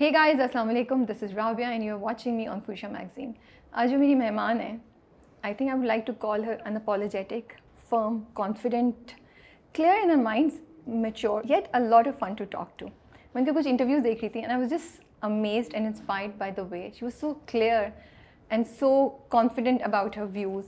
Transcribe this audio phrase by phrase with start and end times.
[0.00, 3.32] ہے گائز السلام علیکم this is Rabia and you are watching me on Fuchsia magazine
[3.72, 4.76] آج جو میری مہمان ہیں
[5.42, 7.52] I think I would like to call her unapologetic
[7.90, 9.12] firm confident
[9.74, 13.44] clear in her minds mature yet a lot of fun to talk to میں ان
[13.44, 16.62] کے کچھ interviews دیکھ رہی تھی and I was just amazed and inspired by the
[16.70, 17.88] way she was so clear
[18.50, 20.64] and so confident about her views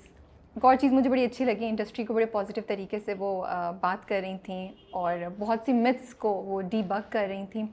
[0.57, 3.35] ایک اور چیز مجھے بڑی اچھی لگی انڈسٹری کو بڑے پازیٹیو طریقے سے وہ
[3.81, 7.67] بات کر رہی تھیں اور بہت سی متس کو وہ ڈی بک کر رہی تھیں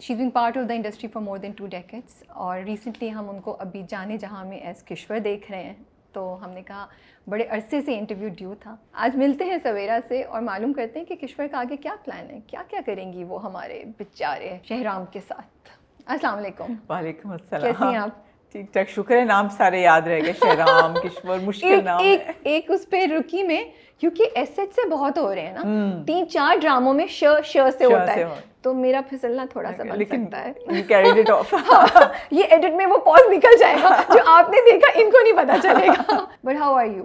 [0.00, 3.40] she been part of the industry for more than two decades اور ریسنٹلی ہم ان
[3.40, 5.74] کو ابھی جانے جہاں میں ایز کشور دیکھ رہے ہیں۔
[6.12, 6.86] تو ہم نے کہا
[7.28, 11.06] بڑے عرصے سے انٹرویو ڈیو تھا۔ آج ملتے ہیں سویرا سے اور معلوم کرتے ہیں
[11.06, 15.04] کہ کشور کا آگے کیا پلان ہے۔ کیا کیا کریں گی وہ ہمارے بچارے شہرام
[15.12, 15.68] کے ساتھ۔
[16.06, 18.10] السلام علیکم۔ وعلیکم السلام۔ کیسی ہیں آپ؟
[18.52, 22.70] ٹھیک ٹھاک۔ شکر ہے نام سارے یاد رہ گئے۔ شہرام کشور مشکل نام۔ ہے ایک
[22.70, 23.64] اس پہ رکی میں
[23.98, 27.56] کیونکہ ایس ایچ سے بہت ہو رہے ہیں نا۔ تین چار ڈراموں میں ش ش
[27.78, 28.24] سے ہوتا ہے۔
[28.62, 30.52] تو میرا پھسلنا تھوڑا سا بن سکتا ہے۔
[32.30, 35.44] یہ ایڈٹ میں وہ پاز نکل جائے گا جو آپ نے دیکھا ان کو نہیں
[35.44, 37.04] پتا چلے گا۔ But how are you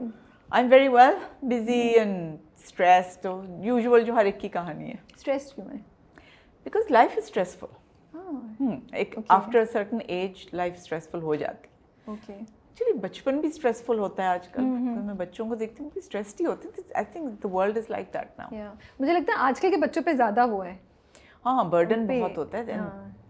[0.49, 3.27] I am very well busy and stressed
[3.59, 5.77] usual جو ہر ایک کی کہانی ہے۔ اسٹریس کیوں ہے؟
[6.63, 7.67] بیکاز لائف از اسٹریسفل
[8.91, 11.67] ایک after certain age life stressful ہو جاتی۔
[12.05, 15.99] اوکے ایکچولی بچپن بھی اسٹریسفل ہوتا ہے آج کل۔ میں بچوں کو دیکھتی ہوں کہ
[15.99, 18.63] اسٹریسڈ ہی ہوتے ہیں۔ I think the world is like that now
[18.99, 20.75] مجھے لگتا ہے آج کل کے بچوں پہ زیادہ ہوا ہے۔
[21.45, 22.77] ہاں برڈن بہت ہوتا ہے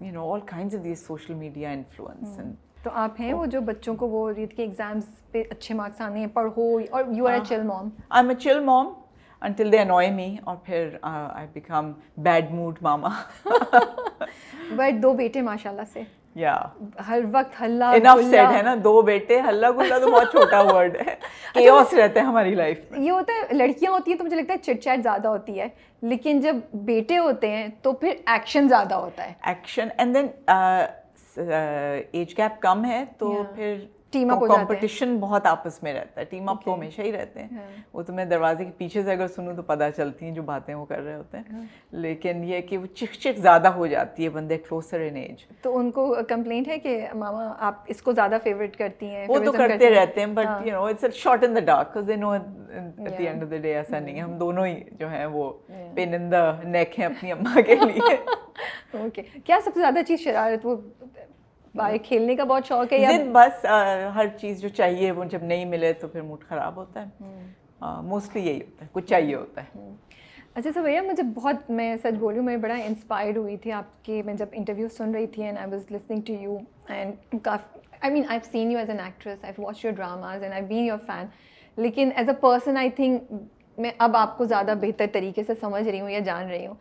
[0.02, 2.40] you know all kinds of these social media influence
[2.84, 6.20] تو آپ ہیں وہ جو بچوں کو وہ ریت کے ایگزامس پہ اچھے مارکس آنے
[6.20, 8.94] ہیں پڑھو اور you are a chill mom I am a chill mom
[9.42, 11.92] until they envoy me اور پھر I become
[12.24, 13.10] bad mood mama
[14.76, 16.04] but دو بیٹے ماشاء اللہ سے۔
[16.36, 16.56] یا
[17.08, 20.96] ہر وقت ہلہ انف سیڈ ہے نا دو بیٹے ہلہ گلا تو بہت چھوٹا ورڈ
[20.98, 21.16] ہے.
[21.54, 23.00] کیوس رہتا ہے ہماری لائف میں.
[23.00, 25.68] یہ ہوتا ہے لڑکیاں ہوتی ہیں تو مجھے لگتا ہے چٹ چیٹ زیادہ ہوتی ہے
[26.04, 30.28] لیکن جب بیٹے ہوتے ہیں تو پھر ایکشن زیادہ ہوتا ہے۔ Action and then
[31.38, 33.76] age gap کم ہے تو پھر
[34.14, 37.68] ٹیم اپ کمپٹیشن بہت آپس میں رہتا ہے ٹیم اپ تو ہمیشہ ہی رہتے ہیں۔
[37.94, 40.74] وہ تو میں دروازے کے پیچھے سے اگر سنوں تو پتہ چلتی ہیں جو باتیں
[40.76, 44.30] وہ کر رہے ہوتے ہیں۔ لیکن یہ کہ وہ چک چک زیادہ ہو جاتی ہے
[44.30, 48.38] بندے کلوزر ان ایج تو ان کو کمپلینٹ ہے کہ ماما آپ اس کو زیادہ
[48.44, 51.60] فیوریٹ کرتی ہیں وہ تو کرتے رہتے ہیں but you know it's short in the
[51.66, 54.76] dark they know at the end of the day ایسا نہیں ہے ہم دونوں ہی
[55.00, 55.52] جو ہیں وہ
[55.96, 58.16] پین ان دا نیک ہیں اپنی اماں کے لیے
[58.94, 60.76] اوکے کیا سب سے زیادہ چیز شرارت وہ
[61.76, 63.66] باہر کھیلنے کا بہت شوق ہے بس
[64.16, 67.26] ہر چیز جو چاہیے وہ جب نہیں ملے تو پھر موڈ خراب ہوتا ہے؟
[67.82, 69.90] موسٹلی یہی ہوتا ہے کچھ چاہیے ہوتا ہے۔
[70.56, 73.72] اچھا سر بھیا مجھے بہت میں سچ بول رہی ہوں میں بڑا انسپائرڈ ہوئی تھی
[73.72, 77.36] آپ کے میں جب انٹرویو سن رہی تھی and I was listening to you and
[77.44, 80.64] coffee I mean I seen you as an actress I watch your dramas and I
[80.64, 81.26] been your fan
[81.78, 83.34] لیکن as a person I think
[83.78, 86.76] میں اب آپ کو زیادہ بہتر طریقے سے سمجھ رہی ہوں یا جان رہی ہوں۔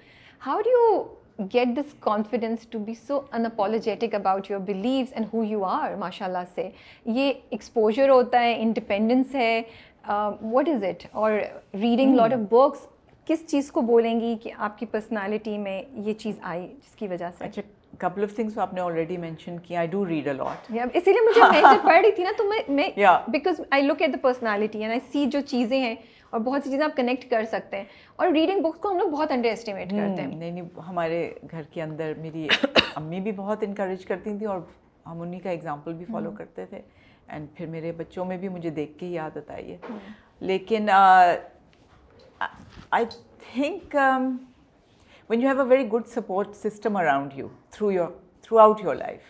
[0.46, 1.02] How do you
[1.38, 6.26] get this confidence to be so unapologetic about your beliefs and who you are ماشاء
[6.26, 6.68] اللہ سے
[7.06, 9.60] یہ ایکسپوجر ہوتا ہے انڈیپینڈنس ہے
[10.06, 11.32] واٹ از اٹ اور
[11.74, 12.86] ریڈنگ لاٹ آف بکس
[13.26, 17.08] کس چیز کو بولیں گی کہ آپ کی پرسنالٹی میں یہ چیز آئی جس کی
[17.08, 17.62] وجہ سے اچھا
[17.98, 21.50] کپل آف تھنگس آپ نے آلریڈی مینشن کیا آئی ڈو ریڈ الاٹ اسی لیے مجھے
[21.50, 22.88] میں جب پڑھ رہی تھی نا تو میں
[23.28, 25.94] because I look at the personality and I see جو چیزیں ہیں
[26.34, 27.84] اور بہت سی چیزیں آپ کنیکٹ کر سکتے ہیں۔
[28.16, 31.62] اور ریڈنگ بکس کو ہم لوگ بہت انڈر اسٹیمیٹ کرتے ہیں۔ نہیں نہیں ہمارے گھر
[31.72, 32.48] کے اندر میری
[32.94, 34.60] امی بھی بہت انکریج کرتی تھیں اور
[35.06, 36.80] ہم انہیں کا ایگزامپل بھی فالو کرتے تھے۔
[37.28, 39.76] اینڈ پھر میرے بچوں میں بھی مجھے دیکھ کے ہی عادت آئی ہے
[40.40, 43.04] لیکن I
[43.52, 43.96] think
[45.30, 48.08] when you have a very good support system around you through your
[48.58, 49.20] throughout your life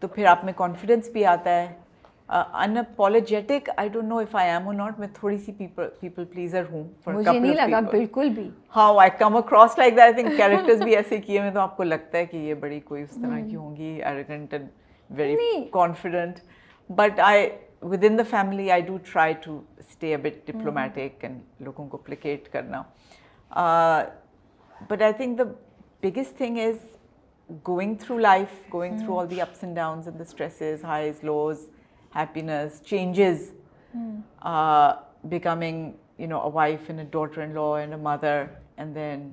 [0.00, 1.87] تو پھر آپ میں کانفیڈینس بھی آتا ہے۔
[2.28, 6.82] Unapologetic I don't know if I am or not میں تھوڑی سی پیپل پلیزر ہوں
[7.06, 10.96] مجھے نہیں لگا بالکل بھی۔ How I come across like that I think characters بھی
[10.96, 13.56] ایسے کیے میں تو آپ کو لگتا ہے کہ یہ بڑی کوئی اس طرح کی
[13.56, 14.68] ہوں گی arrogant and
[15.10, 15.36] very
[15.72, 16.38] confident
[16.90, 17.48] but I
[17.82, 22.48] with in the family I do try to stay but diplomatic and لوگوں کو پلیکیٹ
[22.48, 22.82] کرنا.
[24.90, 25.44] But I think the
[26.02, 26.76] biggest thing is
[27.68, 31.68] going through life going through all the ups and downs and the stresses highs lows
[32.10, 33.52] happiness, changes,
[34.42, 34.96] uh,
[35.28, 39.32] becoming, you know, a wife and a daughter-in-law and a mother, and then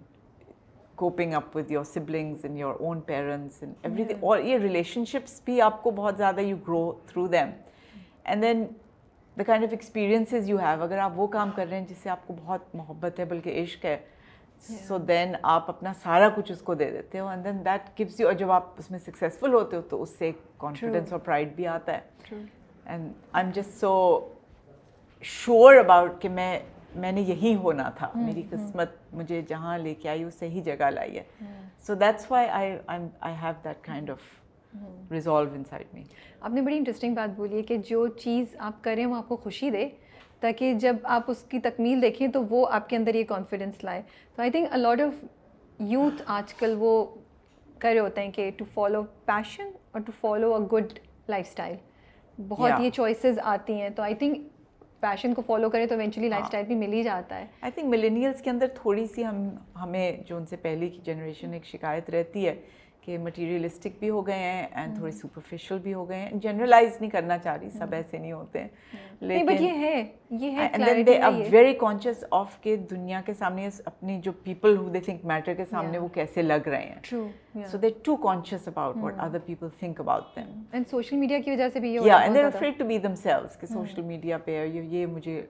[0.96, 4.18] coping up with your siblings and your own parents and everything.
[4.22, 7.54] Or your relationships bhi aapko bahut zyada you grow through them.
[8.26, 8.76] And then
[9.38, 12.42] the kind of experiences you have, agar aap wo kaam kar rahe hain jisse aapko
[12.42, 13.98] bahut mohabbat hai balki ishq hai,
[14.88, 18.20] so then آپ اپنا سارا کچھ اس کو دے دیتے ہو and then that goes
[18.22, 21.56] you اور جب آپ اس میں سکسیزفل ہوتے ہو تو اس سے کانفیڈینس اور پرائڈ
[21.56, 22.36] بھی آتا ہے
[22.86, 23.94] and I am just so
[25.24, 26.60] sure about کہ میں
[26.96, 28.10] میں نے یہی ہونا تھا.
[28.16, 31.24] میری قسمت مجھے جہاں لے کے آئی وہ صحیح جگہ لائی ہے.
[31.88, 36.04] So that's why I have that kind of resolve inside me
[36.40, 39.36] آپ نے بڑی انٹرسٹنگ بات بولی ہے کہ جو چیز آپ کریں وہ آپ کو
[39.44, 39.88] خوشی دے
[40.40, 44.02] تاکہ جب آپ اس کی تکمیل دیکھیں تو وہ آپ کے اندر یہ کانفیڈنس لائے.
[44.36, 45.24] تو I think a lot of
[45.92, 47.06] youth آج کل وہ
[47.80, 51.00] کر رہے ہوتے ہیں کہ ٹو فالو پیشن اور to follow a good
[51.50, 51.76] lifestyle
[52.40, 54.38] بہت یہ چوائسیز آتی ہیں تو آئی تھنک
[55.00, 57.86] پیشن کو فالو کریں تو ایونچولی لائف اسٹائل بھی مل ہی جاتا ہے۔ آئی تھنک
[57.86, 59.50] ملینیلس کے اندر تھوڑی سی ہم
[59.82, 62.56] ہمیں جو ان سے پہلے کی جنریشن ایک شکایت رہتی ہے
[63.06, 67.10] کہ مٹیریلسٹک بھی ہو گئے ہیں اینڈ تھوڑے سپرفیشل بھی ہو گئے ہیں۔ جنرلائز نہیں
[67.10, 68.68] کرنا چاہ رہی سب ایسے نہیں ہوتے ہیں۔
[69.22, 69.48] لیکن
[71.52, 75.66] ویری کانشیس آف کہ دنیا کے سامنے اپنی جو people who they think matter کے
[75.66, 80.00] سامنے وہ کیسے لگ رہے ہیں۔ So they too conscious about what other people think
[80.00, 82.98] about them and social media کی وجہ سے بھی یہ and they afraid to be
[83.16, 85.46] themselves کہ سوشل میڈیا پہ یہ مجھے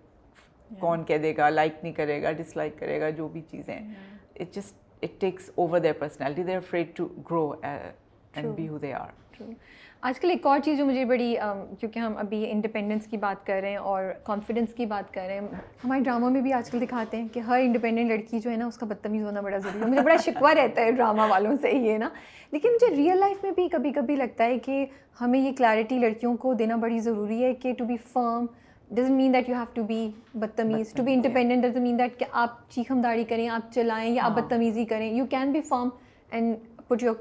[0.79, 3.79] کون کہہ دے گا لائک نہیں کرے گا ڈس لائک کرے گا جو بھی چیزیں۔
[4.35, 8.77] It just it takes over their personality they are afraid to grow and be who
[8.77, 9.41] they are
[10.03, 11.35] آج کل ایک اور چیز جو مجھے بڑی
[11.79, 15.39] کیونکہ ہم ابھی انڈیپینڈنس کی بات کر رہے ہیں اور کانفیڈنس کی بات کر رہے
[15.39, 15.47] ہیں
[15.83, 18.65] ہمارے ڈراموں میں بھی آج کل دکھاتے ہیں کہ ہر انڈیپینڈنٹ لڑکی جو ہے نا
[18.65, 21.71] اس کا بدتمیز ہونا بڑا ضروری ہے مجھے بڑا شکوہ رہتا ہے ڈرامہ والوں سے
[21.71, 22.09] یہ نا
[22.51, 24.85] لیکن مجھے ریئل لائف میں بھی کبھی کبھی لگتا ہے کہ
[25.21, 28.45] ہمیں یہ کلیئرٹی لڑکیوں کو دینا بڑی ضروری ہے کہ to be firm
[28.91, 32.25] doesn't mean that you have to be بدتمیز to be independent doesn't mean that کہ
[32.31, 35.89] آپ چیخم داری کریں آپ چلائیں یا آپ بدتمیزی کریں you can be firm
[36.31, 36.55] and
[36.87, 37.13] put your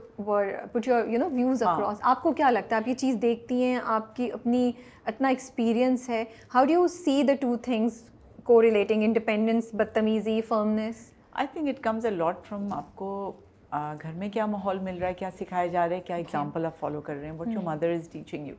[0.73, 3.63] put your you know views across آپ کو کیا لگتا ہے آپ یہ چیز دیکھتی
[3.63, 4.71] ہیں آپ کی اپنی
[5.07, 6.25] اتنا ایکسپیرئنس ہے
[6.55, 8.03] how do you see the two things
[8.45, 13.33] کو ریلیٹنگ انڈیپینڈنس بدتمیزی firmness I think it comes a lot from آپ کو
[13.73, 16.79] گھر میں کیا ماحول مل رہا ہے کیا سکھایا جا رہا ہے کیا ایگزامپل آپ
[16.81, 18.55] فالو کر رہے ہیں what your mother is teaching you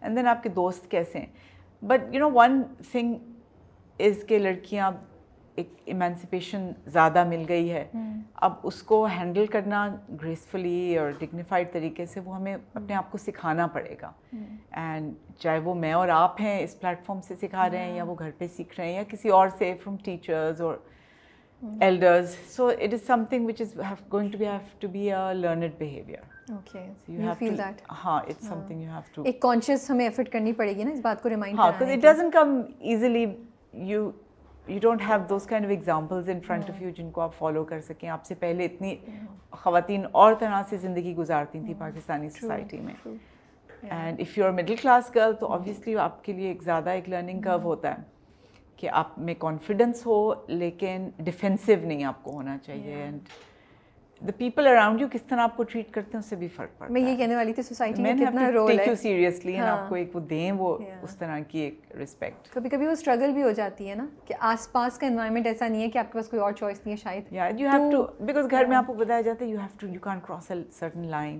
[0.00, 1.26] and then آپ کے دوست کیسے ہیں
[1.82, 3.14] but you know one thing
[3.98, 4.90] is کہ لڑکیاں
[5.54, 7.88] ایک ایمینسپیشن زیادہ مل گئی ہے۔
[8.34, 13.18] اب اس کو ہینڈل کرنا گریسفلی اور ڈگنیفائڈ طریقے سے وہ ہمیں اپنے آپ کو
[13.18, 14.12] سکھانا پڑے گا۔
[14.70, 18.14] اینڈ چاہے وہ میں اور آپ ہیں اس پلیٹفارم سے سکھا رہے ہیں یا وہ
[18.18, 20.76] گھر پہ سیکھ رہے ہیں یا کسی اور سے فرام ٹیچرز اور
[21.80, 23.76] elders so it is something which is
[24.12, 26.34] going to be have to be a learned behaviour
[37.20, 38.96] آپ فالو کر سکیں آپ سے پہلے اتنی
[39.50, 42.94] خواتین اور طرح سے زندگی گزارتی تھیں پاکستانی سوسائٹی میں
[43.82, 47.08] and if you are middle class girl تو آبویسلی آپ کے لیے ایک زیادہ ایک
[47.08, 48.15] لرننگ کرو ہوتا ہے
[48.76, 52.94] کہ آپ میں کانفیڈنس ہو لیکن ڈیفینسو نہیں آپ کو ہونا چاہیے.
[52.94, 53.28] And
[54.22, 56.68] the people around you کس طرح آپ کو ٹریٹ کرتے ہیں اس سے بھی فرق
[56.78, 58.94] پڑتا ہے میں یہ کہنے والی تھی سوسائٹی میں کتنا رول ہے.
[58.96, 59.88] سیریسلی آپ ہاں.
[59.88, 63.42] کو ایک وہ دیں وہ اس طرح کی ایک رسپیکٹ کبھی کبھی وہ اسٹرگل بھی
[63.42, 66.18] ہو جاتی ہے نا کہ آس پاس کا انوائرمنٹ ایسا نہیں ہے کہ آپ کے
[66.18, 67.32] پاس کوئی اور چوائس نہیں ہے شاید.
[67.32, 70.00] یو ہیو ٹو بیکاز گھر میں آپ کو بتایا جاتا ہے you have to you
[70.02, 71.38] can cross a certain line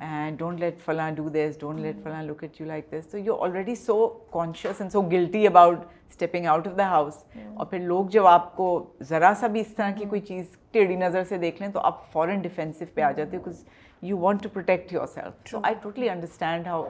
[0.00, 3.18] and don't let فلاں ڈو دس ڈونٹ لیٹ فلاں look at you like this تو
[3.18, 7.22] you already so conscious and so guilty about stepping out of the house
[7.54, 8.68] اور پھر لوگ جب آپ کو
[9.08, 12.04] ذرا سا بھی اس طرح کی کوئی چیز ٹیڑھی نظر سے دیکھ لیں تو آپ
[12.12, 13.16] فوراً ڈیفینسو پہ آ mm.
[13.16, 13.64] جاتے because
[14.02, 16.84] you want to protect yourself so I totally understand how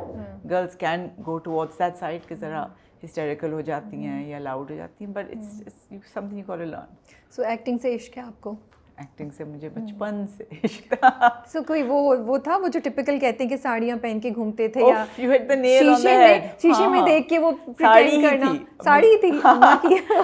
[0.51, 2.67] girls can go to what's that side کہ ذرا
[3.05, 4.29] ہسٹوریکل ہو جاتی ہیں mm.
[4.31, 6.95] یا لاؤڈ ہو جاتی ہیں but it's something you call learn
[7.33, 8.55] so acting سے عشق ہے آپ کو؟
[8.99, 13.19] ایکٹنگ سے مجھے بچپن سے عشق تھا سو کوئی وہ وہ تھا وہ جو ٹپکل
[13.19, 18.23] کہتے ہیں کہ ساڑیاں پہن کے گھومتے تھے یا شیشے میں دیکھ کے وہ ساڑی
[18.23, 18.53] کرنا
[18.85, 19.31] ساڑی تھی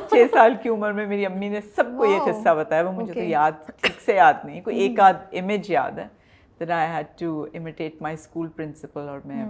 [0.08, 3.12] چھ سال کی عمر میں میری امی نے سب کو یہ قصہ بتایا وہ مجھے
[3.12, 6.06] تو یاد ٹھیک سے یاد نہیں کوئی ایک آدھ امیج یاد ہے
[6.60, 9.44] then I had to imitate my school principal اور میں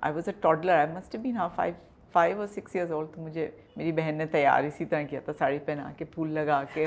[0.00, 3.22] I was a toddler I must be half five five or six years old تو
[3.22, 6.86] مجھے میری بہن نے تیار اسی طرح کیا تھا ساڑی پہنا کے پھول لگا کے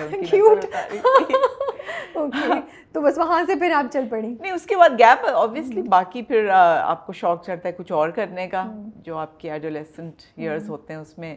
[2.91, 5.89] تو بس وہاں سے پھر آپ چل پڑی۔ نہیں اس کے بعد گیپ آبویسلی hmm.
[5.89, 8.89] باقی پھر آپ کو شوق چڑھتا ہے کچھ اور کرنے کا hmm.
[9.03, 10.69] جو آپ کے ایڈولیسنٹ ایئرز hmm.
[10.69, 11.35] ہوتے ہیں اس میں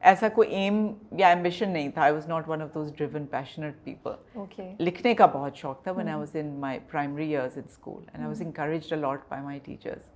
[0.00, 3.74] ایسا کوئی ایم یا ایمبیشن نہیں تھا۔ I was not one of those driven passionate
[3.84, 4.40] people
[4.78, 8.18] لکھنے کا بہت شوق تھا۔ When I was in my primary years in school and
[8.18, 10.10] I was encouraged a lot by my teachers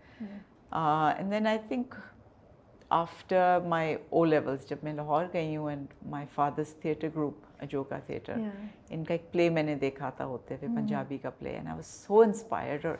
[0.70, 1.94] and then I think
[2.90, 7.98] after my O levels جب میں لاہور گئی ہوں and my father's theatre group Ajoka
[7.98, 8.34] theatre
[8.90, 10.80] ان کا ایک play میں نے دیکھا تھا ہوتے ہوئے mm-hmm.
[10.80, 12.96] پنجابی کا play and I was so inspired اور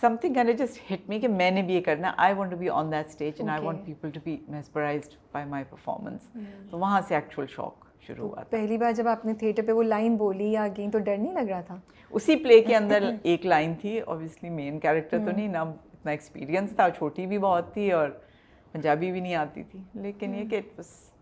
[0.20, 2.68] something can just hit me کہ میں نے بھی یہ کرنا I want to be
[2.68, 6.28] on that stage and I want people to be mesmerised by my performance
[6.70, 9.82] تو وہاں سے ایکچوئل شوق شروع ہوا پہلی بار جب آپ نے تھیٹر پہ وہ
[9.82, 11.76] لائن بولی یا گئی تو ڈر نہیں لگ رہا تھا؟
[12.12, 15.36] اسی پلے کے اندر ایک لائن تھی اوبیسلی مین کیریکٹر تو mm.
[15.36, 18.08] نہیں نہ اتنا ایکسپیرینس تھا چھوٹی بھی بہت تھی اور
[18.72, 20.50] پنجابی بھی نہیں آتی تھی لیکن یہ hmm.
[20.50, 20.60] کہ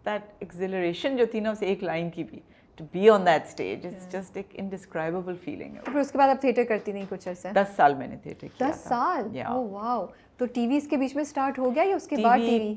[0.05, 2.41] دیٹ ایکزیلریشن جو تھی نا اسے ایک لائن کی بھی
[2.81, 6.29] to be on that stage it's just ایک انڈسکرائبل فیلنگ ہے پھر اس کے بعد
[6.29, 10.01] آپ تھیٹر کرتی نہیں کچھ عرصہ؟ دس سال میں نے تھیٹر کیا دس سال؟ واو
[10.01, 10.07] oh,
[10.39, 12.59] تو ٹی وی اس کے بیچ میں اسٹارٹ ہو گیا یا اس کے بعد T
[12.59, 12.75] V?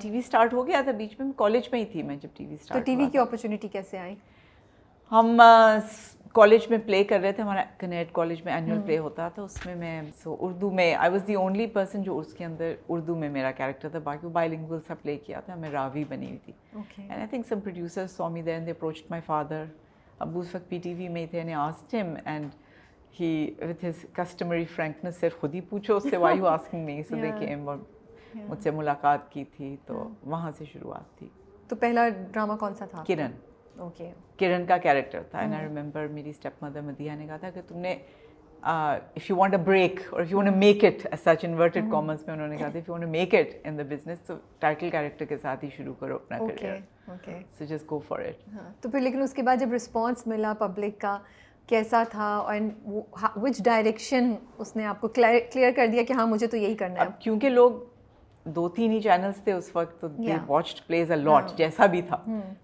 [0.00, 2.46] T V start ہو گیا تھا بیچ میں کالج میں ہی تھی میں جب ٹی
[2.46, 4.14] وی اسٹارٹ تو ٹی وی کی اپرچونیٹی کیسے آئی؟
[5.12, 5.40] ہم
[6.32, 9.66] کالج میں پلے کر رہے تھے ہمارا کنیٹ کالج میں اینول پلے ہوتا تھا اس
[9.66, 13.14] میں میں سو اردو میں I was the only person جو اس کے اندر اردو
[13.14, 16.38] میں میرا کیریکٹر تھا باقی بائی لنگول سا پلے کیا تھا میں راوی بنی ہوئی
[16.38, 16.52] تھی۔
[16.96, 19.64] And I think some producer saw me then they approach my father
[20.18, 22.48] ابو اس وقت پی ٹی وی میں تھے نے آسٹ ہم and
[23.20, 27.02] he with his customary frankness سے خود ہی پوچھو اس سے why you asking me
[27.02, 27.76] so they came اور
[28.34, 31.28] مجھ سے ملاقات کی تھی تو وہاں سے شروعات تھی۔
[31.68, 33.30] تو پہلا ڈرامہ کون سا تھا؟ کرن۔
[34.38, 37.60] کرن کا کیریکٹر تھا اینڈ آئی ریمبر میری اسٹیپ مدر مدیہ نے کہا تھا کہ
[37.68, 37.96] تم نے
[38.62, 42.34] if you want a break or if you want make it such inverted commas میں
[42.34, 45.24] انہوں نے کہا تھا if you want make it in the business تو ٹائٹل کیریکٹر
[45.24, 46.78] کے ساتھ ہی شروع کرو اپنا career
[47.58, 51.00] so just go for it تو پھر لیکن اس کے بعد جب رسپانس ملا پبلک
[51.00, 51.18] کا
[51.68, 52.72] کیسا تھا اینڈ
[53.36, 57.00] وچ ڈائریکشن اس نے آپ کو کلیئر کر دیا کہ ہاں مجھے تو یہی کرنا
[57.00, 57.72] ہے کیونکہ لوگ
[58.54, 62.02] دو تین ہی چینلس تھے اس وقت تو they watched please a lot جیسا بھی
[62.02, 62.16] تھا۔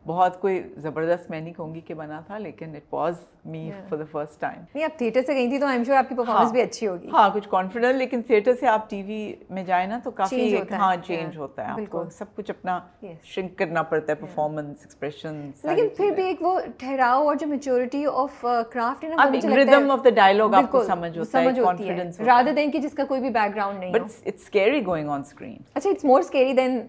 [0.06, 3.14] بہت کوئی زبردست میں نہیں کہوں گی کہ بنا تھا لیکن it was
[3.44, 5.96] me for the first time نہیں آپ تھیٹر سے گئی تھی تو آئی ایم شیور
[5.96, 9.20] آپ کی پرفارمنس بھی اچھی ہوگی۔ ہاں کچھ کانفیڈنٹ لیکن تھیٹر سے آپ ٹی وی
[9.50, 12.78] میں جائیں نا تو کافی ہاں چینج ہوتا ہے۔ آپ کو سب کچھ اپنا
[13.24, 18.04] شرنک کرنا پڑتا ہے پرفارمنس ایکسپریشن لیکن پھر بھی ایک وہ ٹھہراؤ اور جو میچورٹی
[18.06, 22.52] آف کرافٹ ہے نا ریدم آف دا ڈائلاگ آپ کو سمجھ ہوتا ہے کانفیڈنس رادر
[22.56, 25.56] دین کہ جس کا کوئی بھی بیک گراؤنڈ نہیں but it's scary going on screen
[25.74, 26.80] اچھا it's more scary than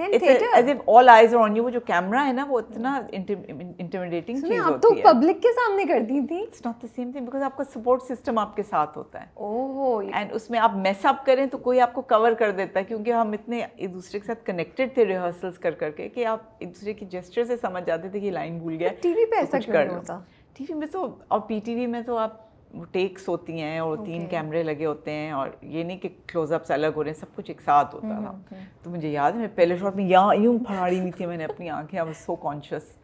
[0.00, 4.36] as if all eyes are on you وہ جو کیمرا ہے نا وہ اتنا انٹیمیڈیٹنگ
[4.36, 7.10] چیز آپ تو ہوتی ہے۔ پبلک کے سامنے کر دی تھی۔ It's not the same
[7.12, 10.58] thing because آپ کا سپورٹ سسٹم آپ کے ساتھ ہوتا ہے۔ اوہ اینڈ اس میں
[10.58, 13.60] آپ میس اپ کریں تو کوئی آپ کو کور کر دیتا ہے کیونکہ ہم اتنے
[13.76, 17.06] ایک دوسرے کے ساتھ کنیکٹڈ تھے ریہرسلس کر کر کے کہ آپ ایک دوسرے کی
[17.06, 20.18] جیسچر سے سمجھ جاتے تھے کہ لائن بھول گیا ٹی وی پہ ایسا کیوں ہوتا؟
[20.54, 22.43] ٹی وی میں تو اور پی ٹی وی میں تو آپ
[22.92, 26.70] ٹیکس ہوتی ہیں اور تین کیمرے لگے ہوتے ہیں اور یہ نہیں کہ کلوز اپس
[26.70, 29.48] الگ ہو رہے ہیں سب کچھ ایک ساتھ ہوتا تھا تو مجھے یاد ہے میں
[29.54, 32.36] پہلے شاٹ میں یہاں یوں پھاڑی ہوئی تھی میں نے اپنی آنکھیں I was so
[32.36, 32.96] conscious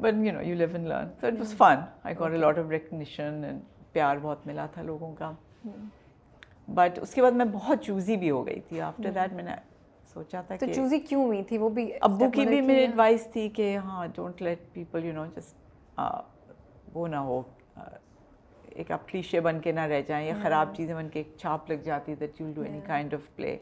[0.00, 2.58] but you know you live and learn تو it was fun I got a lot
[2.58, 3.60] of recognition and
[3.92, 5.32] پیار بہت ملا تھا لوگوں کا۔
[6.74, 9.54] بٹ اس کے بعد میں بہت چوزی بھی ہو گئی تھی۔ آفٹر دیٹ میں نے
[10.14, 13.48] سوچا تھا کہ چوزی کیوں ہوئی تھی؟ وہ بھی ابو کی بھی میری ایڈوائس تھی
[13.48, 16.00] کہ ہاں don't let people you know just
[16.94, 17.40] وہ نہ ہو
[18.78, 21.70] ایک آپ کلیشے بن کے نہ رہ جائیں یا خراب چیزیں بن کے ایک چھاپ
[21.70, 23.56] لگ جاتی that you do any kind of play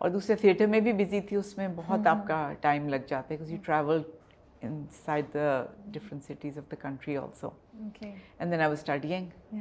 [0.00, 3.34] اور دوسرے تھیٹر میں بھی بزی تھی اس میں بہت آپ کا ٹائم لگ جاتا
[3.34, 4.02] ہے because you travel
[5.04, 5.48] inside the
[5.86, 9.56] different cities of the country also and then I was studying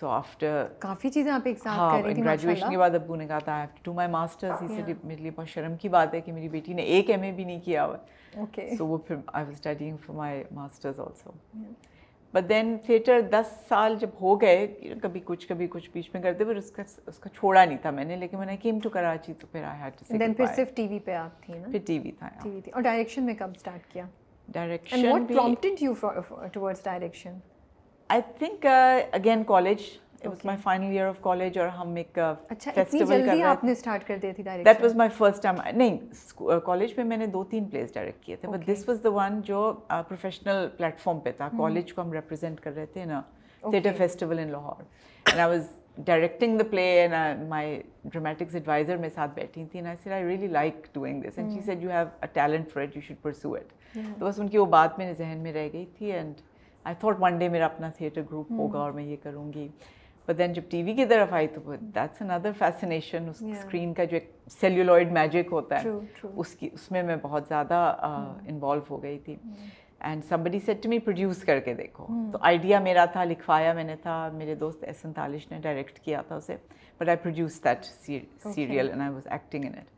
[0.00, 3.64] so after کافی چیزیں آپ ایک ساتھ ہاں گریجویشن کے بعد ابو نے کہا تھا
[3.82, 6.72] ٹو مائی ماسٹرز ہی سے میرے لیے بہت شرم کی بات ہے کہ میری بیٹی
[6.74, 7.96] نے ایک ایم اے بھی نہیں کیا ہوا۔
[8.34, 11.30] اوکے سو وہ پھر I was studying for my masters also
[12.34, 14.66] but then theatre دس سال جب ہو گئے
[15.02, 17.90] کبھی کچھ کبھی کچھ بیچ میں کرتے پھر اس کا اس کا چھوڑا نہیں تھا
[17.90, 19.64] میں نے لیکن میں نے کیم ٹو کراچی تو پھر
[19.98, 22.50] ٹو دین پھر صرف ٹی وی پہ آپ تھی نا؟ پھر ٹی وی تھا ٹی
[22.50, 24.04] وی تھی۔ اور ڈائریکشن میں کب اسٹارٹ کیا؟
[24.48, 25.06] Direction
[28.08, 28.66] I think
[29.12, 29.82] again college
[30.22, 34.06] it was my final year of college اور ہم ایک اتنی جلدی آپ نے اسٹارٹ
[34.06, 35.98] کر دی تھی direction that was my first time نہیں
[36.64, 39.40] کالج میں میں نے دو تین پلیز ڈائریکٹ کیے تھے but this was the one
[39.46, 43.20] جو پروفیشنل پلیٹ فارم پہ تھا۔ کالج کو ہم ریپرزینٹ کر رہے تھے نا
[43.62, 44.82] theatre festival in Lahore
[45.26, 45.66] and I was
[46.04, 50.46] directing the play and my dramatics advisor میں ساتھ بیٹھی تھی I said I really
[50.48, 53.54] like doing this and she said you have a talent for it you should pursue
[53.54, 56.40] it تو بس ان کی وہ بات میرے ذہن میں رہ گئی تھی۔ And
[56.84, 59.68] I thought one day میرا اپنا تھیٹر گروپ ہوگا اور میں یہ کروں گی۔
[60.28, 64.04] بٹ دین جب ٹی وی کی طرف آئی تو دیٹس اندر فیسنیشن اس اسکرین کا
[64.04, 65.90] جو ایک سیلولوئڈ میجک ہوتا ہے
[66.22, 67.74] اس کی اس میں میں بہت زیادہ
[68.48, 69.36] انوالو ہو گئی تھی.
[70.00, 72.06] And somebody said me produce کر کے دیکھو.
[72.32, 74.28] تو آئیڈیا میرا تھا لکھوایا میں نے تھا.
[74.34, 76.56] میرے دوست احسن تالش نے ڈائریکٹ کیا تھا اسے.
[77.00, 79.90] But I produce that serial and I was acting in it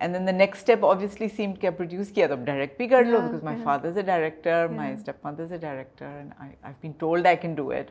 [0.00, 3.04] and then the next step obviously same کیا پروڈیوس کیا تو اب ڈائریکٹ بھی کر
[3.04, 4.92] لو because my father a director my
[5.26, 7.90] stepmother a director and I been told I can do it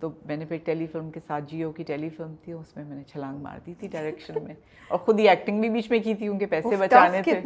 [0.00, 2.84] تو میں نے پھر ٹیلی فلم کے ساتھ جیو کی ٹیلی فلم تھی اس میں
[2.84, 4.54] میں نے چھلانگ مار دی تھی ڈائریکشن میں
[4.90, 7.40] اور خود ہی ایکٹنگ بھی بیچ میں کی تھی ان کے پیسے بچانے تھے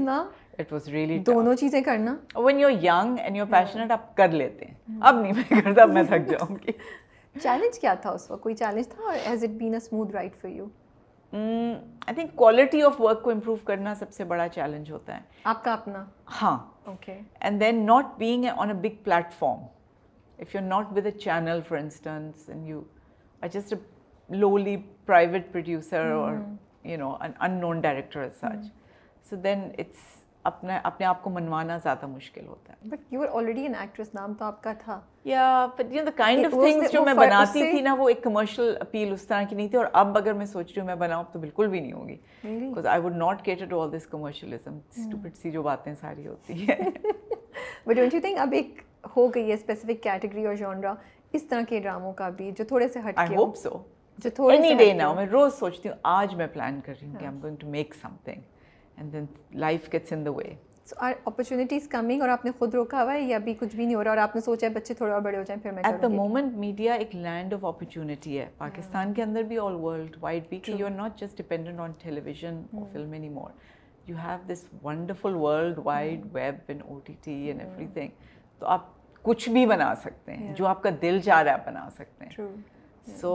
[0.58, 4.66] اٹ واز ریئلی دونوں چیزیں کرنا when you young and you passionate آپ کر لیتے
[4.66, 6.72] ہیں اب نہیں میں کرتا اب میں تھک جاؤں گی
[7.34, 10.36] چیلنج کیا تھا اس وقت کوئی چیلنج تھا اور as it been a smooth ride
[10.36, 10.66] for you
[11.32, 15.64] I think quality of work کو امپروو کرنا سب سے بڑا چیلنج ہوتا ہے۔ آپ
[15.64, 16.04] کا اپنا؟
[16.42, 16.58] ہاں۔
[17.40, 19.02] And then not bag on a big
[19.38, 19.64] platform
[20.38, 22.80] if you not with a channel for instance you
[23.42, 23.74] I just
[24.30, 26.32] lovely private producer اور
[30.42, 34.14] اپنے اپنے آپ کو منوانا زیادہ مشکل ہوتا ہے۔ But you are already an actress
[34.14, 37.70] نام تو آپ کا تھا۔ یا but you the kind of things جو میں بناتی
[37.70, 40.46] تھی نا وہ ایک کمرشل اپیل اس طرح کی نہیں تھی۔ اور اب اگر میں
[40.46, 43.66] سوچ رہی ہوں میں بناؤں تو بالکل بھی نہیں ہوگی۔ Because I would not cater
[43.66, 46.76] to all this commercialism stupid سی جو باتیں ساری ہوتی ہیں۔
[47.86, 48.82] بٹ ڈونٹ یو تھنک اب ایک
[49.16, 50.94] ہو گئی ہے اسپیسیفک کیٹیگری اور جانرا
[51.32, 53.70] اس طرح کے ڈراموں کا بھی جو تھوڑے سے ہٹ آئی ہوپ سو
[54.18, 57.24] جو تھوڑے ڈے ناؤ میں روز سوچتی ہوں آج میں پلان کر رہی ہوں کہ
[57.24, 57.94] I am going to make
[58.24, 58.40] something
[58.96, 62.74] and then life gets in the way so are opportunities coming اور آپ نے خود
[62.74, 64.72] روکا ہوا ہے یا ابھی کچھ بھی نہیں ہو رہا اور آپ نے سوچا ہے
[64.72, 67.64] بچے تھوڑے اور بڑے ہو جائیں پھر میں ایٹ دا مومنٹ میڈیا ایک لینڈ آف
[67.64, 71.38] اپرچونیٹی ہے۔ پاکستان کے اندر بھی آل ورلڈ وائڈ بھی کہ you are not just
[71.38, 73.50] dependent on television film any more
[74.06, 75.34] you have this wonderful
[75.84, 77.60] worldwide web and O T T and
[77.94, 78.08] everything
[78.58, 78.86] تو آپ
[79.22, 82.46] کچھ بھی بنا سکتے ہیں۔ جو آپ کا دل چاہ رہا ہے بنا سکتے ہیں۔
[83.20, 83.32] سو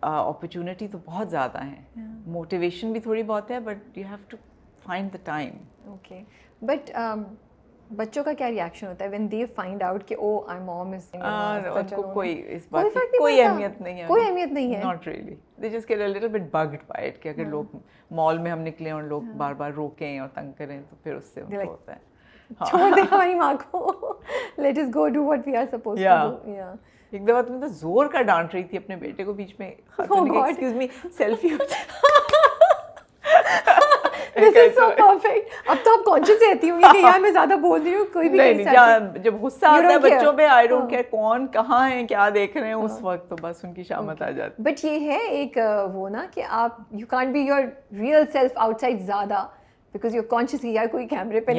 [0.00, 1.82] اپرچونیٹی تو بہت زیادہ ہیں۔
[2.26, 4.36] موٹیویشن بھی تھوڑی بہت ہے but you have to
[4.84, 6.22] find the time okay
[6.62, 6.90] but
[7.96, 11.10] بچوں کا کیا ریئیکشن ہوتا ہے وین دے فائنڈ آؤٹ کہ او آئی موم از
[12.12, 14.06] کوئی اس بات کی کوئی اہمیت نہیں ہے.
[14.06, 14.82] کوئی اہمیت نہیں ہے.
[14.84, 17.76] Not really they just get a little bit bugged by it کہ اگر لوگ
[18.10, 21.24] مال میں ہم نکلیں اور لوگ بار بار روکیں اور تنگ کریں تو پھر اس
[21.34, 21.98] سے ان کو ہوتا ہے.
[22.68, 24.18] چھوڑ دیں ہماری ماں کو.
[24.58, 26.70] Let us go do what we are suppose to do
[27.12, 29.70] ایک دفعہ تم تو زور کا ڈانٹ رہی تھی اپنے بیٹے کو بیچ میں.
[29.98, 30.86] ایکسکیوز می
[31.16, 31.56] سیلفی
[35.66, 38.38] اب تو آپ کانشیس رہتی ہوں کہ یار میں زیادہ بول رہی ہوں کوئی بھی
[38.38, 42.56] نہیں جب غصہ آتا ہے بچوں پہ آئی ڈونٹ کیئر کون کہاں ہیں کیا دیکھ
[42.56, 45.58] رہے ہیں اس وقت تو بس ان کی شامت آ جاتی بٹ یہ ہے ایک
[45.94, 47.62] وہ نا کہ آپ you can't be your
[48.00, 49.46] real self outside زیادہ
[49.94, 51.52] بیکاز یو کانشیس یار کوئی کیمرے پہ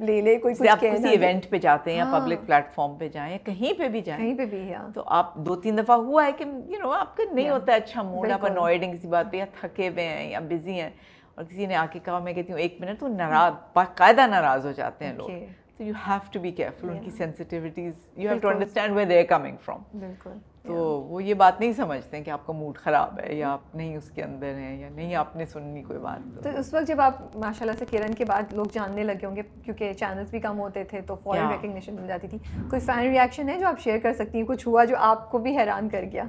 [0.00, 3.38] لے لے کوئی آپ کسی ایونٹ پہ جاتے ہیں یا پبلک پلیٹ فارم پہ جائیں
[3.44, 6.44] کہیں پہ بھی جائیں کہیں پہ بھی تو آپ دو تین دفعہ ہوا ہے کہ
[6.44, 9.36] یو نو آپ کا نہیں ہوتا ہے اچھا موڈ آپ انوائڈ ہیں کسی بات پہ
[9.36, 10.90] یا تھکے ہوئے ہیں یا بزی ہیں۔
[11.38, 14.66] اور کسی نے آ کے کہا میں کہتی ہوں ایک منٹ تو ناراض باقاعدہ ناراض
[14.66, 15.28] ہو جاتے ہیں لوگ۔
[15.76, 19.22] تو you have to be careful ان کی sensitivities you have to understand way they
[19.22, 20.30] coming from بالکل۔
[20.62, 23.74] تو وہ یہ بات نہیں سمجھتے ہیں کہ آپ کا موڈ خراب ہے یا آپ
[23.74, 26.86] نہیں اس کے اندر ہیں یا نہیں آپ نے سننی کوئی بات۔ تو اس وقت
[26.86, 30.30] جب آپ ماشاء اللہ سے کرن کے بعد لوگ جاننے لگے ہوں گے کیونکہ چینلس
[30.30, 32.38] بھی کم ہوتے تھے تو فوراً ریکگنیشن مل جاتی تھی
[32.70, 35.38] کوئی فین ریئیکشن ہے جو آپ شیئر کر سکتی ہیں؟ کچھ ہوا جو آپ کو
[35.38, 36.24] بھی حیران کر گیا؟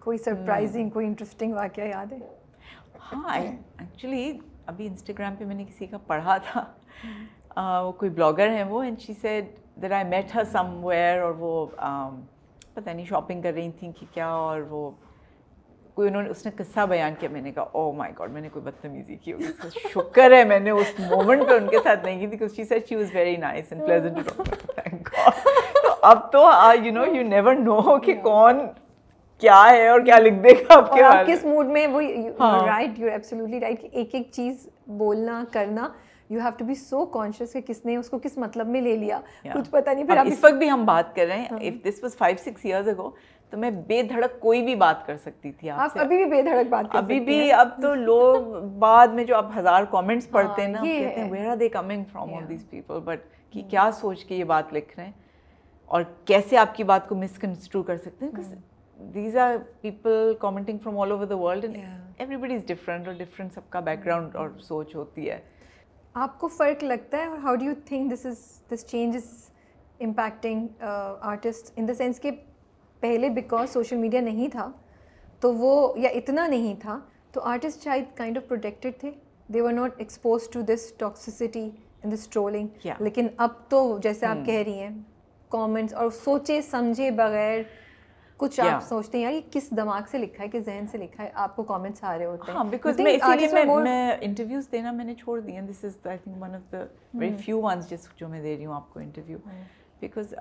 [0.00, 2.18] کوئی سرپرائزنگ کوئی انٹرسٹنگ واقعہ یاد ہے؟
[3.12, 6.64] ہاں ایکچولی ابھی انسٹاگرام پہ میں نے کسی کا پڑھا تھا۔
[7.82, 9.46] وہ کوئی بلاگر ہیں وہ and she said
[9.82, 10.44] there I met her
[10.84, 11.66] somewhere اور وہ
[12.74, 14.90] پتہ نہیں شاپنگ کر رہی تھیں کہ کیا اور وہ
[15.94, 18.40] کوئی انہوں نے اس نے قصہ بیان کیا۔ میں نے کہا او مائی گاڈ میں
[18.40, 22.04] نے کوئی بدتمیزی کی ہوگی۔ شکر ہے میں نے اس مومنٹ پہ ان کے ساتھ
[22.04, 24.42] نہیں کی تھی۔ She said she was very nice and pleasant تو
[26.02, 26.48] اب تو
[26.84, 28.60] you know you never know کہ کون
[29.40, 32.00] کیا ہے اور کیا لکھ دے گا آپ کے کس موڈ میں وہ
[32.66, 35.88] رائٹ یو رائٹ ایک ایک چیز بولنا کرنا
[36.30, 38.96] you have to be so conscious کہ کس نے اس کو کس مطلب میں لے
[38.96, 39.20] لیا۔
[39.54, 42.16] کچھ پتہ نہیں پھر اس وقت بھی ہم بات کر رہے ہیں۔ If this was
[42.16, 43.10] five six years ago
[43.50, 46.68] تو میں بے دھڑک کوئی بھی بات کر سکتی تھی آپ ابھی بھی بے دھڑک
[46.70, 51.20] بات ابھی بھی اب تو لوگ بعد میں جو ہزار کامنٹس پڑھتے ہیں نا کہتے
[51.20, 53.20] ہیں where are they coming from all these people but
[53.52, 55.12] کہ کیا سوچ کے یہ بات لکھ رہے ہیں
[55.90, 58.54] اور کیسے آپ کی بات کو مس کنسٹرو کر سکتے ہیں؟
[59.00, 61.76] These are people commenting from all over the world and
[62.36, 65.38] everybody is different اور ڈفرنٹ سب کا بیک گراؤنڈ اور سوچ ہوتی ہے
[66.14, 68.38] آپ کو فرق لگتا ہے اور how do you think this is
[68.72, 69.28] this change is
[70.00, 72.30] impacting artist in the sense کہ
[73.02, 74.70] پہلے بیکاز سوشل میڈیا نہیں تھا
[75.42, 76.98] تو وہ یا اتنا نہیں تھا
[77.32, 79.10] تو آرٹسٹ شاید کائنڈ آف پروٹیکٹیڈ تھے
[79.48, 81.68] they were not expose to this toxicity
[82.02, 84.90] in this trolling لیکن اب تو جیسے آپ کہہ رہی ہیں
[85.50, 87.62] کامنٹس اور سوچے سمجھے بغیر
[88.40, 91.24] کچھ آپ سوچتے ہیں یار یہ کس دماغ سے لکھا ہے کس ذہن سے لکھا
[91.24, 94.70] ہے؟ آپ کو کامنٹس آ رہے ہوتے ہیں۔ ہاں بیکاز میں اسی لیے میں انٹرویوز
[94.72, 96.82] دینا میں نے چھوڑ دیا this is I think one of the
[97.14, 99.38] very few ones جس جو میں دے رہی ہوں آپ کو interview
[100.02, 100.34] because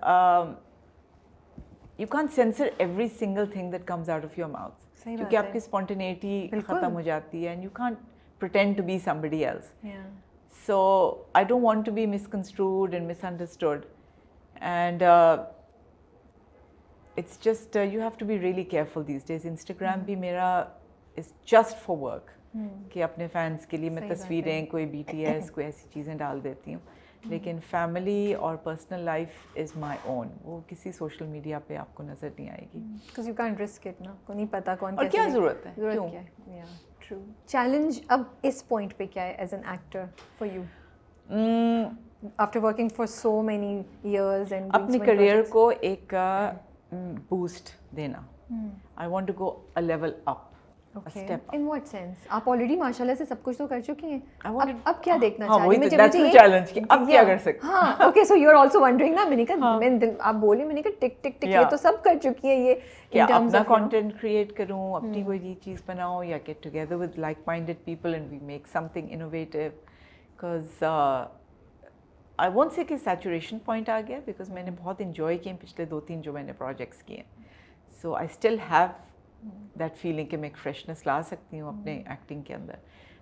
[1.97, 5.57] you can censor every single thing that comes out of your mouth کیونکہ آپ کی
[5.57, 7.97] اسپونٹینیٹی ختم ہو جاتی ہے and you can't
[8.41, 9.73] pretend to be somebody else
[10.65, 10.79] so
[11.33, 13.85] I don't want to be misconstrued and misunderstood
[14.62, 15.03] and
[17.19, 20.49] it's just you have to be really careful these days Instagram بھی میرا
[21.17, 22.38] is just for work
[22.91, 26.43] کہ اپنے fans کے لیے میں تصویریں کوئی B T S کوئی ایسی چیزیں ڈال
[26.43, 31.75] دیتی ہوں لیکن فیملی اور personal life is my own وہ کسی سوشل میڈیا پہ
[31.77, 32.79] آپ کو نظر نہیں آئے گی
[34.29, 36.65] نہیں پتا کون اور کیا ضرورت ہے
[37.47, 40.05] چیلنج اب اس پوائنٹ پہ کیا ہے as an actor
[40.38, 40.63] for you
[42.38, 46.13] after working for so many years and اپنے کریئر کو ایک
[47.30, 48.21] بوسٹ دینا
[48.95, 50.38] I want to go a level up
[50.93, 51.52] سب
[53.43, 55.88] کچھ تو کر چکی ہیں اب کیا دیکھنا چاہیے
[60.89, 62.75] ٹک ٹک ٹک یہ تو سب کر چکی ہے
[63.13, 63.23] یہ
[63.67, 68.13] کانٹینٹ کریٹ کروں اپنی کوئی یہ چیز بناؤں یا get together with like minded people
[68.13, 69.60] and we make something innovative
[72.39, 75.60] I won't say کہ سیچوریشن پوائنٹ آ گیا بیکاز میں نے بہت انجوائے کیے ہیں
[75.62, 77.43] پچھلے دو تین جو میں نے پروجیکٹس کیے ہیں.
[78.02, 78.88] So I still have
[79.80, 82.75] that feeling کہ میں ایک فریشنیس لا سکتی ہوں اپنے ایکٹنگ کے اندر.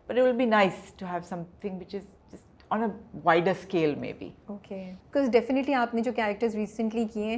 [0.10, 1.22] But will be nice to have
[1.62, 2.04] something which is
[2.34, 2.90] just on a
[3.24, 7.38] wider scale میں بی اوکے بیکاز ڈیفینیٹلی آپ نے جو کیریکٹرز ریسنٹلی کیے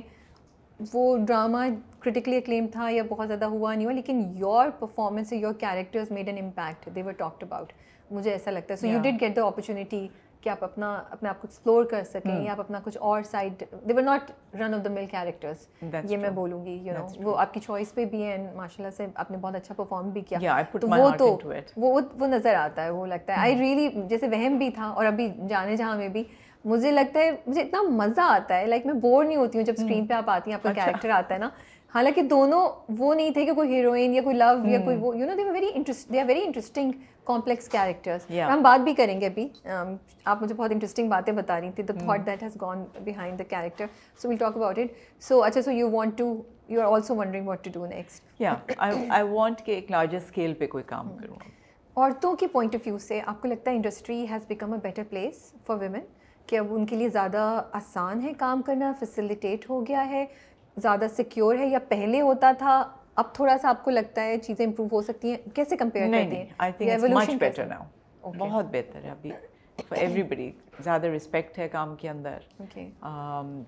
[0.94, 1.66] وہ ڈرامہ
[2.00, 6.28] کرٹیکلی اکلیم تھا یا بہت زیادہ ہوا نہیں ہوا لیکن your performance your characters made
[6.28, 7.74] an impact they were talked about
[8.10, 10.08] مجھے ایسا لگتا ہے so you did get the opportunity
[10.42, 13.64] کہ آپ اپنا اپنے آپ کو ایکسپلور کر سکیں یا آپ اپنا کچھ اور side
[13.88, 15.68] they were not run of the mill characters
[16.04, 18.96] یہ میں بولوں گی یو نو وہ آپ کی چوائس پہ بھی ہیں ماشاء اللہ
[18.98, 20.40] سے آپ نے بہت اچھا پرفارم بھی کیا.
[20.78, 23.38] تو وہ تو وہ نظر آتا ہے وہ لگتا ہے.
[23.40, 26.24] آئی ریئلی جیسے وہم بھی تھا اور ابھی جانے جہاں میں بھی
[26.66, 28.66] مجھے لگتا ہے مجھے اتنا مزہ آتا ہے.
[28.66, 31.10] لائک میں بور نہیں ہوتی ہوں جب اسکرین پہ آپ آتی ہیں آپ کا کیریکٹر
[31.10, 31.50] آتا ہے نا.
[31.94, 35.04] حالانکہ دونوں وہ نہیں تھے کہ کوئی ہیروئن یا کوئی لو یا کوئی hmm.
[35.04, 35.72] وہ you know they very
[36.10, 36.92] they are very interesting
[37.26, 39.48] complex characters ہم بات بھی کریں گے ابھی.
[39.72, 41.86] Um, آپ مجھے بہت انٹرسٹنگ باتیں بتا رہی تھیں.
[41.88, 43.86] The thought that has gone behind the character
[44.22, 46.34] so we'll talk about it so اچھا so you want to
[46.70, 50.54] you are also wondering what to do next یا آئی وانٹ کہ ایک لارجر اسکیل
[50.54, 51.20] پہ کوئی کام hmm.
[51.20, 51.36] کروں.
[51.96, 55.04] عورتوں کے point of view سے آپ کو لگتا ہے industry has become a better
[55.10, 56.02] place for women
[56.48, 60.26] کہ اب ان کے لیے زیادہ آسان ہے کام کرنا فیسلیٹیٹ ہو گیا ہے
[60.82, 62.82] زیادہ سیکیور ہے یا پہلے ہوتا تھا
[63.16, 67.64] اب تھوڑا سا آپ کو لگتا ہے چیزیں امپروو ہو سکتی ہیں؟ کیسے کمپیئر کرتے
[67.64, 67.78] ہیں؟
[68.38, 69.32] بہت بہتر ہے ابھی
[69.90, 70.50] فار ایوری بڈی
[70.84, 72.40] زیادہ رسپیکٹ ہے کام کے اندر.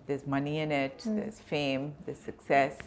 [0.07, 2.79] This money in it this fame this success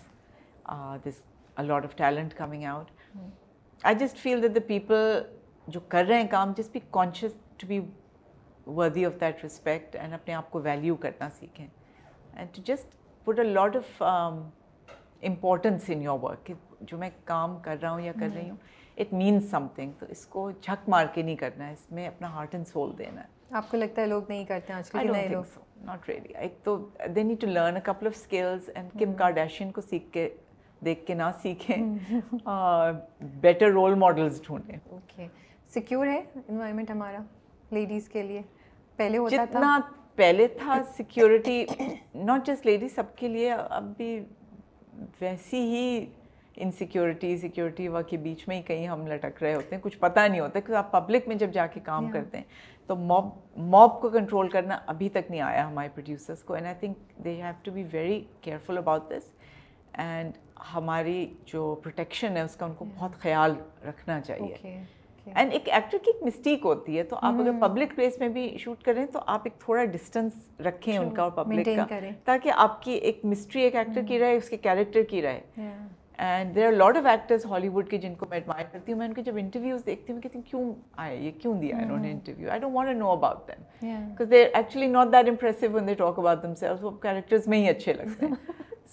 [1.07, 1.21] this
[1.57, 2.91] a lot of talent coming out
[3.85, 5.23] I just feel that the people
[5.69, 7.81] جو کر رہے ہیں کام جس be conscious to be
[8.67, 11.67] worthy of that respect and اپنے آپ کو ویلیو کرنا سیکھیں.
[12.37, 17.59] And to just put a lot of importance in your work کہ جو میں کام
[17.63, 18.57] کر رہا ہوں یا کر رہی ہوں
[18.97, 22.07] اٹ مینس سم تھنگ تو اس کو جھک مار کے نہیں کرنا ہے اس میں
[22.07, 24.91] اپنا ہارٹ اینڈ سول دینا ہے۔ آپ کو لگتا ہے لوگ نہیں کرتے ہیں آج
[24.91, 26.77] کل نئے لوگ؟ ناٹ ریئلی ایک تو
[27.15, 30.29] they need to learn a couple of skills and Kim Kardashian کو سیکھ کے
[30.85, 31.77] دیکھ کے نہ سیکھیں
[33.41, 35.27] بیٹر رول ماڈلز ڈھونڈیں۔ اوکے
[35.75, 37.23] سیکیور ہے انوائرمنٹ ہمارا
[37.71, 38.43] لیڈیز کے لیے؟
[38.97, 39.79] پہلے ہوتا تھا۔
[40.17, 41.65] پہلے تھا سیکیورٹی
[42.15, 44.19] ناٹ جسٹ لیڈی سب کے لیے اب بھی
[45.21, 46.07] ویسی ہی
[46.57, 50.21] انسیکیورٹی سیکیورٹی وا کے بیچ میں ہی کہیں ہم لٹک رہے ہوتے ہیں کچھ پتہ
[50.21, 52.45] نہیں ہوتا کہ آپ پبلک میں جب جا کے کام کرتے ہیں
[52.87, 56.75] تو موب موب کو کنٹرول کرنا ابھی تک نہیں آیا ہمارے پروڈیوسرس کو and I
[56.81, 59.31] think they have to be very careful about this
[59.93, 60.33] and
[60.75, 63.55] ہماری جو پروٹیکشن ہے اس کا ان کو بہت خیال
[63.89, 64.83] رکھنا چاہیے۔
[65.27, 68.57] اینڈ ایک ایکٹر کی ایک مسٹیک ہوتی ہے تو آپ اگر پبلک پلیس میں بھی
[68.61, 72.83] شوٹ کریں تو آپ ایک تھوڑا ڈسٹینس رکھیں ان کا اور پبلک کا تاکہ آپ
[72.83, 75.41] کی ایک مسٹری ایک ایکٹر کی رہے اس کے کیریکٹر کی رہے۔
[76.19, 79.07] And there are lot of actors Hollywood کے جن کو میں ایڈمائر کرتی ہوں۔ میں
[79.07, 82.11] ان کے جب انٹرویوز دیکھتی ہوں کہتی ہوں کیوں آئے؟ یہ کیوں دیا انہوں نے
[82.11, 85.95] interview I don't want know about them because they're actually not that impressive one they
[85.95, 88.35] talk about themselves وہ کیریکٹرز میں ہی اچھے لگتے ہیں۔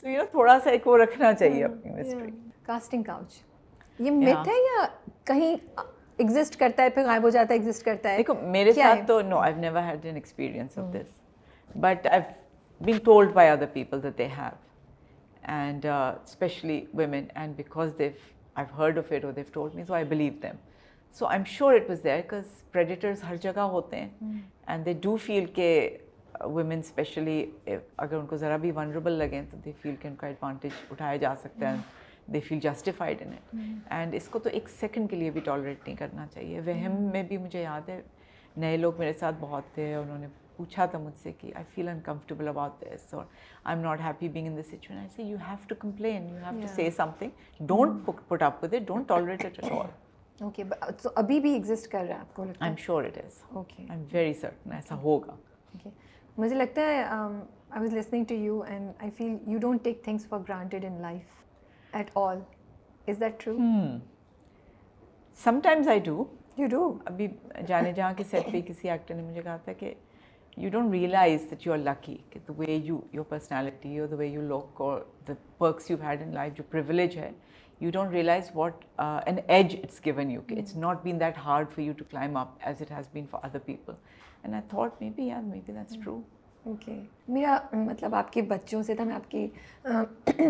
[0.02, 2.32] سو یو نو تھوڑا سا ایک وہ رکھنا چاہیے اپنی مسٹری
[2.64, 3.42] کاسٹنگ کاؤچ
[4.00, 4.86] یہ مت ہے یا
[5.26, 5.56] کہیں
[6.22, 9.22] ایگزسٹ کرتا ہے پھر غائب ہو جاتا ہے ایگزسٹ کرتا ہے۔ دیکھو میرے ساتھ تو
[9.22, 12.22] no I never had an experience of this but I
[12.82, 14.56] been told by other people that they have
[15.54, 18.12] and especially women and because they
[18.56, 20.56] I heard of it they told me so I believe them
[21.20, 24.10] so I am sure it was there because predators ہر جگہ ہوتے ہیں۔
[24.68, 25.98] And they do feel کہ
[26.42, 30.16] uh, women especially اگر ان کو ذرا بھی vulnerable لگیں تو دے فیل کہ ان
[30.16, 31.78] کا ایڈوانٹیج اٹھایا جا سکتا ہے۔
[32.28, 33.56] They feel justified in it
[33.90, 37.24] and اس کو تو ایک سیکنڈ کے لیے بھی ٹالریٹ نہیں کرنا چاہیے۔ وہم میں
[37.24, 38.02] بھی مجھے یاد ہے
[38.56, 41.88] نئے لوگ میرے ساتھ بہت تھے انہوں نے پوچھا تھا مجھ سے کہ I feel
[41.88, 43.26] uncomfortable about this اور
[43.64, 46.36] I am not happy being in this situation I see you have to complain you
[46.36, 49.90] have to say something don't put up with it don't tolerate it at all
[50.40, 50.64] okay
[51.04, 53.18] تو ابھی بھی exist کر رہا ہے آپ کو لگتا ہے I am sure it
[53.18, 55.90] is okay I am very certain ایسا ہوگا اوکے
[56.38, 60.28] مجھے لگتا ہے I was listening to you and I feel you don't take things
[60.28, 61.41] for granted in life
[61.94, 62.40] at all
[63.08, 63.58] is that true
[65.64, 66.24] sometimes I do
[66.58, 67.28] you do ابھی
[67.68, 69.94] جانے جہاں کے set پہ کسی ایکٹر نے مجھے کہا تھا کہ
[70.58, 74.16] you don't realize that you are lucky کہ the way you your personality اور دا
[74.16, 77.32] وے یو لک اور the perks you had in life جو پرولیج ہے
[77.82, 81.70] you don't realize what an edge it's given you کہ it's not been that hard
[81.70, 83.94] for you to climb up as it has been for other people
[84.44, 86.20] and I thought maybe یار maybe that's true
[86.64, 89.48] okay میرا مطلب آپ کے بچوں سے تھا میں آپ کی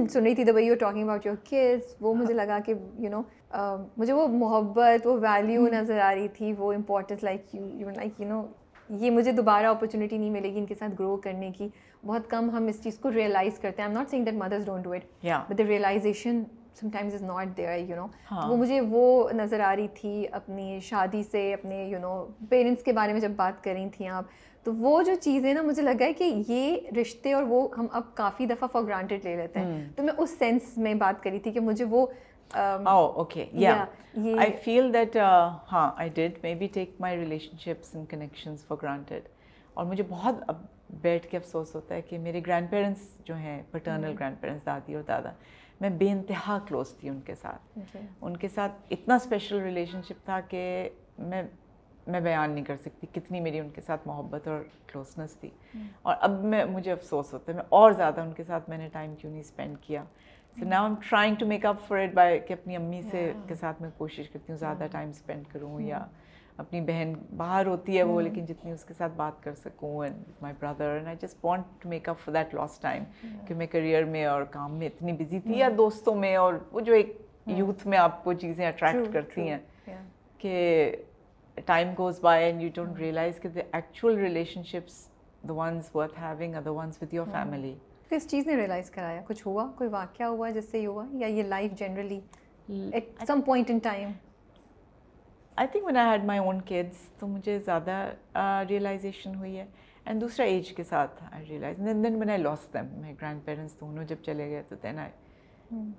[0.09, 3.21] سن رہی تھی the you talking about your kids وہ مجھے لگا کہ یو نو
[3.97, 8.21] مجھے وہ محبت وہ ویلیو نظر آ رہی تھی وہ importance like you you like
[8.21, 8.45] you know
[8.89, 11.67] یہ مجھے دوبارہ اپرچونیٹی نہیں ملے گی ان کے ساتھ گرو کرنے کی۔
[12.05, 14.83] بہت کم ہم اس چیز کو ریئلائز کرتے ہیں۔ Am not saying that mothers don't
[14.83, 16.43] do it but the realization
[16.89, 18.05] sometimes is not there you know
[18.49, 22.93] وہ مجھے وہ نظر آ رہی تھی اپنی شادی سے اپنے یو نو پیرنٹس کے
[22.93, 24.25] بارے میں جب بات کر رہی تھیں آپ
[24.65, 28.15] تو وہ جو چیزیں نا مجھے لگا ہے کہ یہ رشتے اور وہ ہم اب
[28.15, 31.51] کافی دفعہ فار گرانٹیڈ لے لیتے ہیں۔ تو میں اس سینس میں بات کری تھی
[31.51, 32.05] کہ مجھے وہ
[32.51, 33.45] اوکے
[34.37, 35.15] آئی فیل دیٹ
[35.71, 37.17] ہاں I did maybe take my
[37.57, 39.27] relationships and connections for granted
[39.73, 40.55] اور مجھے بہت اب
[41.01, 44.95] بیٹھ کے افسوس ہوتا ہے کہ میرے گرینڈ پیرنٹس جو ہیں پٹرنل گرینڈ پیرنٹس دادی
[44.95, 45.31] اور دادا
[45.81, 47.79] میں بے انتہا کلوز تھی ان کے ساتھ۔
[48.21, 51.43] ان کے ساتھ اتنا اسپیشل ریلیشن شپ تھا کہ میں
[52.11, 55.49] میں بیان نہیں کر سکتی کتنی میری ان کے ساتھ محبت اور کلوزنس تھی۔
[56.01, 58.89] اور اب میں مجھے افسوس ہوتا ہے میں اور زیادہ ان کے ساتھ میں نے
[58.91, 60.03] ٹائم کیوں نہیں اسپینڈ کیا؟
[60.59, 63.55] So now am trying to make up for it by کہ اپنی امی سے کے
[63.55, 66.05] ساتھ میں کوشش کرتی ہوں زیادہ ٹائم اسپینڈ کروں یا
[66.57, 70.23] اپنی بہن باہر ہوتی ہے وہ لیکن جتنی اس کے ساتھ بات کر سکوں and
[70.41, 73.03] my brother and I just want to make up for that last time
[73.47, 76.79] کہ میں کریئر میں اور کام میں اتنی بزی تھی یا دوستوں میں اور وہ
[76.79, 79.57] جو ایک یوتھ میں آپ کو چیزیں اٹریکٹ کرتی ہیں
[80.37, 80.95] کہ
[81.65, 84.17] time goes by and you don't realize کہ the actual
[84.63, 85.05] relationships
[85.47, 87.73] the ones worth having or the ones with your family
[88.09, 91.27] کس چیز نے ریئلائز کرایا کچھ ہوا کوئی واقعہ ہوا جس سے یہ ہوا یا
[91.27, 92.19] یہ life generally
[92.67, 94.11] at some point in time
[95.57, 98.03] I think when I had my own kids تو مجھے زیادہ
[98.69, 99.65] ریئلائزیشن ہوئی ہے
[100.05, 103.79] اینڈ دوسرا ایج کے ساتھ I realize then then when I lost them my grandparents
[103.79, 105.11] دونوں جب چلے گئے تو then I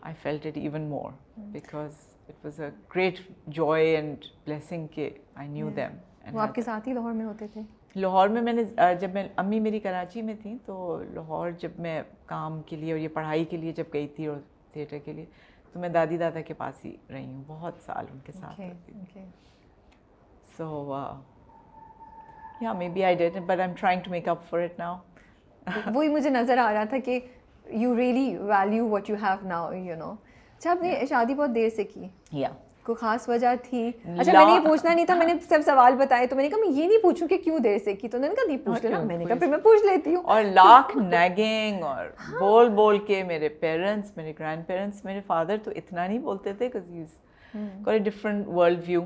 [0.01, 1.92] I felt it even more because
[2.28, 5.96] it was a great joy and blessing کہ آئی نیو دیم
[6.32, 7.61] وہ آپ کے ساتھ ہی لاہور میں ہوتے تھے؟
[7.96, 8.62] لاہور میں میں نے
[9.00, 13.00] جب میں امی میری کراچی میں تھیں تو لاہور جب میں کام کے لیے اور
[13.00, 14.37] یہ پڑھائی کے لیے جب گئی تھی اور
[14.72, 15.24] تھیٹر کے لیے
[15.72, 18.61] تو میں دادی دادا کے پاس ہی رہی ہوں بہت سال ان کے ساتھ
[20.56, 21.04] سو
[22.61, 24.96] یا maybe I did but I am trying to make up for it now
[25.94, 27.20] وہی مجھے نظر آ رہا تھا کہ
[27.66, 30.14] you really value what you have now you know
[30.62, 32.48] اچھا آپ نے شادی بہت دیر سے کی۔ یا
[32.83, 35.94] کوئی خاص وجہ تھی؟ اچھا میں نے یہ پوچھنا نہیں تھا میں نے سب سوال
[35.96, 38.18] بتائے تو میں نے کہا میں یہ نہیں پوچھوں کہ کیوں دیر سے کی؟ تو
[38.18, 40.96] نے کہا نہیں پوچھ لینا۔ میں نے کہا پھر میں پوچھ لیتی ہوں۔ اور لاکھ
[40.96, 42.07] نیگنگ اور
[42.38, 46.68] بول بول کے میرے پیرنٹس میرے گرینڈ پیرنٹس میرے فادر تو اتنا نہیں بولتے تھے
[46.68, 49.01] کوئی ڈفرنٹ ورلڈ ویو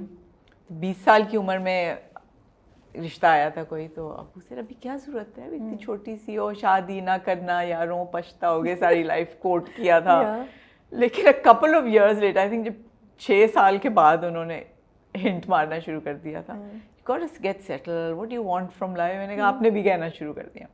[0.71, 1.95] بیس سال کی عمر میں
[2.95, 6.53] رشتہ آیا تھا کوئی تو ابو سے ابھی کیا ضرورت ہے؟ اتنی چھوٹی سی ہو
[6.55, 10.21] شادی نہ کرنا یاروں پچھتا ہو گئے ساری لائف کوٹ کیا تھا۔
[10.91, 12.73] لیکن couple of years late I think جب
[13.19, 14.63] چھ سال کے بعد انہوں نے
[15.15, 16.55] ہنٹ مارنا شروع کر دیا تھا
[17.43, 20.33] get settle what you want from life میں نے کہا آپ نے بھی کہنا شروع
[20.33, 20.67] کر دیا۔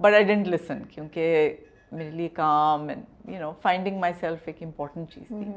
[0.00, 1.56] بٹ آئی ڈنٹ لسن کیونکہ
[1.92, 5.52] میرے لیے کام and you know finding myself ایک امپورٹنٹ چیز تھی۔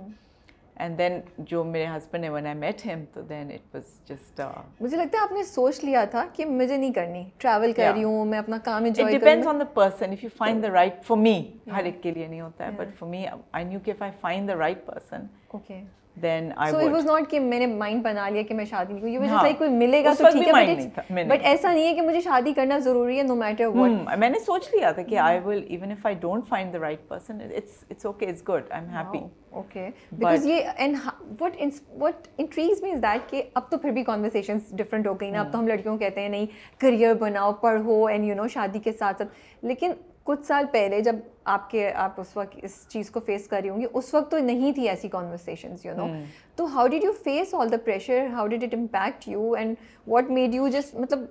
[0.79, 4.41] اینڈ دین جو میرے ہسبینڈ نے ون آئی میٹ ہیم تو دین اٹ واز جسٹ
[4.81, 8.03] مجھے لگتا ہے آپ نے سوچ لیا تھا کہ مجھے نہیں کرنی ٹریول کر رہی
[8.03, 11.17] ہوں میں اپنا کام enjoy depends on the person if you find the right for
[11.17, 11.41] me
[11.73, 14.11] ہر ایک کے لیے نہیں ہوتا ہے but for me I knew کہ if I
[14.21, 15.81] find the right person okay
[16.21, 18.93] then I so it was not کہ میں نے مائنڈ بنا لیا کہ میں شادی
[18.93, 22.21] نہیں کروں یہ کوئی ملے گا تو ٹھیک ہے بٹ ایسا نہیں ہے کہ مجھے
[22.21, 25.63] شادی کرنا ضروری ہے نو میٹر وٹ میں نے سوچ لیا تھا کہ I will
[25.69, 28.95] even if I don't find the right person it's it's okay it's good I am
[28.95, 30.97] happy okay because یہ and
[31.41, 31.61] what
[31.97, 35.51] what entries means that کہ اب تو پھر بھی کانورسیشنس ڈفرینٹ ہو گئی نا اب
[35.51, 36.45] تو ہم لڑکیوں کہتے ہیں نہیں
[36.81, 39.91] کریئر بناؤ پڑھو اینڈ یو نو شادی کے ساتھ ساتھ لیکن
[40.23, 41.15] کچھ سال پہلے جب
[41.47, 44.31] آپ کے آپ اس وقت اس چیز کو فیس کر رہی ہوں گی۔ اس وقت
[44.31, 46.07] تو نہیں تھی ایسی کانورسیشنس یو نو
[46.55, 49.75] تو how did you face all the pressure how did it impact you and
[50.07, 51.25] what made you just مطلب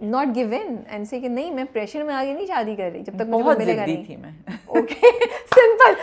[0.00, 3.02] not give in and say کہ نہیں میں پریشر میں آگے نہیں شادی کر رہی
[3.02, 4.24] جب تک مجھے ملے گا نہیں
[4.66, 5.10] اوکے
[5.54, 5.94] سمپل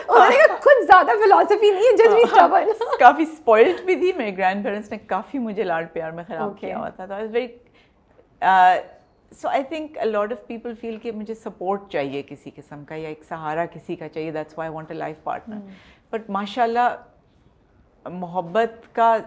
[0.60, 4.98] خود زیادہ فلسفی نہیں ہے بی اسٹبرن کافی اسپوائلڈ بھی تھی میرے گرینڈ پیرنٹس نے
[5.08, 7.48] کافی مجھے لاڈ پیار میں خراب کیا ہوا تھا تو very
[9.32, 13.10] so I think lot of people feel کہ مجھے سپورٹ چاہیے کسی قسم کا یا
[13.10, 15.60] ایک سہارا کسی کا چاہیے that's why want a life partner
[16.12, 16.96] but ماشاء اللہ
[18.06, 19.18] محبت کا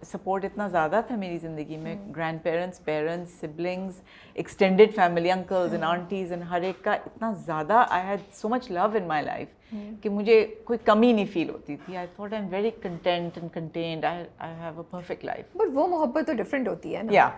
[0.00, 1.96] سپورٹ اتنا زیادہ تھا میری زندگی میں
[2.42, 4.00] grandparents parents siblings
[4.36, 8.70] extended family uncles and aunties and ہر ایک کا اتنا زیادہ I had so much
[8.70, 9.48] love in my life
[10.02, 11.96] کہ مجھے کوئی کمی نہیں فیل ہوتی تھی.
[11.96, 14.24] I thought I am very content and contented I
[14.60, 17.28] have a perfect life but وہ محبت تو ڈفرینٹ ہوتی ہے یا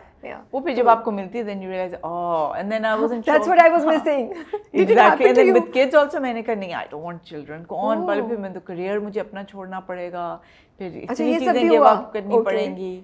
[0.53, 3.11] وہ پھر جب آپ کو ملتی ہے then you realize oh and then I was
[3.27, 4.33] that's what I was missing
[4.73, 8.37] exactly and then with also میں نے کہا نہیں آئی ڈونٹ وانٹ چلڈرن کون پھر
[8.37, 10.37] میں تو کریئر مجھے اپنا چھوڑنا پڑے گا
[10.81, 11.69] پھر اتنی چیزیں
[12.13, 13.01] کرنی پڑیں گی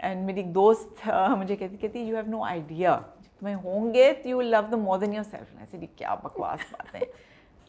[0.00, 2.98] اینڈ میری دوست مجھے کہتی کہتی یو ہیو نو آئیڈیا
[3.40, 7.00] تمہیں ہوں گے تو you will love the more than yourself کیا بکواس باتیں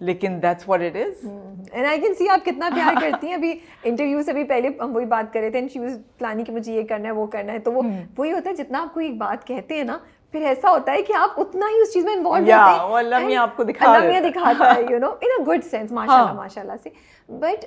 [0.05, 1.25] لیکن that's what it is
[1.71, 3.33] and I can see آپ کتنا پیار کرتی ہیں.
[3.33, 6.43] ابھی انٹرویو سے بھی پہلے ہم وہی بات کر رہے تھے اینڈ شی واز پلاننگ
[6.43, 7.59] کہ مجھے یہ کرنا ہے وہ کرنا ہے.
[7.59, 7.81] تو وہ
[8.17, 9.97] وہی ہوتا ہے جتنا آپ کو ایک بات کہتے ہیں نا
[10.31, 13.25] پھر ایسا ہوتا ہے کہ آپ اتنا ہی اس چیز میں انوالو ہوتے ہیں اللہ
[13.25, 16.13] میاں آپ کو دکھا اللہ میاں دکھاتا ہے you know in a good sense ماشاء
[16.13, 16.89] اللہ ماشاء اللہ سے
[17.29, 17.65] بٹ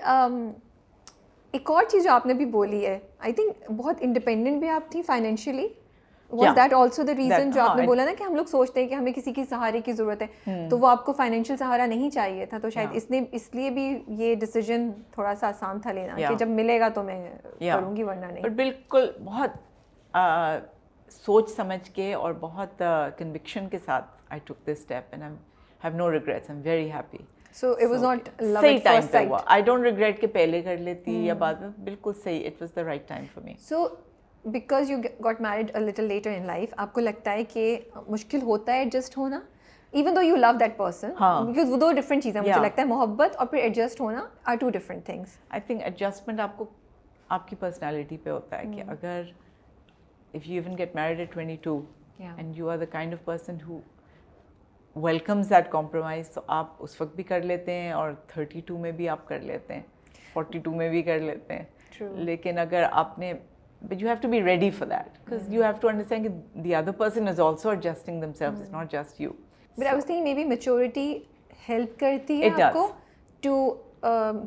[1.55, 4.91] ایک اور چیز جو آپ نے بھی بولی ہے آئی تھنک بہت انڈیپینڈنٹ بھی آپ
[4.91, 5.69] تھی financially
[6.35, 8.89] was that also the reason جو آپ نے بولا نا کہ ہم لوگ سوچتے ہیں
[8.89, 12.11] کہ ہمیں کسی کی سہارے کی ضرورت ہے تو وہ آپ کو فائنینشیل سہارا نہیں
[12.11, 13.87] چاہیے تھا تو شاید اس نے اس لیے بھی
[14.19, 17.19] یہ ڈیسیجن تھوڑا سا آسان تھا لینا کہ جب ملے گا تو میں
[17.61, 19.63] کروں گی ورنہ نہیں بالکل بہت
[21.23, 22.83] سوچ سمجھ کے اور بہت
[23.19, 25.35] کنوکشن کے ساتھ I took this step and I
[25.81, 27.19] have no regrets I am very happy
[27.57, 31.13] so it was not صحیح ٹائم پہ ہوا آئی ڈونٹ ریگریٹ کہ پہلے کر لیتی
[31.27, 33.87] یا بعد میں بالکل صحیح it was the right time for me so
[34.45, 37.79] because you got married little later in life آپ کو لگتا ہے کہ
[38.09, 39.41] مشکل ہوتا ہے ایڈجسٹ ہونا
[39.93, 41.11] even though you love that person
[41.47, 44.71] because وہ دو ڈفرنٹ چیزیں مجھے لگتا ہے محبت اور پھر ایڈجسٹ ہونا are two
[44.71, 46.65] different things I think adjustment آپ کو
[47.29, 49.23] آپ کی پرسنالٹی پہ ہوتا ہے کہ اگر
[50.35, 51.81] if you even get married at twenty two
[52.19, 53.81] and you are the kind of person who
[54.97, 58.93] welcomes that compromise تو آپ اس وقت بھی کر لیتے ہیں اور تھرٹی ٹو میں
[58.93, 59.83] بھی آپ کر لیتے ہیں
[60.33, 63.33] فورٹی ٹو میں بھی کر لیتے ہیں لیکن اگر آپ نے
[63.89, 66.75] but you have to be ready for that because you have to understand کہ the
[66.75, 69.31] other person is also adjusting themself is not just you
[69.79, 71.17] but I was think maybe maturity
[71.69, 72.91] help کرتی ہے آپ کو
[73.43, 73.57] to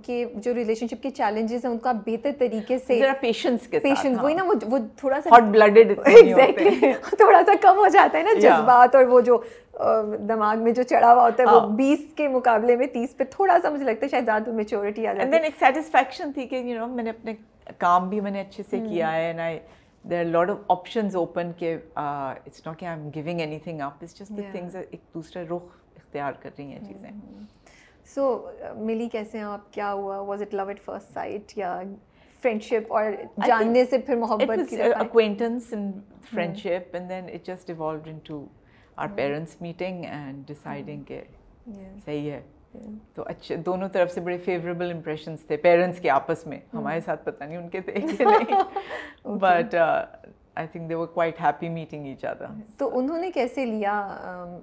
[0.03, 4.17] کہ جو relationship کے challenges ہیں ان کا بہتر طریقے سے پیشنس کے پیشنس
[4.21, 8.39] وہی نا وہ تھوڑا سا ہاٹ بلڈیڈ ایگزیکٹلی تھوڑا سا کم ہو جاتا ہے نا
[8.39, 9.41] جذبات اور وہ جو
[10.27, 13.57] دماغ میں جو چڑھا ہوا ہوتا ہے وہ بیس کے مقابلے میں تیس پہ تھوڑا
[13.61, 16.79] سا مجھے لگتا ہے شاید زیادہ میچورٹی آ جاتی ہے ایک سیٹسفیکشن تھی کہ یو
[16.79, 17.33] نو میں نے اپنے
[17.77, 19.59] کام بھی میں نے اچھے سے کیا ہے and I
[20.09, 23.93] there are lot of options open کہ اٹس ناٹ کہ I am giving anything up
[24.01, 27.09] it's just things ایک دوسرے رخ اختیار کر رہی ہیں چیزیں۔
[28.13, 31.81] سو ملی کیسے ہیں آپ؟ کیا ہوا؟ Was it love at first sight یا
[32.43, 33.11] فرینڈ شپ اور
[33.47, 35.93] جاننے سے پھر محبت کی acquaintance and
[36.57, 38.45] friendship and then it just evolved into
[38.95, 41.21] our parents meeting and deciding کہ
[42.05, 42.41] صحیح ہے۔
[43.15, 47.25] تو اچھے دونوں طرف سے بڑے فیوریبل امپریشنس تھے پیرنٹس کے آپس میں۔ ہمارے ساتھ
[47.25, 48.63] پتہ نہیں ان کے تھے کہ نہیں۔
[49.37, 49.75] But
[50.55, 52.45] I think they were quite happy meeting each other
[52.77, 53.91] تو انہوں نے کیسے لیا؟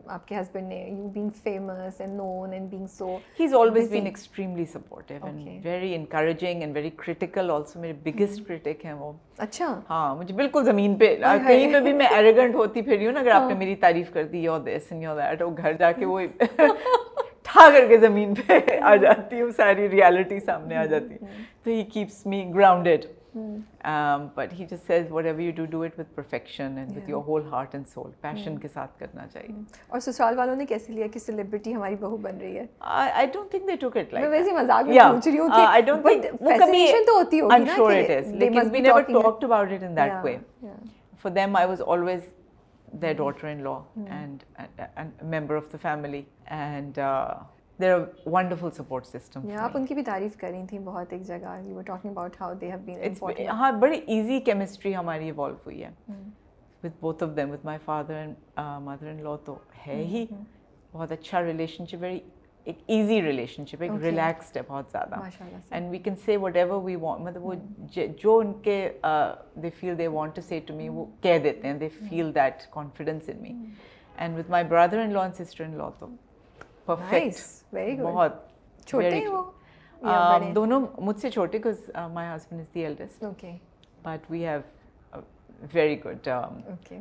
[0.06, 3.90] آپ کے ہسبینڈ نے you being famous and known and being so he is always
[3.90, 9.12] been extremely supportive and very encouraging and very critical also میرے biggest critic ہیں وہ۔
[9.38, 11.14] اچھا ہاں مجھے بالکل زمین پہ
[11.46, 14.24] کہیں پہ بھی میں ایروگنٹ ہوتی پھر ہوں نا اگر آپ نے میری تعریف کر
[14.24, 16.20] دی your this and your that وہ گھر جا کے وہ
[17.54, 21.16] ٹھا کر کے زمین پہ آ جاتی ہوں ساری ریالٹی سامنے آ جاتی
[21.64, 23.04] تو he keeps me grounded
[24.34, 27.42] but he just says whatever you do do it with perfection and with your whole
[27.50, 29.54] heart and soul passion کے ساتھ کرنا چاہیے۔
[29.88, 33.50] اور سسرال والوں نے کیسے لیا کہ سیلیبریٹی ہماری بہو بن رہی ہے؟ I don't
[33.50, 36.02] think they took it like میں ویسے مذاق میں پوچھ رہی ہوں کہ آئی ڈونٹ
[36.02, 37.88] تھنک فیسینیشن تو ہوتی ہوگی نا
[38.38, 38.72] لیکن
[39.44, 40.38] about it in that way.
[41.24, 42.22] for them I was always
[43.00, 47.35] their daughter-in-law and, and, and a member of the family and uh,
[47.78, 51.12] they're a wonderful support system yeah آپ ان کی بھی تعریف کر رہی تھیں بہت
[51.12, 54.94] ایک جگہ you were talking about how they have been important ہاں بڑی ایزی کیمسٹری
[54.96, 55.90] ہماری ایوالو ہوئی ہے
[56.85, 60.24] with both of them with my father and uh, mother-in-law تو ہے ہی
[60.92, 62.20] بہت اچھا ریلیشن شپ ویری
[62.64, 65.20] ایک ایزی ریلیشن شپ ایک ریلیکسڈ ہے بہت زیادہ۔
[65.70, 67.55] And we can say whatever we want مطلب وہ
[68.22, 68.77] جو ان کے
[69.62, 72.62] they feel they want to say to me وہ کہہ دیتے ہیں they feel that
[72.70, 73.53] confidence in me
[74.18, 76.07] and with my brother in law and sister in law تو
[76.87, 78.33] پرفیکٹ بہت
[78.87, 79.20] چھوٹے
[80.55, 83.24] دونوں مجھ سے چھوٹے because my husband is the eldest
[84.05, 84.61] but we have
[85.72, 86.29] very good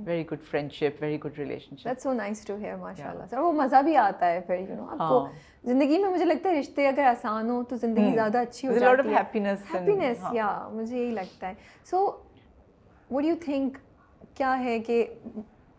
[0.06, 1.40] very good friendship very good
[1.78, 4.76] relationship so nice to hear ماشاء اللہ سر وہ مزہ بھی آتا ہے پھر یو
[4.76, 5.28] نو آپ کو
[5.64, 9.10] زندگی میں مجھے لگتا ہے رشتے اگر آسان ہو تو زندگی زیادہ اچھی ہو جاتی
[9.10, 11.54] ہے۔ ہیپینس ہیپینس یا مجھے یہی لگتا ہے۔
[11.86, 12.06] سو
[13.12, 13.78] وٹ یو تھنک
[14.38, 15.06] کیا ہے کہ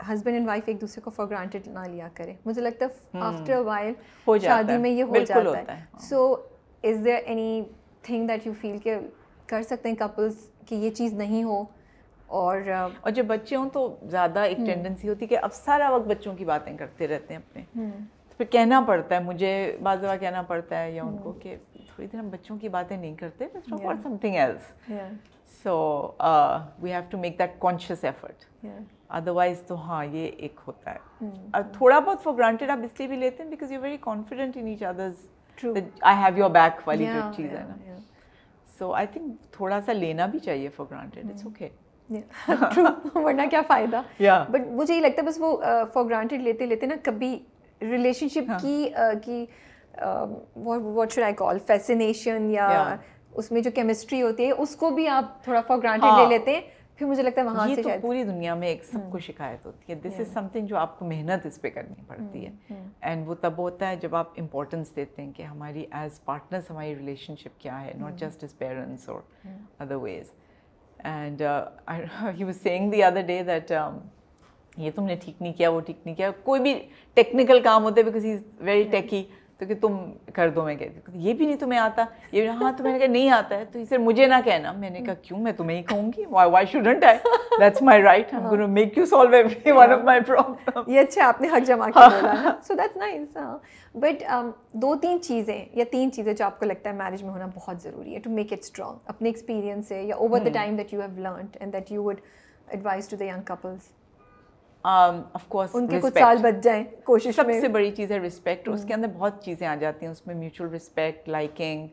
[0.08, 3.58] ہسبینڈ اینڈ وائف ایک دوسرے کو فار گرانٹیڈ نہ لیا کرے؟ مجھے لگتا ہے آفٹر
[3.66, 3.92] وائل
[4.42, 6.34] شادی میں یہ ہو جاتا ہے۔ So
[6.84, 7.18] is there
[8.02, 8.96] anything that you feel کہ
[9.46, 10.34] کر سکتے ہیں کپلس
[10.66, 11.64] کہ یہ چیز نہیں ہو؟
[12.26, 12.60] اور
[13.00, 16.34] اور جب بچے ہوں تو زیادہ ایک ٹینڈنسی ہوتی ہے کہ اب سارا وقت بچوں
[16.34, 17.62] کی باتیں کرتے رہتے ہیں اپنے۔
[18.36, 22.06] پھر کہنا پڑتا ہے مجھے بعض دفعہ کہنا پڑتا ہے یا ان کو کہ تھوڑی
[22.06, 23.46] دیر ہم بچوں کی باتیں نہیں کرتے
[24.20, 24.72] something else
[25.62, 25.76] so
[26.82, 28.44] we have to make that conscious effort
[29.18, 33.08] otherwise تو ہاں یہ ایک ہوتا ہے۔ اب تھوڑا بہت فار گرانٹیڈ آپ اس لیے
[33.08, 35.26] بھی لیتے ہیں because you very confident in each others
[36.00, 37.96] I have your back والی جو چیز ہے نا۔
[38.78, 41.68] سو آئی تھنک تھوڑا سا لینا بھی چاہیے فار گرانٹیڈ اٹس اوکے
[43.14, 44.00] ورنہ کیا فائدہ.
[44.20, 45.56] بٹ مجھے یہ لگتا ہے بس وہ
[45.92, 47.38] فار گرانٹیڈ لیتے لیتے نا کبھی
[47.80, 48.88] ریلیشن شپ ہاں۔ کی
[49.22, 49.44] کی
[50.56, 52.96] what should I call fascination یا.
[53.32, 56.28] اس میں جو کیمسٹری ہوتی ہے اس کو بھی آپ تھوڑا فار گرانٹیڈ ہاں۔ لے
[56.28, 56.60] لیتے ہیں
[56.98, 59.92] پھر مجھے لگتا ہے وہاں سے شاید پوری دنیا میں ایک سب کو شکایت ہوتی
[59.92, 63.28] ہے۔ دس از سم تھنگ جو آپ کو محنت اس پہ کرنی پڑتی ہے۔ اینڈ
[63.28, 67.36] وہ تب ہوتا ہے جب آپ امپورٹنس دیتے ہیں کہ ہماری ایز پارٹنرس ہماری ریلیشن
[67.36, 69.20] شپ کیا ہے ناٹ جسٹ ایز پیرنٹس اور
[69.78, 70.32] other ways
[70.98, 71.42] and
[72.38, 73.72] he was saying the other day that
[74.76, 76.74] یہ تم نے ٹھیک نہیں کیا وہ ٹھیک نہیں کیا۔ کوئی بھی
[77.14, 79.22] ٹیکنیکل کام ہوتا ہے because he is very techie
[79.58, 79.96] تو کہ تم
[80.34, 83.06] کر دو میں کہتی یہ بھی نہیں تمہیں آتا۔ یہ ہاں تو میں نے کہا
[83.06, 85.82] نہیں آتا ہے۔ تو اسے مجھے نہ کہنا۔ میں نے کہا کیوں؟ میں تمہیں ہی
[85.82, 87.18] کہوں گی۔ Why shouldn't I
[87.60, 91.26] that's my right I gonna make you solve every one of my problem یہ اچھا
[91.28, 93.36] آپ نے حق جمع کیا بولا سو دیٹس نائس
[93.94, 94.22] بٹ
[94.72, 97.82] دو تین چیزیں یا تین چیزیں جو آپ کو لگتا ہے میرج میں ہونا بہت
[97.82, 101.00] ضروری ہے ٹو میک اٹ اسٹرانگ اپنے ایکسپیرینس سے یا over the time that you
[101.00, 102.20] have learned and that you would
[102.68, 103.92] advise to the young couples
[104.84, 108.68] of course ان کے کچھ سال بچ جائیں کوشش سب سے بڑی چیز ہے رسپیکٹ
[108.68, 111.86] اس کے اندر بہت چیزیں آ جاتی ہیں اس میں mutual respect liking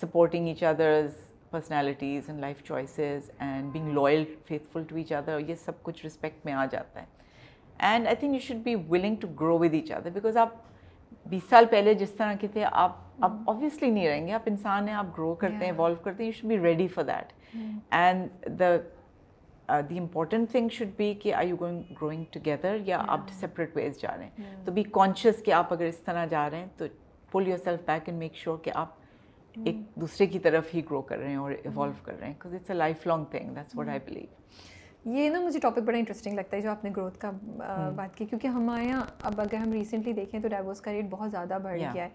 [0.00, 1.10] supporting each others
[1.50, 6.44] personalities and life choices and being loyal faithful to each other یہ سب کچھ رسپیکٹ
[6.46, 7.06] میں آ جاتا ہے۔
[7.78, 10.54] And I think you should be willing to grow with each other because آپ
[11.26, 14.88] بیس سال پہلے جس طرح کے تھے آپ اب آبویسلی نہیں رہیں گے۔ آپ انسان
[14.88, 17.32] ہیں آپ گرو کرتے ہیں ایوالو کرتے ہیں you should be ready for that
[17.90, 18.76] and the
[19.68, 24.00] the important thing should be کہ I you going growing together یا آپ سپریٹ ویز
[24.00, 26.84] جا رہے ہیں تو بی کانشیس کہ آپ اگر اس طرح جا رہے ہیں تو
[27.32, 28.94] pull yourself back and make sure کہ آپ
[29.56, 32.54] ایک دوسرے کی طرف ہی گرو کر رہے ہیں اور ایوالو کر رہے ہیں because
[32.54, 36.34] it's a life long thing that's what I believe یہ نا مجھے ٹاپک بڑا انٹرسٹنگ
[36.34, 37.30] لگتا ہے جو آپ نے گروتھ کا
[37.96, 41.30] بات کی کیونکہ ہمارے یہاں اب اگر ہم ریسنٹلی دیکھیں تو ڈائیورس کا ریٹ بہت
[41.30, 42.08] زیادہ بڑھ گیا ہے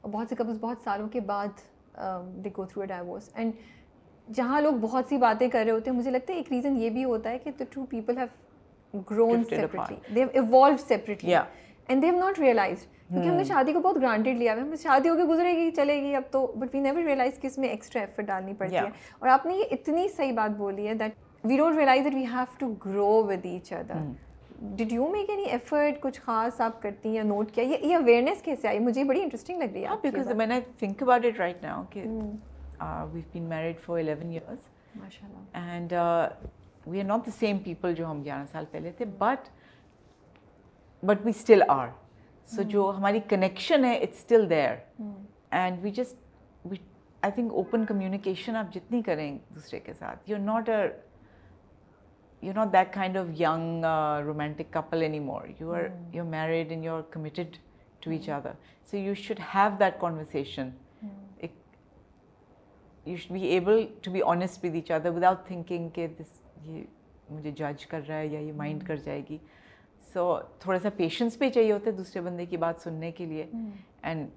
[0.00, 1.64] اور بہت سے کپلس بہت سالوں کے بعد
[2.44, 3.52] they go through a divorce and
[4.28, 6.90] جہاں لوگ بہت سی باتیں کر رہے ہوتے ہیں مجھے لگتا ہے ایک ریزن یہ
[6.90, 12.02] بھی ہوتا ہے کہ the two people have grown separately they have evolve separately and
[12.02, 14.74] they have not realise کیونکہ ہم نے شادی کو بہت گرانٹیڈ لیا ہوا ہے ہم
[14.82, 17.58] شادی ہو کے گزرے گی چلے گی اب تو بٹ وی نیور ریئلائز کہ اس
[17.58, 20.94] میں ایکسٹرا ایفرٹ ڈالنی پڑتی ہے اور آپ نے یہ اتنی صحیح بات بولی ہے
[20.94, 21.12] that
[21.44, 24.02] we don't realise that we have to grow with each other
[24.76, 28.42] did you make any effort کچھ خاص آپ کرتی ہیں یا نوٹ کیا یہ اویئرنیس
[28.42, 31.62] کیسے آئی مجھے بڑی انٹرسٹنگ لگ رہی ہے بیکاز میں نے think about it right
[31.62, 32.04] now کہ
[32.80, 35.92] we've been married for eleven years ماشاء اللہ and
[36.86, 39.48] we are not the same people جو ہم گیارہ سال پہلے تھے but
[41.02, 41.88] but we still are
[42.48, 44.74] so جو ہماری کنیکشن ہے it's still there
[45.50, 46.16] and we just
[46.64, 46.76] we
[47.22, 50.86] I think open communication آپ جتنی کریں دوسرے کے ساتھ you not a
[52.42, 53.84] you not that kind of young
[54.26, 57.56] romantic couple any more you are you married and you are committed
[58.00, 58.52] to each other
[58.92, 60.70] so you should have that conversation
[63.06, 66.82] you should be able to be honest with each other without thinking کہ this یہ
[67.30, 69.38] مجھے جج کر رہا ہے یا یہ mind کر جائے گی۔
[70.12, 73.44] سو تھوڑا سا پیشنس بھی چاہیے ہوتا ہے دوسرے بندے کی بات سننے کے لیے
[74.02, 74.28] اینڈ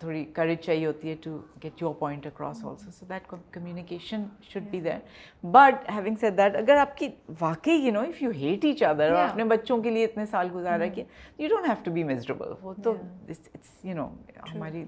[0.00, 4.62] تھوڑی کریج چاہیے ہوتی ہے to get your point across also so that communication should
[4.70, 4.98] be there
[5.44, 7.08] but having said that اگر آپ کی
[7.40, 10.48] واقعی you know if you hate each other اور اپنے بچوں کے لیے اتنے سال
[10.54, 11.04] گزارا کہ
[11.38, 12.94] you don't have to be miserable وہ تو
[14.52, 14.84] ہماری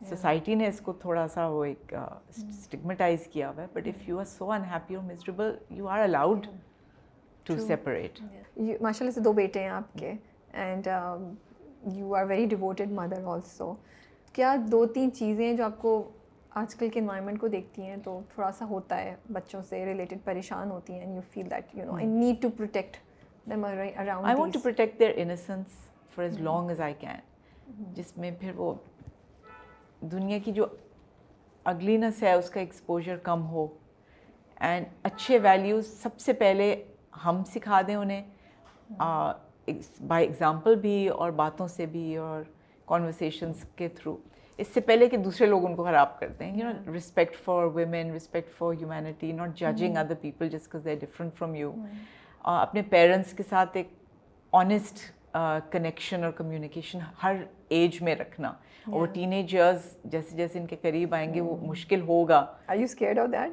[0.00, 1.94] سوسائٹی نے اس کو تھوڑا سا وہ ایک
[2.28, 3.66] اسٹگمیٹائز کیا ہوا ہے.
[3.72, 6.46] But if you are so unhappy اور miserable you are allowed
[7.44, 8.20] to separate
[8.56, 10.12] ماشاء اللہ سے دو بیٹے ہیں آپ کے
[10.52, 10.88] and
[11.96, 13.74] you are very devoted mother also
[14.32, 16.10] کیا دو تین چیزیں جو آپ کو
[16.50, 20.18] آج کل کے انوائرمنٹ کو دیکھتی ہیں تو تھوڑا سا ہوتا ہے بچوں سے ریلیٹڈ
[20.24, 22.96] پریشان ہوتی ہیں you feel that you know I need to protect
[23.50, 25.78] them around I want to protect their innocence
[26.14, 28.74] for as long as I can جس میں پھر وہ
[30.12, 30.66] دنیا کی جو
[31.64, 33.66] اگلینس ہے اس کا ایکسپوجر کم ہو۔
[34.60, 36.84] اینڈ اچھے ویلیوز سب سے پہلے
[37.24, 38.22] ہم سکھا دیں انہیں۔
[40.06, 42.42] بائی ایگزامپل بھی اور باتوں سے بھی اور
[42.86, 44.16] کانورسیشنس کے تھرو
[44.58, 47.64] اس سے پہلے کہ دوسرے لوگ ان کو خراب کرتے ہیں you know respect for
[47.64, 51.72] women respect for humanity not judging other people جس cause they different from you
[52.40, 53.88] اپنے پیرنٹس کے ساتھ ایک
[54.52, 54.98] آنیسٹ
[55.70, 57.36] کنیکشن اور کمیونیکیشن ہر
[57.68, 58.52] ایج میں رکھنا۔
[58.86, 62.84] اور ٹین ایجرز جیسے جیسے ان کے قریب آئیں گے وہ مشکل ہوگا۔ I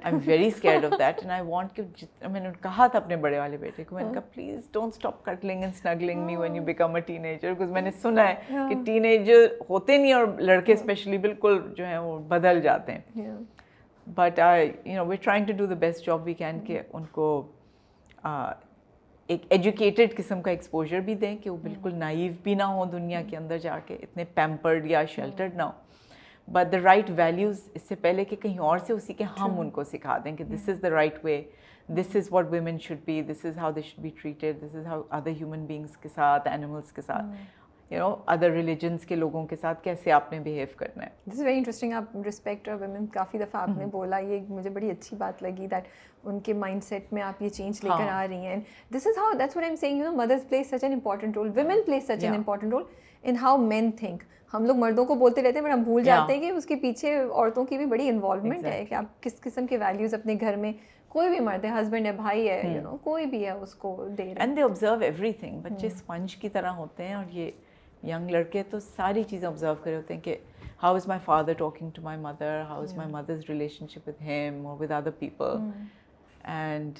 [0.06, 1.84] am very scared of that and I want کہ
[2.32, 5.24] میں نے کہا تھا اپنے بڑے والے بیٹے کو میں نے کہا please don't stop
[5.26, 8.76] cuddling and snuggling me when you become a teenager because میں نے سنا ہے کہ
[8.86, 13.32] ٹین ایجر ہوتے نہیں اور لڑکے اسپیشلی بالکل جو ہیں وہ بدل جاتے ہیں۔
[14.16, 17.04] But I you know we trying to do the best job we can کہ ان
[17.12, 17.52] کو
[19.28, 23.22] ایک ایجوکیٹڈ قسم کا ایکسپوجر بھی دیں کہ وہ بالکل نائیو بھی نہ ہوں دنیا
[23.30, 27.82] کے اندر جا کے اتنے پیمپرڈ یا شیلٹرڈ نہ ہوں۔ بٹ دا رائٹ ویلیوز اس
[27.90, 30.70] سے پہلے کہ کہیں اور سے اسی کے ہم ان کو سکھا دیں کہ this
[30.70, 31.42] is the right way
[31.88, 34.86] this is what women should be this is how they should be treated this is
[34.86, 37.26] how other human beings کے ساتھ اینیملس کے ساتھ۔
[37.92, 41.34] یو نو ادر ریلیجنس کے لوگوں کے ساتھ کیسے آپ نے بہیو کرنا ہے؟ دس
[41.34, 44.90] از ویری انٹرسٹنگ آپ رسپیکٹ اور ویمن کافی دفعہ آپ نے بولا یہ مجھے بڑی
[44.90, 45.88] اچھی بات لگی دیٹ
[46.24, 48.60] ان کے مائنڈ سیٹ میں آپ یہ چینج لے کر آ رہی ہیں.
[48.92, 51.52] This is how that's what am seeing you know mothers play such an important role
[51.56, 52.84] women play such an important role
[53.24, 54.24] in how men think
[54.54, 56.76] ہم لوگ مردوں کو بولتے رہتے ہیں بٹ ہم بھول جاتے ہیں کہ اس کے
[56.76, 60.56] پیچھے عورتوں کی بھی بڑی انوالومنٹ ہے کہ آپ کس قسم کے ویلیوز اپنے گھر
[60.56, 60.74] میں
[61.08, 64.08] کوئی بھی مرد ہے ہسبینڈ ہے بھائی ہے یو نو کوئی بھی ہے اس کو
[64.18, 64.96] they and they observe
[65.32, 67.52] everything بچے اسپنج کی طرح ہوتے ہیں اور یہ
[68.04, 70.38] ینگ لڑکے تو ساری چیزیں آبزرو کرے ہوتے ہیں کہ
[70.84, 73.44] how is my father talking to my mother how is my mother's
[73.90, 75.58] relationship with him اور with other people
[76.44, 77.00] and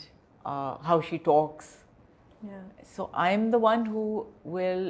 [0.86, 1.76] how she talks
[2.96, 4.90] so I am the one who will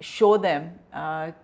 [0.00, 0.68] show them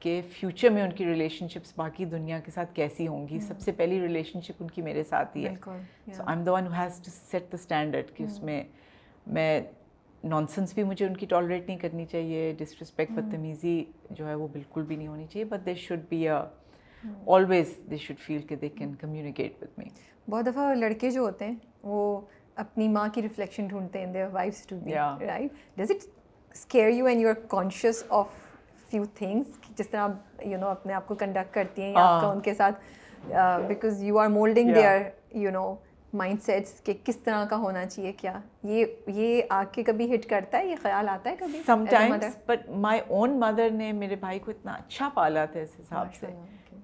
[0.01, 3.61] کہ future میں ان کی relationships باقی دنیا کے ساتھ کیسی ہوں گی سب
[3.61, 6.67] سے پہلی ریلیشن شپ ان کی میرے ساتھ ہی ہے so I am the one
[6.77, 8.63] has to set the standard کہ اس میں
[9.27, 9.61] میں
[10.25, 14.83] نانسنس بھی مجھے ان کی ٹالریٹ نہیں کرنی چاہیے ڈسرسپیکٹ بدتمیزی جو ہے وہ بالکل
[14.83, 18.95] بھی نہیں ہونی چاہیے but they should be always they should feel کہ they can
[18.95, 19.89] communicate with me
[20.29, 22.21] بہت دفعہ لڑکے جو ہوتے ہیں وہ
[22.57, 26.05] اپنی ماں کی ریفلیکشن ڈھونڈتے ہیں wives to be right does it
[26.55, 28.29] scare you and you are conscious of
[28.91, 32.21] few things جس طرح آپ یو نو اپنے آپ کو کنڈکٹ کرتی ہیں یا آپ
[32.23, 32.81] کا ان کے ساتھ
[33.69, 35.03] because you are moulding their
[35.35, 35.75] you know
[36.13, 40.27] mind sets کہ کس طرح کا ہونا چاہیے کیا؟ یہ یہ آ کے کبھی ہٹ
[40.27, 44.39] کرتا ہے؟ یہ خیال آتا ہے کبھی؟ Sometimes but my own mother نے میرے بھائی
[44.39, 46.27] کو اتنا اچھا پالا تھا اس حساب سے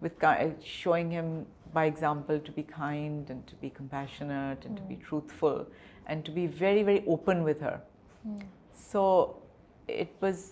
[0.03, 0.24] with
[0.62, 5.62] showing him by example to be kind and to be compassionate and to be truthful
[6.05, 7.76] and to be very very open with her
[8.93, 9.03] so
[9.89, 10.51] it was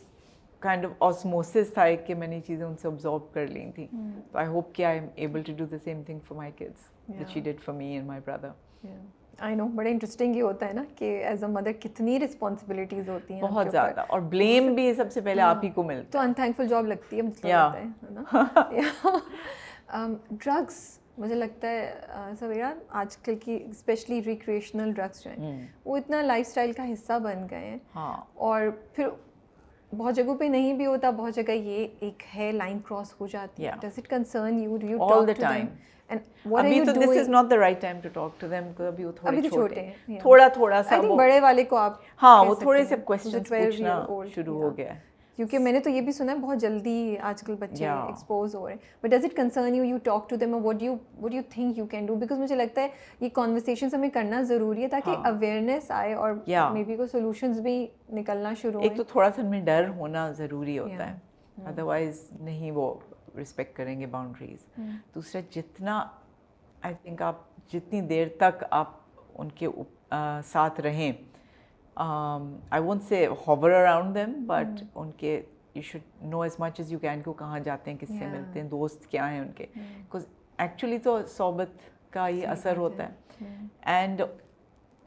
[0.61, 3.87] kind of osmosis تھا کہ میں نے چیزیں ان سے آبزرو کر لی تھیں
[4.33, 6.91] تو آئی ہوپ کہ I am able to do the same thing for my kids
[7.09, 8.49] that she did for me and my brother
[9.39, 13.35] I know بڑا انٹرسٹنگ یہ ہوتا ہے نا کہ ایز اے مدر کتنی رسپانسبلٹیز ہوتی
[13.35, 16.33] ہیں بہت زیادہ اور بلیم بھی سب سے پہلے آپ ہی کو ملتا تو ان
[16.33, 17.23] تھینکفل جاب لگتی ہے
[20.33, 21.95] ڈرگس مجھے لگتا ہے
[22.41, 27.19] سویرا آج کل کی اسپیشلی ریکریشنل ڈرگس جو ہیں وہ اتنا لائف اسٹائل کا حصہ
[27.19, 27.79] بن گئے ہیں۔
[28.35, 28.63] اور
[28.93, 29.09] پھر
[29.93, 33.67] بہت جگہوں پہ نہیں بھی ہوتا بہت جگہ یہ ایک ہے لائن کراس ہو جاتی
[33.67, 35.67] ہے۔ Does it concern you you the time
[36.11, 39.49] ابھی تو this is not the right time to talk to them ابھی وہ تھوڑے
[39.49, 44.05] چھوٹے ہیں تھوڑا تھوڑا سا بڑے والے کو آپ ہاں وہ تھوڑے سے کوسچنز پوچھنا
[44.35, 45.01] شروع ہو گیا ہے
[45.39, 48.67] کیونکہ میں نے تو یہ بھی سنا ہے بہت جلدی آج کل بچے ایکسپوز ہو
[48.67, 51.43] رہے ہیں but does it concern you you talk to them what you what you
[51.51, 52.89] think you can do because مجھے لگتا ہے
[53.21, 57.87] یہ کانورسیشنس ہمیں کرنا ضروری ہے تاکہ اویئرنیس آئے اور مے بی کوئی سولوشنز بھی
[58.13, 62.71] نکلنا شروع ایک تو تھوڑا سا ہمیں ڈر ہونا ضروری ہوتا ہے ادر وائز نہیں
[62.71, 62.93] وہ
[63.39, 64.67] رسپیکٹ کریں گے باؤنڈریز
[65.15, 66.05] دوسرا جتنا
[66.83, 67.41] آئی تھنک آپ
[67.73, 68.95] جتنی دیر تک آپ
[69.35, 69.69] ان کے
[70.45, 71.13] ساتھ رہیں
[71.97, 75.41] I won't say hover around them but ان کے
[75.75, 78.27] you should know as much as you can کہ وہ کہاں جاتے ہیں کس سے
[78.27, 80.27] ملتے ہیں دوست کیا ہیں ان کے بکاز
[80.59, 83.45] ایکچولی تو صحبت کا یہ اثر ہوتا ہے
[83.83, 84.23] اینڈ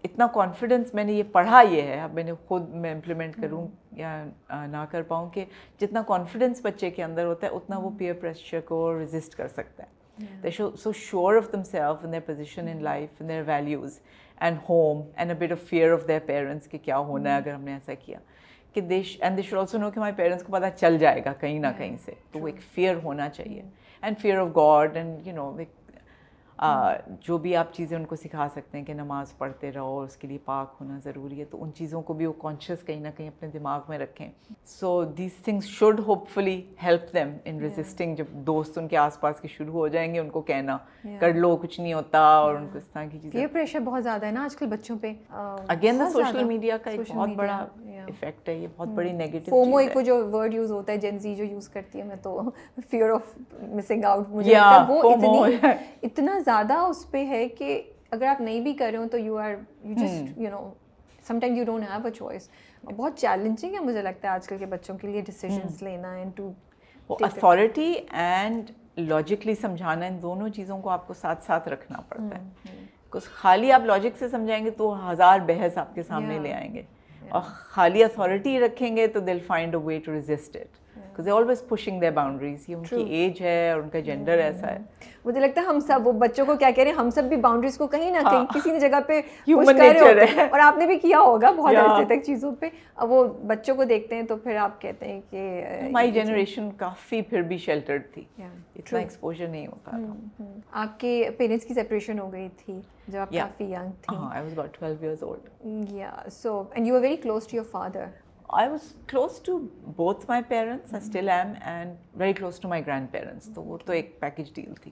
[0.03, 3.67] اتنا کانفیڈنس میں نے یہ پڑھا یہ ہے اب میں نے خود میں امپلیمنٹ کروں
[3.91, 5.45] یا نہ کر پاؤں کہ
[5.81, 9.83] جتنا کانفیڈنس بچے کے اندر ہوتا ہے اتنا وہ پیئر پریشر کو ریزسٹ کر سکتا
[9.83, 9.99] ہے۔
[10.43, 13.99] They show so sure of themself in their position in life in their values
[14.39, 17.53] and home and a bit of fear of their parents کہ کیا ہونا ہے اگر
[17.53, 18.19] ہم نے ایسا کیا۔
[18.73, 21.33] کہ دیش and they should also know کہ ہمارے پیرنٹس کو پتہ چل جائے گا
[21.33, 23.61] کہیں نہ کہیں سے۔ تو وہ ایک فیئر ہونا چاہیے۔
[24.01, 25.51] And fear of God and you know
[27.21, 30.15] جو بھی آپ چیزیں ان کو سکھا سکتے ہیں کہ نماز پڑھتے رہو اور اس
[30.17, 33.07] کے لیے پاک ہونا ضروری ہے تو ان چیزوں کو بھی وہ کانشیس کہیں نہ
[33.17, 34.29] کہیں اپنے دماغ میں رکھیں۔
[34.65, 35.99] So these things should
[36.29, 40.13] hopefully help them in resisting جب دوست ان کے آس پاس کے شروع ہو جائیں
[40.13, 40.77] گے ان کو کہنا
[41.19, 44.03] کر لو کچھ نہیں ہوتا اور ان کو اس طرح کی چیزیں۔ یہ پریشر بہت
[44.03, 45.13] زیادہ ہے نا آج کل بچوں پہ۔
[45.67, 47.65] اگین دا سوشل میڈیا کا ایک بہت بڑا
[48.09, 51.35] افیکٹ ہے یہ بہت بڑی نیگیٹو فومو ایک جو ورڈ یوز ہوتا ہے جین زی
[51.35, 52.41] جو یوز کرتی ہے میں تو
[52.89, 54.55] فیئر آف مسنگ آؤٹ مجھے
[54.87, 55.45] وہ
[56.03, 57.81] اتنا زیادہ اس پہ ہے کہ
[58.11, 59.51] اگر آپ نہیں بھی کر رہے ہو تو you are
[59.83, 60.69] you just you know
[61.27, 62.49] some time you don't have a choice
[62.83, 66.31] بہت چیلنجنگ ہے مجھے لگتا ہے آج کل کے بچوں کے لیے ڈیسیجنس لینا and
[66.35, 66.51] to
[67.09, 72.75] authority and logically سمجھانا ان دونوں چیزوں کو آپ کو ساتھ ساتھ رکھنا پڑتا ہے۔
[73.09, 76.73] بکاز خالی آپ لاجک سے سمجھائیں گے تو ہزار بحث آپ کے سامنے لے آئیں
[76.73, 76.83] گے۔
[77.29, 80.88] اور خالی اتھارٹی رکھیں گے تو they'll find a way to resist it
[81.25, 84.67] they always pushing the boundaries یہ ان کی ایج ہے اور ان کا جینڈر ایسا
[84.67, 84.77] ہے.
[85.25, 87.37] مجھے لگتا ہے ہم سب وہ بچوں کو کیا کہہ رہے ہیں ہم سب بھی
[87.37, 88.45] باؤنڈریز کو کہیں نہ کہیں ہاں.
[88.53, 89.19] کسی نے جگہ پہ
[90.51, 93.83] اور آپ نے بھی کیا ہوگا بہت عرصے تک چیزوں پہ۔ اب وہ بچوں کو
[93.83, 98.23] دیکھتے ہیں تو پھر آپ کہتے ہیں کہ مائی جنریشن کافی پھر بھی شیلٹرڈ تھی۔
[98.39, 100.45] اتنا ایکسپوجر نہیں ہوتا تھا
[100.81, 104.43] آپ کے پیرنٹس کی سپریشن ہو گئی تھی جب آپ کافی ینگ تھی ہاں I
[104.43, 108.05] was about 12 years old یا so and you are very close to your father
[108.49, 109.57] I was close to
[109.95, 113.93] both my parents I still am and very close to my grandparents تو وہ تو
[113.93, 114.91] ایک package deal تھی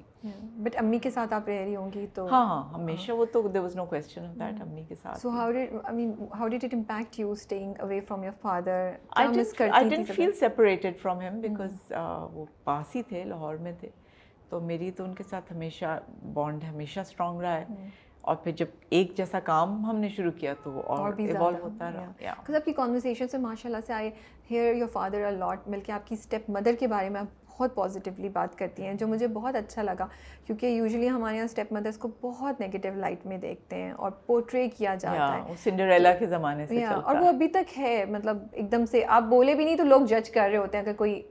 [0.57, 3.41] but امی کے ساتھ آپ رہ رہی ہوں گی تو ہاں ہاں ہمیشہ وہ تو
[3.47, 6.47] there was no question of that امی کے ساتھ so how did I mean how
[6.47, 10.99] did it impact you staying away from your father I didn't I didn't feel separated
[11.01, 11.91] from him because
[12.33, 13.89] وہ پاس ہی تھے لاہور میں تھے
[14.49, 15.99] تو میری تو ان کے ساتھ ہمیشہ
[16.33, 17.89] بانڈ ہمیشہ اسٹرانگ رہا ہے
[18.28, 21.91] اور پھر جب ایک جیسا کام ہم نے شروع کیا تو وہ اور ایوالو ہوتا
[21.91, 24.09] رہا۔ آپ کی کانورسیشن سے ماشاء اللہ سے آئے
[24.51, 28.30] ہیئر یور فادر الاٹ مل کے آپ کی اسٹیپ مدر کے بارے میں بہت پازیٹیولی
[28.30, 30.07] بات کرتی ہیں جو مجھے بہت اچھا لگا۔
[30.45, 34.69] کیونکہ یوزلی ہمارے یہاں اسٹیپ مدرس کو بہت نگیٹیو لائٹ میں دیکھتے ہیں اور پورٹری
[34.69, 38.86] کیا جاتا ہے۔ سنڈریلا کے زمانے سے اور وہ ابھی تک ہے مطلب ایک دم
[38.86, 41.21] سے آپ بولے بھی نہیں تو لوگ جج کر رہے ہوتے ہیں اگر کوئی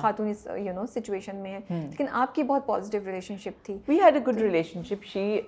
[0.00, 1.84] خاتون اس یو نو سچویشن میں ہے۔ hmm.
[1.84, 4.36] لیکن آپ کی بہت پازیٹیو ریلیشن شپ تھی we had a good
[4.82, 5.40] relationship she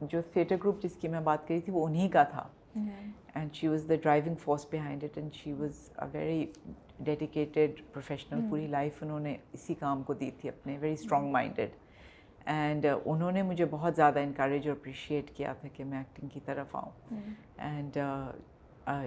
[0.00, 2.46] جو تھیٹر گروپ جس کی میں بات کری تھی وہ انہیں کا تھا.
[2.74, 6.46] And she was the driving force behind it and she was a very
[7.04, 11.70] dedicated professional پوری لائف انہوں نے اسی کام کو دی تھی اپنے ویری اسٹرانگ مائنڈیڈ
[12.46, 16.40] اینڈ انہوں نے مجھے بہت زیادہ انکریج اور اپریشیٹ کیا تھا کہ میں ایکٹنگ کی
[16.44, 16.90] طرف آؤں.
[17.58, 17.98] And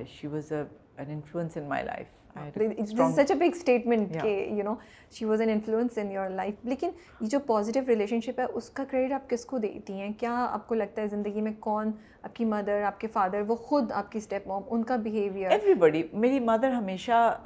[0.09, 0.63] she was a
[0.97, 4.75] an influence in my life you know
[5.11, 6.89] she was an influence in your life لیکن
[7.21, 10.47] یہ جو پازیٹیو ریلیشن شپ ہے اس کا کریڈٹ آپ کس کو دیتی ہیں کیا
[10.51, 11.91] آپ کو لگتا ہے زندگی میں کون
[12.23, 15.51] آپ کی مدر آپ کے فادر وہ خود آپ کی اسٹیپ موم ان کا بیہیویئر
[15.51, 17.41] ایوری بڈی میری مدر ہمیشہ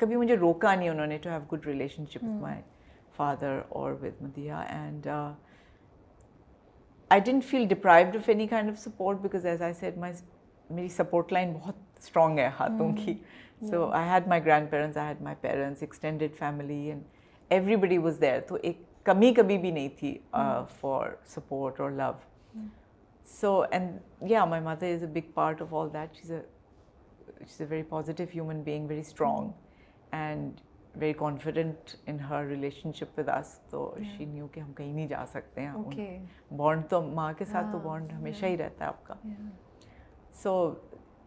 [0.00, 1.66] کبھی مجھے روکا نہیں انہوں نے to have good
[2.10, 2.60] relationship with my
[3.16, 5.06] father اور with media and
[7.10, 10.12] I didn't feel deprived of any kind of support because as I said my
[10.70, 13.14] میری سپورٹ لائن بہت اسٹرانگ ہے ہاتھوں کی
[13.70, 17.02] so I had my grandparents I had my parents extended family and
[17.76, 20.16] everybody was there تو ایک کمی کبھی بھی نہیں تھی
[20.80, 22.10] فار سپورٹ اور love
[23.40, 23.98] so and
[24.30, 26.38] yeah my mother is a big part of all that she's a
[27.58, 29.50] a very positive human being very strong
[30.12, 30.60] and
[30.96, 32.44] very confident in her
[32.94, 36.18] relationship with us تو she knew کہ ہم کہیں نہیں جا سکتے ہیں.
[36.56, 39.14] Bond تو ماں کے ساتھ تو ah, بانڈ ہمیشہ ہی رہتا ہے آپ کا.
[40.42, 40.72] سو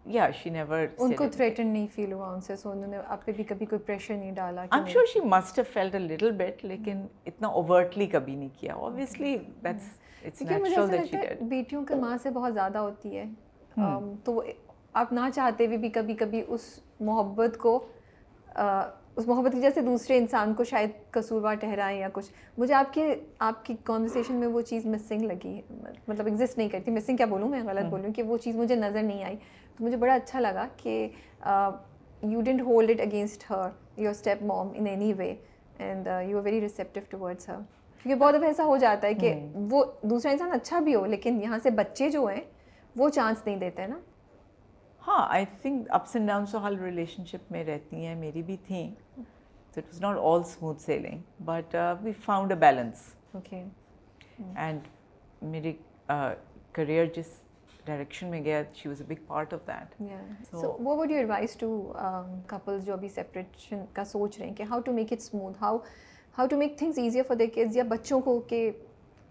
[0.08, 3.26] یا شی نیور ان کو تھریٹن نہیں فیل ہوا ان سے سو انہوں نے آپ
[3.26, 6.34] پہ بھی کبھی کوئی پریشر نہیں ڈالا I am sure she must have a little
[6.62, 7.06] لیکن hmm.
[7.26, 8.76] اتنا اوورٹلی کبھی نہیں کیا۔
[9.64, 11.48] That's hmm.
[11.48, 13.24] بیٹیوں ماں سے بہت زیادہ ہوتی ہے۔
[14.24, 14.44] تو
[14.94, 17.88] آپ نہ چاہتے ہوئے بھی کبھی کبھی اس محبت کو
[19.16, 23.16] اس محبت کی جیسے دوسرے انسان کو شاید قصوروار ٹھہرائیں یا کچھ۔ مجھے آپ کے
[23.40, 25.62] آپ کی کانورسیشن میں وہ چیز مسنگ لگی
[26.08, 29.04] مطلب ایگزسٹ نہیں کرتی۔ مسنگ کیا بولوں میں؟ غلط بولوں کہ وہ چیز مجھے نظر
[29.04, 29.36] نہیں آئی۔
[29.78, 31.08] تو مجھے بڑا اچھا لگا کہ
[32.22, 35.34] you didn't hold it against her your step mom in any way
[35.80, 37.56] and you are very receptive towards her
[38.06, 39.34] کیونکہ بہت دفعہ ایسا ہو جاتا ہے کہ
[39.72, 42.42] وہ دوسرا انسان اچھا بھی ہو لیکن یہاں سے بچے جو ہیں
[42.96, 44.00] وہ چانس نہیں دیتے نا
[45.02, 48.90] ہاں I think ups and downs Hare relationship میں رہتی ہیں میری بھی تھیں
[49.74, 53.04] تو it was not all smooth sailing but we found a balance
[53.34, 53.64] okay
[54.56, 54.88] and
[55.42, 55.74] میرے
[56.72, 57.28] کریئر جس
[57.88, 60.02] ڈائریکشن میں گیا she was a big part of that
[60.52, 61.94] so what you advise to
[62.48, 65.78] couples جو ابھی سیپریشن کا سوچ رہے ہیں کہ how to make it smooth how
[66.38, 68.70] how to make things easier for the kids یا بچوں کو کہ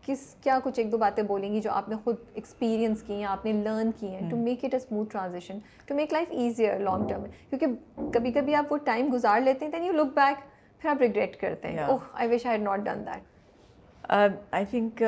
[0.03, 3.25] کس کیا کچھ ایک دو باتیں بولیں گی جو آپ نے خود ایکسپیرینس کی ہیں
[3.25, 6.79] آپ نے لرن کی ہیں to make it a smooth transaction to make life easier
[6.79, 10.45] long term کیونکہ کبھی کبھی آپ وہ ٹائم گزار لیتے ہیں دین یو لک بیک
[10.81, 11.79] پھر آپ ریگریٹ کرتے ہیں.
[11.79, 14.11] اوہ I wish I had not done that
[14.51, 15.03] I think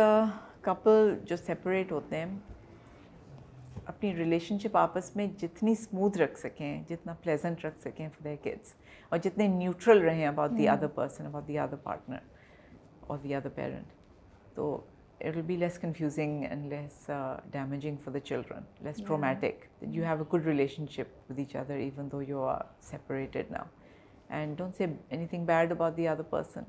[0.60, 2.38] couple جو سیپریٹ ہوتے ہیں
[3.88, 8.36] اپنی ریلیشن شپ آپس میں جتنی اسموتھ رکھ سکیں جتنا پلیزنٹ رکھ سکیں فور دیئر
[8.42, 8.74] کڈس
[9.12, 12.18] اور جتنے نیوٹرل رہیں about the other person about the other partner
[13.00, 13.92] اور دی ادر پیرنٹ
[14.54, 14.66] تو
[15.20, 17.10] it will be less confusing and less
[17.52, 20.46] damaging for the children less traumatic you have a good
[20.90, 23.64] relationship with each other even though you are separated now
[24.30, 24.84] and don't see
[25.26, 26.64] anything bad about the other person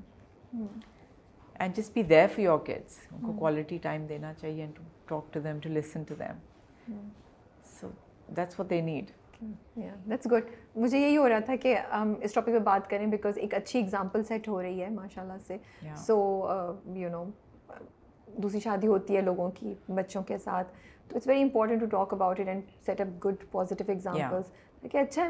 [1.60, 3.38] and just be there for your kids ان کو hmm.
[3.38, 4.66] Quality time دینا چاہیے
[5.06, 6.38] talk to them to listen to them
[7.80, 7.88] so
[8.36, 9.10] that's what they need
[10.10, 13.38] that's good مجھے یہی ہو رہا تھا کہ ہم اس topic پہ بات کریں بیکاز
[13.38, 15.56] ایک اچھی ایگزامپل سیٹ ہو رہی ہے ماشاء اللہ سے
[15.96, 16.16] سو
[16.94, 17.24] یو نو
[18.42, 20.68] دوسری شادی ہوتی ہے لوگوں کی بچوں کے ساتھ.
[21.08, 24.50] تو it's very important to talk about it and set up good positive examples
[24.82, 25.28] کہ اچھا ہے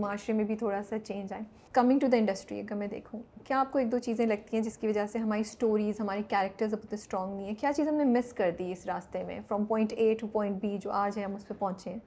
[0.00, 3.58] معاشرے میں بھی تھوڑا سا چینج آئے۔ کمنگ ٹو دا انڈسٹری اگر میں دیکھوں کیا
[3.60, 6.74] آپ کو ایک دو چیزیں لگتی ہیں جس کی وجہ سے ہماری اسٹوریز ہماری کیریکٹرز
[6.74, 9.64] اتنے اسٹرانگ نہیں ہیں؟ کیا چیز ہم نے مس کر دی اس راستے میں؟ From
[9.64, 11.98] point A to point B جو آج ہے ہم اس پہ پہنچے ہیں۔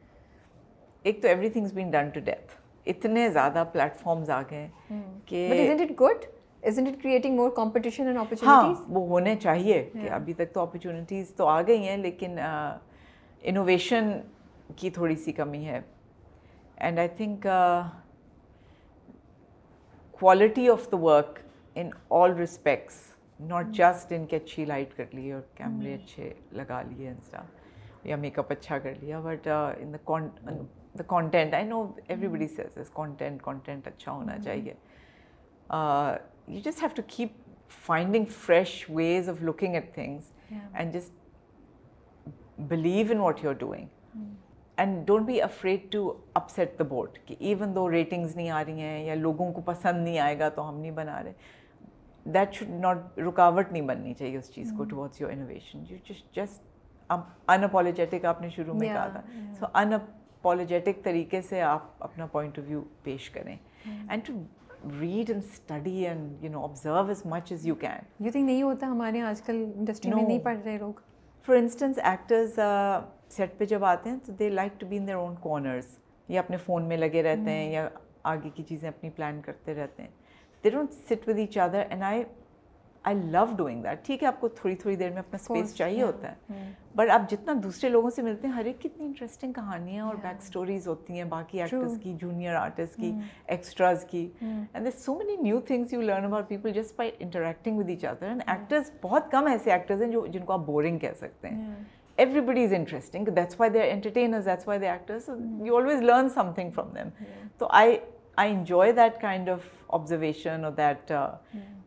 [1.06, 2.54] ایک تو everything's been done to death
[2.86, 4.68] اتنے زیادہ پلیٹ فارمز آ گئے
[5.26, 6.26] کہ اٹ گڈ
[8.44, 12.38] ہاں وہ ہونے چاہیے کہ ابھی تک تو اپرچونیٹیز تو آ گئی ہیں لیکن
[13.42, 14.12] انوویشن
[14.76, 15.80] کی تھوڑی سی کمی ہے۔
[16.78, 17.48] And I think
[20.14, 21.40] quality of the work
[21.76, 23.02] in all respects
[23.40, 27.42] not just in کے اچھی لائٹ کر لی اور کیمرے اچھے لگا لیے انسٹا
[28.04, 29.96] یا میک اپ اچھا کر لیا but in
[31.00, 31.86] the content I know
[32.28, 34.74] everybody says content content اچھا ہونا چاہیے
[36.48, 37.42] you just have to keep
[37.86, 40.32] finding fresh ways of looking at things
[40.74, 43.86] and just believe in what you are doing
[44.78, 48.82] and don't be afraid to upset the board کہ even though ratings نہیں آ رہی
[48.82, 51.34] ہیں یا لوگوں کو پسند نہیں آئے گا تو ہم نہیں بنا رہے
[52.26, 56.36] دیٹ شوڈ ناٹ رکاوٹ نہیں بننی چاہیے اس چیز کو towards your innovation you just
[56.36, 56.62] just
[57.64, 59.22] unapologetic آپ نے شروع میں کہا تھا
[59.60, 63.56] سو ان اپالوجیٹک طریقے سے آپ اپنا پوائنٹ آف ویو پیش کریں
[63.86, 64.34] and to
[64.92, 68.62] read and study and you know observe as much as you can you think نہیں
[68.64, 70.94] ہوتا ہمارے آج کل انڈسٹری میں نہیں پڑھ رہے لوگ
[71.48, 72.60] فار انسٹنس ایکٹرز
[73.36, 75.98] سیٹ پہ جب آتے ہیں تو they like to be in their own corners
[76.30, 77.88] یا اپنے فون میں لگے رہتے ہیں یا
[78.24, 80.10] آگے کی چیزیں اپنی پلان کرتے رہتے ہیں۔
[80.64, 82.24] They don't sit with each other and I
[83.06, 86.02] I love doing that ٹھیک ہے آپ کو تھوڑی تھوڑی دیر میں اپنا اسپیس چاہیے
[86.04, 90.06] ہوتا ہے۔ بٹ آپ جتنا دوسرے لوگوں سے ملتے ہیں ہر ایک کتنی انٹرسٹنگ کہانیاں
[90.06, 93.12] اور بیک اسٹوریز ہوتی ہیں باقی ایکٹرس کی جونیئر آرٹسٹ کی
[93.46, 97.80] ایکسٹراز کی۔ And there so many new things you learn about people just by interacting
[97.80, 101.00] with each other and actors بہت کم ایسے ایکٹرز ہیں جو جن کو آپ بورنگ
[101.00, 101.76] کہہ سکتے ہیں۔
[102.48, 105.30] Everybody is interesting that's why they are entertainers that's why they actors
[105.66, 107.10] you always learn something from them
[107.58, 107.98] تو I
[108.36, 111.12] I enjoy that kind of observation اور that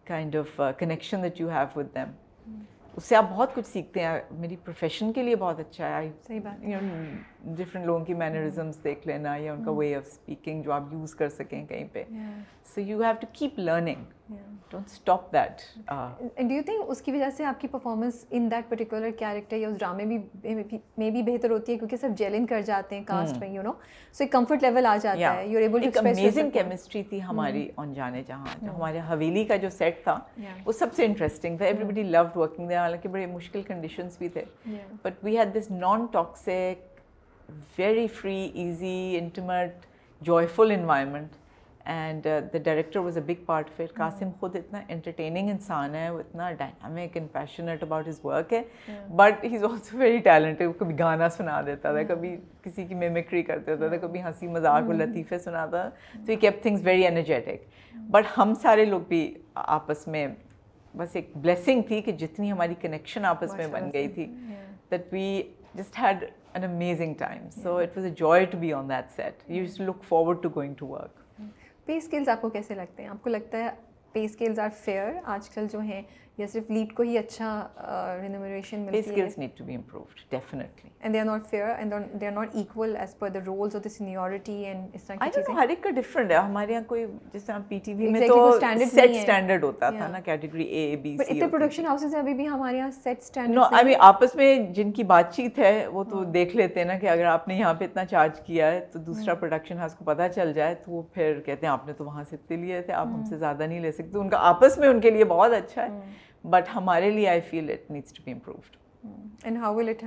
[0.07, 2.13] kind of connection that you have with them
[2.97, 4.19] اس سے آپ بہت کچھ سیکھتے ہیں.
[4.41, 6.11] میری profession کے لیے بہت اچھا ہے.
[6.27, 6.65] صحیح بات.
[7.47, 11.15] ڈفرینٹ لوگوں کی مینرزمس دیکھ لینا یا ان کا وے آف اسپیکنگ جو آپ یوز
[11.15, 12.05] کر سکیں کہیں پہ
[12.75, 14.05] so you have to keep learning
[14.71, 15.61] don't stop that
[16.39, 19.69] do you think اس کی وجہ سے آپ کی performance in that particular character یا
[19.69, 20.19] اس ڈرامے بھی
[20.97, 23.73] میں بھی بہتر ہوتی ہے کیونکہ سب جیلن کر جاتے ہیں کاسٹ میں یو نو
[24.15, 28.23] سو ایک کمفرٹ لیول آ جاتا ہے یو ایبل امیزنگ کیمسٹری تھی ہماری آن جانے
[28.27, 30.19] جہاں ہمارے حویلی کا جو سیٹ تھا
[30.67, 34.45] وہ سب سے انٹرسٹنگ تھا ایوری بڈی لوڈ ورکنگ حالانکہ بڑے مشکل کنڈیشنس بھی تھے
[35.03, 36.96] but we had this non toxic
[37.79, 39.87] very free easy intimate
[40.21, 41.35] joyful environment
[41.85, 46.09] and the director was a big part of it Qasim خود اتنا انٹرٹیننگ انسان ہے
[46.11, 48.63] وہ اتنا dynamic and passionate about his work ہے
[49.17, 53.43] but he is also very talented کبھی گانا سنا دیتا تھا کبھی کسی کی میمکری
[53.43, 57.07] کر دیتا تھا کبھی ہنسی مذاق و لطیفے سناتا تھا تو he keep things very
[57.07, 59.23] energetic but ہم سارے لوگ بھی
[59.55, 60.27] آپس میں
[60.95, 64.27] بس ایک بلیسنگ تھی کہ جتنی ہماری کنیکشن آپس میں بن گئی تھی
[64.91, 65.43] that we
[65.75, 66.25] just had
[66.65, 70.43] amazing time so it was a joy to be on that set you look forward
[70.43, 71.41] to going to work
[71.87, 73.71] pay scales آپ کو کیسے لگتے ہیں آپ کو لگتا ہے
[74.13, 76.03] پے اسکلز آر فیئر آج کل جو ہیں
[76.39, 77.47] یا صرف لیڈ کو ہی اچھا
[78.23, 82.27] remuneration pay scales need to be improved definitely and they are not fair and they
[82.27, 85.55] are not equal as per the roles اور دا سینیورٹی اینڈ اس طرح کی چیزیں
[85.55, 88.59] ہر ایک کا ڈفرینٹ ہے ہمارے یہاں کوئی جس طرح پی ٹی وی میں تو
[88.61, 92.49] سیٹ اسٹینڈرڈ ہوتا تھا نا کیٹیگری اے بی بٹ اتنے پروڈکشن ہاؤسز ہیں ابھی بھی
[92.49, 96.25] ہمارے یہاں سیٹ اسٹینڈرڈ نو ابھی آپس میں جن کی بات چیت ہے وہ تو
[96.35, 98.99] دیکھ لیتے ہیں نا کہ اگر آپ نے یہاں پہ اتنا چارج کیا ہے تو
[99.01, 102.05] دوسرا پروڈکشن ہاؤس کو پتہ چل جائے تو وہ پھر کہتے ہیں آپ نے تو
[102.05, 104.79] وہاں سے اتنے لیے تھے آپ ہم سے زیادہ نہیں لے سکتے ان کا آپس
[104.79, 108.23] میں ان کے لیے بہت اچھا ہے بٹ ہمارے لیے I feel it needs to
[108.25, 108.77] be improved
[109.45, 110.05] and how will it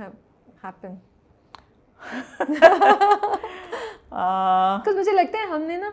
[0.64, 0.94] happen
[4.88, 5.90] مجھے لگتا ہے ہم نے نا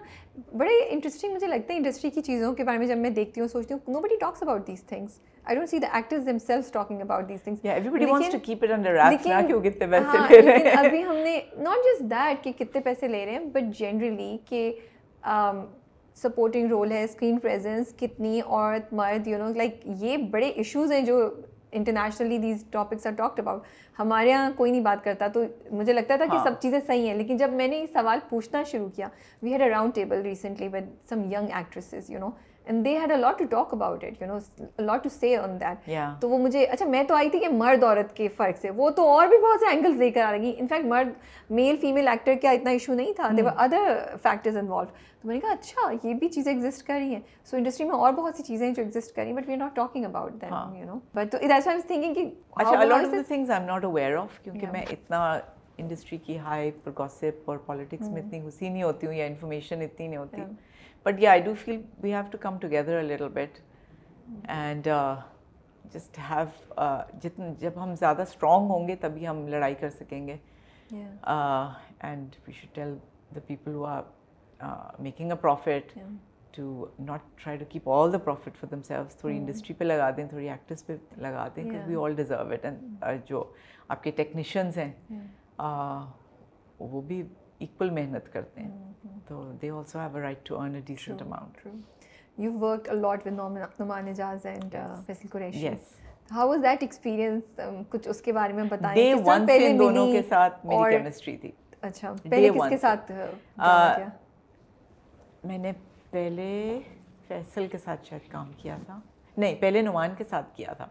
[0.53, 3.47] بڑے انٹرسٹنگ مجھے لگتا ہے انڈسٹری کی چیزوں کے بارے میں جب میں دیکھتی ہوں
[3.47, 7.29] سوچتی ہوں nobody talks about these things I don't see the actors themselves talking about
[7.29, 7.65] these things
[10.77, 14.71] ابھی ہم نے ناٹ جسٹ دیٹ کہ کتنے پیسے لے رہے ہیں بٹ جنرلی کہ
[16.17, 21.01] سپورٹنگ رول ہے اسکرین پریزنس کتنی عورت مرد یو نو لائک یہ بڑے ایشوز ہیں
[21.01, 21.19] جو
[21.71, 23.61] internationally these topics are talked about
[23.99, 27.15] ہمارے یہاں کوئی نہیں بات کرتا تو مجھے لگتا تھا کہ سب چیزیں صحیح ہیں
[27.15, 29.07] لیکن جب میں نے یہ سوال پوچھنا شروع کیا
[29.41, 32.29] we had a round table recently with some young actresses you know
[32.67, 34.37] and they had a lot to talk about it you know
[34.83, 35.89] lot to say on that.
[36.21, 38.89] تو وہ مجھے اچھا میں تو آئی تھی کہ مرد عورت کے فرق سے۔ وہ
[38.89, 41.09] تو اور بھی بہت سے اینگلس لے کر آ رہی انفیکٹ مرد
[41.49, 44.89] میل فیمیل ایکٹر کا اتنا ایشو نہیں تھا۔ دیور ادر فیکٹرز انوالو
[45.21, 47.95] تو میں نے کہا اچھا یہ بھی چیزیں ایگزسٹ کر رہی ہیں۔ سو انڈسٹری میں
[47.95, 50.05] اور بہت سی چیزیں ہیں جو ایگزسٹ کر رہی ہیں but we are not talking
[50.05, 53.85] about them you know but thinking کہ اچھا lot of the things I am not
[53.85, 55.23] aware of کیونکہ میں اتنا
[55.77, 59.81] انڈسٹری کی ہائپ اور گاسپ اور پالیٹکس میں اتنی گھسی نہیں ہوتی ہوں یا انفارمیشن
[59.81, 60.41] اتنی نہیں ہوتی۔
[61.07, 63.59] But yeah I do feel we have to come together little bit
[64.47, 64.87] and
[65.93, 66.45] just have
[67.21, 70.35] جتنے جب ہم زیادہ اسٹرانگ ہوں گے تبھی ہم لڑائی کر سکیں گے
[70.91, 72.95] and we should tell
[73.35, 74.01] the people who are
[74.99, 75.97] making a profit
[76.51, 80.27] to not try to keep all the profit for themselves تھوڑی انڈسٹری پہ لگا دیں
[80.27, 83.43] تھوڑی ایکٹرس پہ لگا دیں we all deserve it and جو
[83.87, 84.91] آپ کے ٹیکنیشینس ہیں
[86.79, 87.23] وہ بھی
[87.59, 88.93] ایکول محنت کرتے ہیں
[89.27, 91.67] تو they also have a right to earn a decent amount
[92.37, 93.33] you work lot with
[93.79, 95.93] Noman Ijaz and Faisal Qureshi yes
[96.31, 100.05] how was that experience کچھ اس کے بارے میں بتائیں ڈے طرح ون سے دونوں
[100.11, 101.51] کے ساتھ میری کیمسٹری تھی
[101.81, 102.77] اچھا پہلے کس کے.
[102.77, 103.11] ساتھ
[105.45, 105.71] میں نے
[106.11, 106.79] پہلے
[107.27, 108.99] فیصل کے ساتھ شاید کام کیا تھا
[109.37, 110.87] نہیں پہلے نعمان کے ساتھ کیا تھا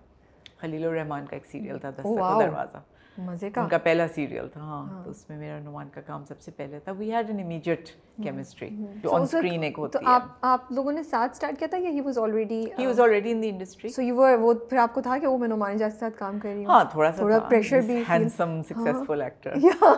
[0.59, 2.41] خلیل الرحمان کا ایک سیریل تھا دستک.
[2.41, 2.79] دروازہ
[3.19, 6.25] مزے کا۔ ان کا پہلا سیریل تھا ہاں تو اس میں میرا نعمان کا کام
[6.25, 7.89] سب سے پہلے تھا۔ We had an immediate
[8.23, 8.69] chemistry
[9.03, 11.79] جو آن اسکرین ایک ہوتی تو ہے۔ آپ آپ لوگوں نے ساتھ اسٹارٹ کیا تھا
[11.79, 14.79] یا he was already he was already in the industry so you were وہ پھر
[14.79, 17.11] آپ کو تھا کہ وہ میں نعمان کے ساتھ کام کر رہی ہوں۔ ہاں تھوڑا
[17.13, 19.55] سا تھوڑا پریشر بھی ہینڈسم سکسیسفل ایکٹر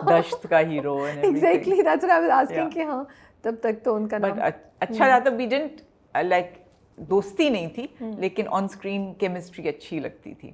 [0.09, 3.03] دشت کا hero exactly that's what I was asking کہ ہاں
[3.41, 4.39] تب تک تو ان کا بٹ
[4.79, 5.81] اچھا رہا تھا وی ڈنٹ
[6.15, 6.57] لائک
[6.97, 7.85] دوستی نہیں تھی
[8.17, 10.51] لیکن آن اسکرین کیمسٹری اچھی لگتی تھی۔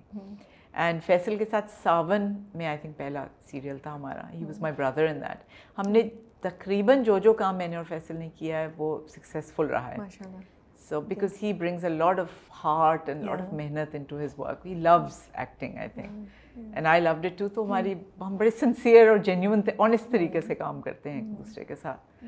[0.83, 4.29] اینڈ فیصل کے ساتھ ساون میں آئی تھنک پہلا سیریل تھا ہمارا.
[4.31, 6.01] He was my brother in that ہم نے
[6.41, 9.97] تقریباً جو جو کام میں نے اور فیصل نے کیا ہے وہ سکسیزفل رہا ہے.
[10.79, 14.65] So because he brings a lot of heart and lot of محنت into his work
[14.67, 19.07] he loves acting I think and I loved it too تو ہماری ہم بڑے سنسیئر
[19.09, 22.25] اور جینیون آنےسٹ طریقے سے کام کرتے ہیں ایک دوسرے کے ساتھ.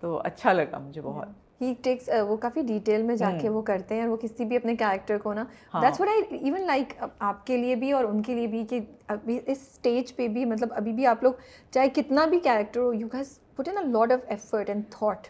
[0.00, 1.28] تو اچھا لگا مجھے بہت.
[1.60, 4.56] ہی ٹیکس وہ کافی ڈیٹیل میں جا کے وہ کرتے ہیں اور وہ کسی بھی
[4.56, 5.44] اپنے کیریکٹر کو نا
[5.74, 8.80] that's what I even like آپ کے لیے بھی اور ان کے لیے بھی کہ
[9.08, 11.32] ابھی اس اسٹیج پہ بھی مطلب ابھی بھی آپ لوگ
[11.72, 15.26] چاہے کتنا بھی character who you guys put in lot of effort and thought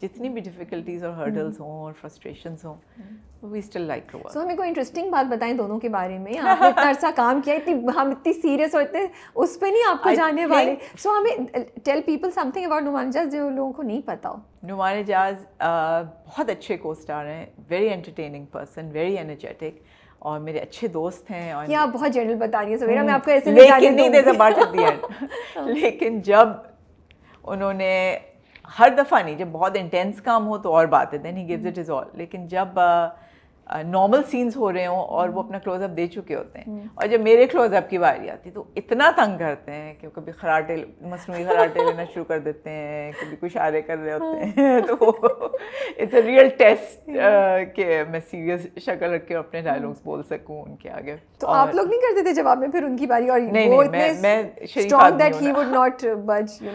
[0.00, 2.74] جتنی بھی ڈفیکلٹیز اور ہرڈلس ہوں اور فرسٹریشنس ہوں
[3.42, 6.62] we still like to so ہمیں کوئی انٹرسٹنگ بات بتائیں دونوں کے بارے میں آپ
[6.62, 10.02] نے اتنا عرصہ کام کیا اتنی ہم اتنی سیریس اور اتنے اس پہ نہیں آپ
[10.02, 11.30] کو جانے والے سو ہمیں
[11.84, 14.34] tell people something about Noman Ijaz جو لوگوں کو نہیں پتا ہو.
[14.62, 15.44] نعمان اجاز
[16.26, 17.46] بہت اچھے کو اسٹار ہیں.
[17.68, 19.82] Very entertaining person very energetic
[20.18, 22.78] اور میرے اچھے دوست ہیں اور آپ بہت جنرل بتا رہی ہیں.
[22.78, 23.50] سویرا میں آپ کو ایسے.
[25.66, 26.48] لیکن جب
[27.44, 28.16] انہوں نے
[28.78, 31.66] ہر دفعہ نہیں، جب بہت انٹینس کام ہو تو اور بات ہے دین ہی گیوز
[31.66, 32.78] اٹ از آل لیکن جب
[33.84, 37.06] نارمل سینس ہو رہے ہوں اور وہ اپنا کلوز اپ دے چکے ہوتے ہیں۔ اور
[37.06, 40.32] جب میرے کلوز اپ کی باری آتی ہے تو اتنا تنگ کرتے ہیں کہ کبھی
[40.32, 44.80] خراٹے مصنوعی خراٹے لینا شروع کر دیتے ہیں کبھی کچھ اشارے کر رہے ہوتے ہیں۔
[44.86, 44.94] تو
[45.98, 47.06] اٹس اے ریئل ٹیسٹ
[47.76, 51.74] کہ میں سیریس شکل رکھ کے اپنے ڈائلاگس بول سکوں ان کے آگے۔ تو آپ
[51.74, 53.40] لوگ نہیں کرتے تھے جواب میں پھر ان کی باری اور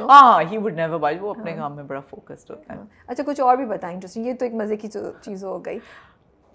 [0.10, 3.42] ہاں ہی وڈ نیور بج وہ اپنے کام میں بڑا فوکسڈ ہوتا ہے۔ اچھا کچھ
[3.42, 4.88] اور بھی بتائیں انٹرسٹنگ یہ تو ایک مزے کی
[5.22, 5.80] چیز ہو گئی۔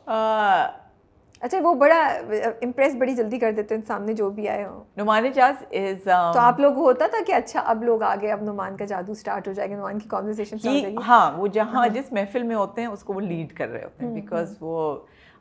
[0.07, 1.96] اچھا وہ بڑا
[2.62, 6.38] امپریس بڑی جلدی کر دیتے ہیں سامنے جو بھی آئے ہوں۔ نعمان اجاز از تو
[6.40, 9.52] آپ لوگ ہوتا تھا کہ اچھا اب لوگ آگے اب نعمان کا جادو اسٹارٹ ہو
[9.52, 10.09] جائے گا نعمان کی
[10.88, 13.84] گی۔ ہاں وہ جہاں جس محفل میں ہوتے ہیں اس کو وہ لیڈ کر رہے
[13.84, 14.96] ہوتے ہیں بیکاز وہ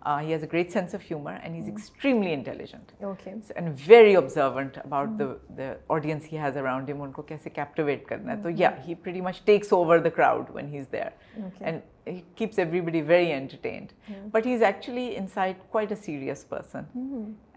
[0.06, 2.92] he has a great sense of humour and is extremely intelligent
[3.56, 5.20] and very observant about
[5.58, 8.96] the audience he has around him ان کو کیسے کیپٹیویٹ کرنا ہے تو یا he
[8.96, 13.32] pretty much takes over the crowd when he is there and he keeps everybody very
[13.34, 13.92] entertained
[14.32, 17.02] but he is actually inside quite a serious person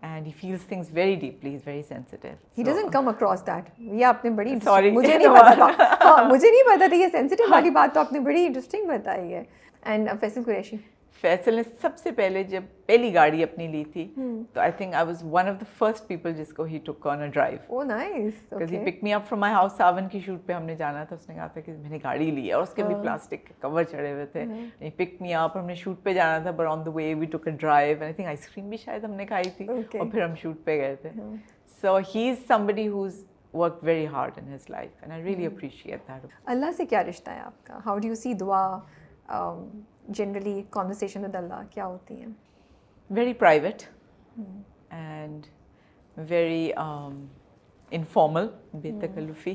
[0.02, 4.04] and he feels things very deeply is very sensitive he doesn't come across that یہ
[4.04, 4.92] آپ نے بڑی Sorry.
[4.92, 8.44] مجھے نہیں پتا مجھے نہیں پتا تھا یہ سینسٹیو والی بات تو آپ نے بڑی
[8.46, 9.42] انٹرسٹنگ بتائی ہے
[9.82, 10.76] اینڈ فیصل قریشی
[11.20, 14.14] فیصل نے سب سے پہلے جب پہلی گاڑی اپنی لی تھی
[14.52, 17.20] تو I think I was one of the first people جس کو he took on
[17.20, 17.80] a drive
[18.60, 21.16] he pick me up from my house Sawan کی شوٹ پہ ہم نے جانا تھا
[21.16, 23.46] اس نے کہا تھا کہ میں نے گاڑی لی ہے اور اس کے بھی پلاسٹک
[23.46, 24.44] کے کور چڑھے ہوئے تھے۔
[24.96, 27.48] پک می اپ ہم نے شوٹ پہ جانا تھا but on the way we took
[27.48, 30.34] a drive I think ice cream بھی شاید ہم نے کھائی تھی۔ اور پھر ہم
[30.34, 31.10] شوٹ پہ گئے تھے۔
[31.80, 36.08] So he is somebody who's work very hard in his life and I really appreciate
[36.08, 38.78] that اللہ سے کیا رشتہ ہے آپ کا؟ ہاؤ ڈو یو سی دعا
[40.08, 42.32] جنرلی کانورسیشن ود اللہ کیا ہوتی ہیں
[43.10, 43.82] very private
[44.90, 45.46] and
[46.16, 46.70] very
[47.92, 49.54] informal بے تکلفی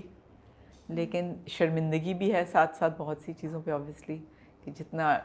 [0.89, 4.17] لیکن شرمندگی بھی ہے ساتھ ساتھ بہت سی چیزوں پہ آبویسلی
[4.65, 5.17] کہ جتنا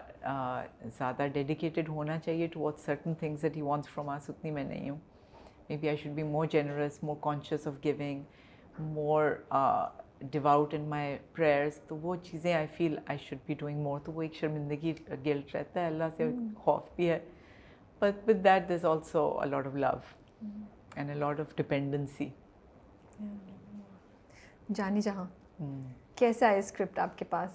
[0.98, 4.64] زیادہ ڈیڈیکیٹڈ ہونا چاہیے to what certain things that he wants from us اتنی میں
[4.64, 4.98] نہیں ہوں
[5.76, 8.22] maybe I should be more generous more conscious of going
[8.78, 9.30] more
[10.20, 14.12] devout in my prayers تو وہ چیزیں I feel I should be doing more تو
[14.12, 14.92] وہ ایک شرمندگی
[15.24, 17.18] گلٹ رہتا ہے اللہ سے خوف بھی ہے۔
[18.02, 19.90] But with that there's also a lot of love
[20.96, 22.28] and a lot of dependency
[24.74, 25.24] جانی جہاں
[26.14, 27.50] کیسا ہے اسکرپٹ آپ کے پاس؟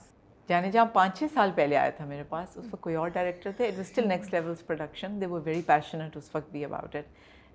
[0.50, 3.52] جانے جہاں پانچ چھ سال پہلے آیا تھا میرے پاس اس وقت کوئی اور ڈائریکٹر
[3.58, 7.06] تھے it still next levels production they وہ ویری پیشنیٹ اس وقت بھی اباؤٹ اٹ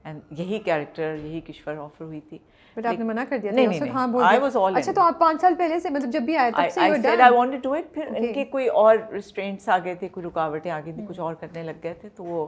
[0.07, 2.39] اینڈ یہی کیریکٹر یہی کشور آفر ہوئی تھی.
[2.77, 5.41] بٹ آپ نے منع کر دیا نہیں ہاں آئی واز آل اچھا تو آپ پانچ
[5.41, 7.93] سال پہلے سے مطلب جب بھی آئے تب سے I said I wanted to it
[7.95, 11.21] پھر ان کے کوئی اور ریسٹرینٹس آ گئے تھے کوئی رکاوٹیں آ گئی تھیں کچھ
[11.21, 12.47] اور کرنے لگ گئے تھے تو وہ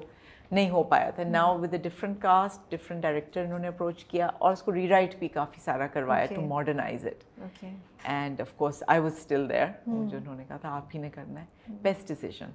[0.50, 1.22] نہیں ہو پایا تھا.
[1.24, 4.86] Now with a different cast different director انہوں نے اپروچ کیا اور اس کو ری
[4.88, 7.64] رائٹ بھی کافی سارا کروایا to modernise it
[8.04, 11.10] and of course I was still there جو انہوں نے کہا تھا آپ ہی نے
[11.14, 11.74] کرنا ہے.
[11.82, 12.50] بیسٹ ڈیسیزن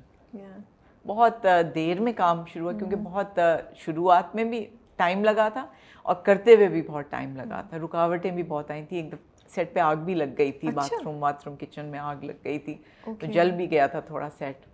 [1.05, 1.45] بہت
[1.75, 3.39] دیر میں کام شروع ہوا کیونکہ بہت
[3.75, 4.65] شروعات میں بھی
[5.03, 5.65] ٹائم لگا تھا
[6.03, 9.17] اور کرتے ہوئے بھی بہت ٹائم لگا تھا۔ رکاوٹیں بھی بہت آئی تھیں۔ ایک دم
[9.49, 12.33] سیٹ پہ آگ بھی لگ گئی تھی۔ Bathroom bathroom kitchen میں آگ لگ
[12.45, 12.73] گئی تھی۔
[13.03, 14.65] تو جل بھی گیا تھا تھوڑا سیٹ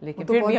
[0.00, 0.56] لیکن پھر بھی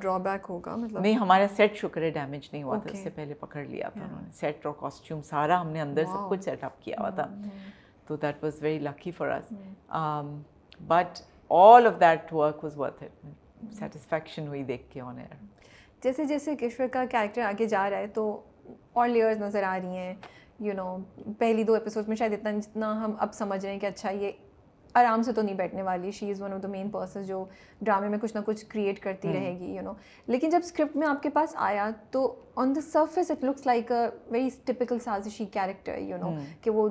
[0.00, 3.10] ڈرا بیک ہوگا مطلب۔ نہیں ہمارا سیٹ شکر ہے ڈیمیج نہیں ہوا تھا۔ اس سے
[3.10, 6.44] پہلے پکڑ لیا تھا انہوں نے۔ سیٹ اور کاسٹیوم سارا ہم نے اندر سب کچھ
[6.44, 7.26] سیٹ اپ کیا ہوا تھا۔
[8.06, 9.52] تو that was very lucky for us
[10.86, 11.20] but
[11.50, 13.24] all of that work was worth it
[13.74, 15.34] satisfaction ہوئی دیکھ کے آن ایئر
[16.04, 18.40] جیسے جیسے کشور کا کیریکٹر آگے جا رہا ہے تو
[18.92, 20.14] اور لیئرز نظر آ رہی ہیں.
[20.60, 20.96] یو نو
[21.38, 24.32] پہلی دو ایپیسوڈ میں شاید اتنا جتنا ہم اب سمجھ رہے ہیں کہ اچھا یہ
[24.94, 26.10] آرام سے تو نہیں بیٹھنے والی.
[26.10, 27.44] She is one of the main person جو
[27.80, 29.92] ڈرامے میں کچھ نہ کچھ کریٹ کرتی رہے گی یو نو
[30.26, 33.92] لیکن جب اسکرپٹ میں آپ کے پاس آیا تو on the surface it looks like
[33.92, 36.88] a very typical سازشی character you know کہ وہ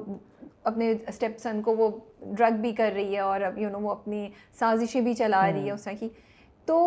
[0.63, 1.89] اپنے اسٹیپ سن کو وہ
[2.37, 4.27] ڈرگ بھی کر رہی ہے اور یو نو وہ اپنی
[4.59, 6.09] سازشیں بھی چلا رہی ہے اس طرح کی.
[6.65, 6.77] تو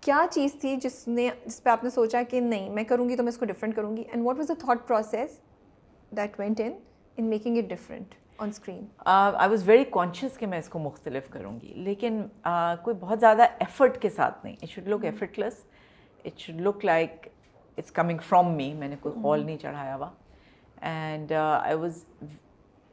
[0.00, 3.16] کیا چیز تھی جس نے جس پہ آپ نے سوچا کہ نہیں میں کروں گی
[3.16, 5.38] تو میں اس کو ڈفرینٹ کروں گی؟ And what was the thought process
[6.16, 6.72] that went in
[7.16, 11.28] in making it different on screen I was very conscious کہ میں اس کو مختلف
[11.30, 12.22] کروں گی لیکن
[12.84, 15.04] کوئی بہت زیادہ ایفرٹ کے ساتھ نہیں۔ It should look
[15.38, 15.64] effortless
[16.24, 17.28] it should look like
[17.78, 20.10] it's coming from me میں نے کوئی ہال نہیں چڑھایا ہوا۔
[20.82, 22.04] And I was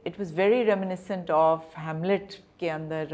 [0.05, 3.13] it was very reminiscent of Hamlet کے اندر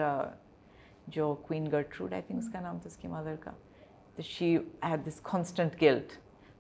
[1.08, 3.52] جو کوئن گرٹروڈ آئی تھنک اس کا نام تھا اس کی مدر کا۔
[4.18, 6.12] تو she had this constant guilt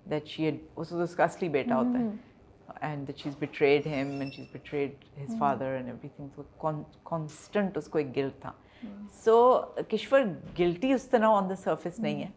[0.10, 2.10] that she اس اس کا اصلی بیٹا ہوتا ہے
[2.82, 5.88] and that she's betrayed him and she's betrayed his father and
[6.18, 8.52] everything constant اس کو ایک گلٹ تھا
[9.24, 9.42] سو
[9.90, 10.22] کشور
[10.60, 12.30] گلٹی اس طرح آن دا سرفیس نہیں ہے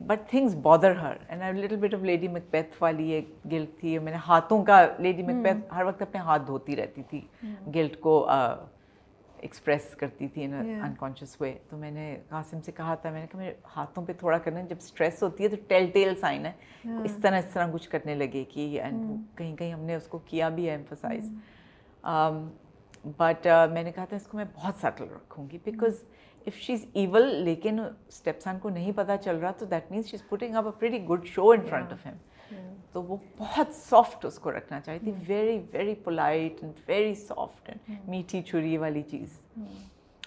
[0.00, 3.98] but things bother her and I little bit of Lady Macbeth والی ایک گلٹ تھی
[3.98, 7.20] میں نے ہاتھوں کا لیڈی مکپیتھ ہر وقت اپنے ہاتھ دھوتی رہتی تھی
[7.74, 8.24] گلٹ کو
[9.42, 13.26] ایکسپریس کرتی تھی ان انکانشیس وے تو میں نے قاسم سے کہا تھا میں نے
[13.26, 16.52] کہا میرے ہاتھوں پہ تھوڑا کرنا جب اسٹریس ہوتی ہے تو ٹیل ٹیل سائن ہے
[17.04, 19.04] اس طرح اس طرح کچھ کرنے لگے کہ اینڈ
[19.38, 21.30] کہیں کہیں ہم نے اس کو کیا بھی ہے ایمفسائز
[23.16, 26.02] بٹ میں نے کہا تھا اس کو میں بہت سیٹل رکھوں گی۔ Because
[26.46, 30.16] if she is evil لیکن اسٹیپسان کو نہیں پتہ چل رہا تو that means she
[30.16, 32.14] is putting up a very good show in front of him
[32.92, 37.68] تو وہ بہت سافٹ اس کو رکھنا چاہتی تھی very very polite and very soft
[37.68, 39.38] and میٹھی چھری والی چیز۔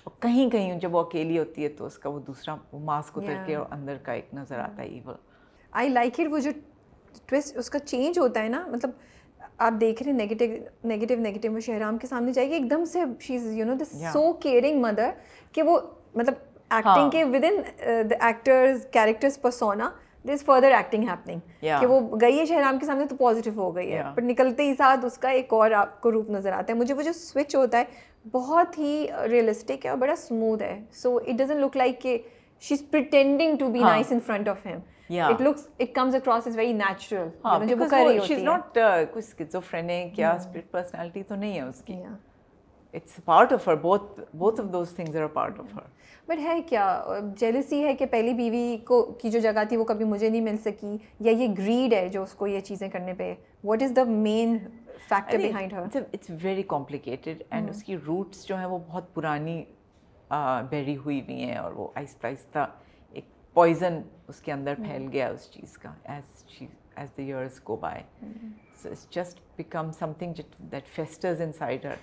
[0.04, 3.18] اور کہیں کہیں جب وہ اکیلی ہوتی ہے تو اس کا وہ دوسرا وہ ماسک
[3.18, 5.16] اتر کے اور اندر کا ایک نظر آتا ہے ایول
[5.72, 6.52] آئی لائک اٹ وہ جو
[7.26, 8.90] ٹوسٹ اس کا چینج ہوتا ہے نا مطلب
[9.58, 10.46] آپ دیکھ رہے ہیں نیگیٹو
[10.88, 13.74] نیگیٹو نیگیٹو وہ شہرام کے سامنے جائے گی ایک دم سے she is you know
[13.74, 15.10] this so caring mother
[15.52, 15.80] کہ وہ
[16.16, 16.34] مطلب
[16.70, 17.62] ایکٹنگ کے with in
[18.10, 19.90] the actors characters persona
[20.26, 21.40] there is further acting happening
[21.80, 24.04] کہ وہ گئی ہے شہرام کے سامنے تو پازیٹیو ہو گئی ہے.
[24.16, 26.78] بٹ نکلتے ہی ساتھ اس کا ایک اور آپ کو روپ نظر آتا ہے.
[26.80, 27.84] مجھے وہ جو سوئچ ہوتا ہے
[28.32, 30.80] بہت ہی ریئلسٹک ہے اور بڑا اسموتھ ہے.
[30.94, 32.18] So it doesn't look like کہ
[32.64, 34.80] she is pretending to be nice in front of him
[35.22, 37.28] it looks it comes across as very natural
[37.68, 38.78] جو وہ کر رہی ہوتی ہے ناٹ
[39.14, 42.02] کوئی سکیزوفرینک یا اسپرٹ پرسنالٹی تو نہیں ہے اس کی
[42.94, 45.88] it's part of her both both of those things are part of her
[46.28, 47.04] but ہے کیا
[47.38, 50.58] جیلسی ہے کہ پہلی بیوی کو کی جو جگہ تھی وہ کبھی مجھے نہیں مل
[50.58, 53.34] سکی یا یہ گریڈ ہے جو اس کو یہ چیزیں کرنے پہ
[53.64, 54.58] what is the main
[55.10, 59.64] factor behind her it's very complicated and اس کی روٹس جو ہیں وہ بہت پرانی
[60.70, 62.66] بیری ہوئی ہوئی ہیں اور وہ آہستہ آہستہ
[63.14, 63.26] ایک
[63.56, 66.44] پوائزن اس کے اندر پھیل گیا اس چیز کا as
[66.96, 68.04] as the years go by
[68.82, 70.42] so it's just become something
[70.72, 71.96] that festers inside her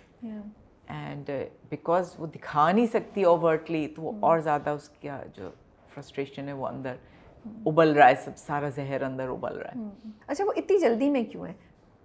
[0.90, 1.30] and
[1.68, 5.50] because وہ دکھا نہیں سکتی اوورٹلی تو وہ اور زیادہ اس کا جو
[5.94, 6.94] فرسٹریشن ہے وہ اندر
[7.66, 11.24] ابل رہا ہے سب سارا زہر اندر ابل رہا ہے۔ اچھا وہ اتنی جلدی میں
[11.24, 11.52] کیوں ہے؟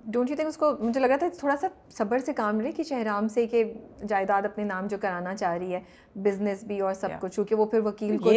[0.05, 2.83] ڈونٹ یو تھنک اس کو مجھے لگا تھا تھوڑا سا صبر سے کام لے کہ
[2.83, 3.63] شہرام سے کہ
[4.07, 5.79] جائیداد اپنے نام جو کرانا چاہ رہی ہے
[6.15, 8.31] بزنس بھی اور سب کچھ کیونکہ وہ پھر وکیل کو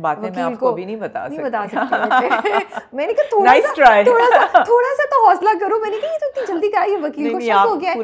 [0.00, 2.58] باتیں میں آپ کو بھی نہیں بتا نہیں بتا سکتی
[2.92, 6.26] میں نے کہا تھوڑا سا تھوڑا سا تو حوصلہ کرو۔ میں نے کہا یہ تو
[6.26, 7.94] اتنی جلدی کرا یہ وکیل کو شک ہو گیا۔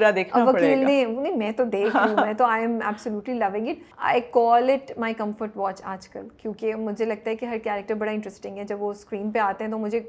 [0.45, 3.83] وکیل نے نہیں میں تو دیکھ رہی ہوں میں تو I am absolutely loving it
[4.05, 7.95] I call it my comfort watch آج کل کیونکہ مجھے لگتا ہے کہ ہر کیریکٹر
[7.95, 10.01] بڑا انٹرسٹنگ ہے۔ جب وہ اسکرین پہ آتے ہیں تو مجھے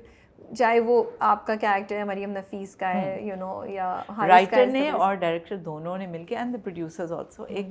[0.57, 4.89] چاہے وہ آپ کا کیریکٹر ہے مریم نفیس کا ہے یو نو یا رائٹر نے
[4.89, 7.65] اور ڈائریکٹر دونوں نے مل کے اینڈ دا پروڈیوسرز آلسو ایک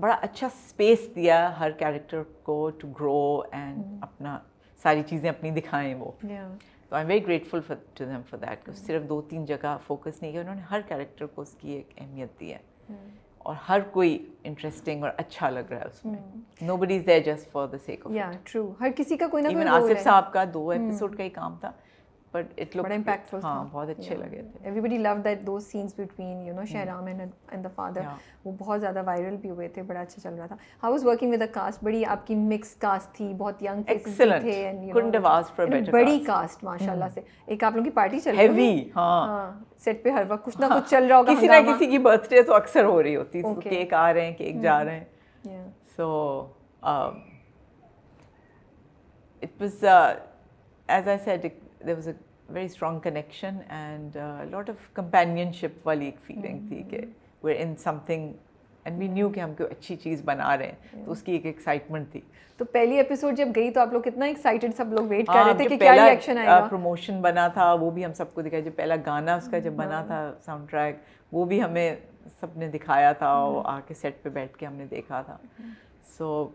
[0.00, 4.38] بڑا اچھا اسپیس دیا ہر کیریکٹر کو ٹو گرو اینڈ اپنا
[4.82, 6.10] ساری چیزیں اپنی دکھائیں وہ۔
[6.88, 10.32] تو I very grateful for to them for that صرف دو تین جگہ فوکس نہیں
[10.32, 12.58] کیا انہوں نے ہر کیریکٹر کو اس کی ایک اہمیت دی ہے۔
[13.38, 16.20] اور ہر کوئی انٹرسٹنگ اور اچھا لگ رہا ہے اس میں۔
[16.76, 18.12] Nobody is there just for the sake of
[18.44, 21.56] true ہر کسی کا کوئی نہ کوئی آصف صاحب کا دو ایپیسوڈ کا ہی کام
[21.60, 21.72] تھا۔
[22.34, 26.46] بٹ اٹ لک امپیکٹفل ہاں بہت اچھے لگے تھے۔ Everybody love that those scenes between
[26.46, 28.00] you know Shahram and the father
[28.44, 31.32] وہ بہت زیادہ وائرل بھی ہوئے تھے بڑا اچھا چل رہا تھا۔ How was working
[31.32, 33.96] with cast بڑی آپ کی مکس کاسٹ تھی بہت ینگ تھے
[35.92, 39.52] بڑی کاسٹ ماشاء اللہ سے۔ ایک آپ لوگوں کی پارٹی چل رہی ہاں.
[39.84, 42.28] سیٹ پہ ہر وقت کچھ نہ کچھ چل رہا ہوگا کسی نہ کسی کی برتھ
[42.30, 45.04] ڈے تو اکثر ہو رہی ہوتی کیک آ رہے ہیں کیک جا رہے
[45.46, 45.66] ہیں۔
[45.96, 46.06] So
[49.42, 51.46] it was as I said
[51.86, 52.14] there was a
[52.48, 54.16] very strong connection and
[54.50, 54.92] lot of
[55.52, 57.00] companionship والی ایک فیلنگ تھی کہ
[57.42, 57.76] we're in
[58.06, 58.32] something
[58.84, 61.46] and we knew کہ ہم کوئی اچھی چیز بنا رہے ہیں تو اس کی ایک
[61.46, 62.20] ایکسائٹمنٹ تھی
[62.58, 65.54] تو پہلی ایپیسوڈ جب گئی تو آپ لوگ کتنا ایکسائٹیڈ سب لوگ ویٹ کر رہے
[65.54, 68.62] تھے کہ کیا ریئیکشن آئے گا پروموشن بنا تھا وہ بھی ہم سب کو دکھایا
[68.62, 70.96] جو پہلا گانا اس کا جب بنا تھا ساؤنڈ ٹریک
[71.32, 71.96] وہ بھی ہمیں
[72.40, 75.36] سب نے دکھایا تھا اور آ کے سیٹ پہ بیٹھ کے ہم نے دیکھا تھا
[76.18, 76.48] so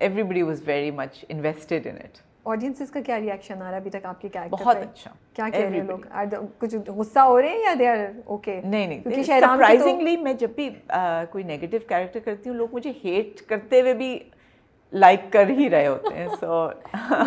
[0.22, 3.90] everybody was very much invested in it audiences کا کیا ریئیکشن آ رہا ہے ابھی
[3.90, 7.48] تک آپ کے کیریکٹر بہت اچھا کیا کہہ رہے ہیں لوگ کچھ غصہ ہو رہے
[7.48, 10.68] ہیں یا دے آر اوکے نہیں نہیں سرپرائزنگلی میں جب بھی
[11.30, 14.18] کوئی نیگیٹو کیریکٹر کرتی ہوں لوگ مجھے ہیٹ کرتے ہوئے بھی
[14.92, 16.68] لائک کر ہی رہے ہوتے ہیں سو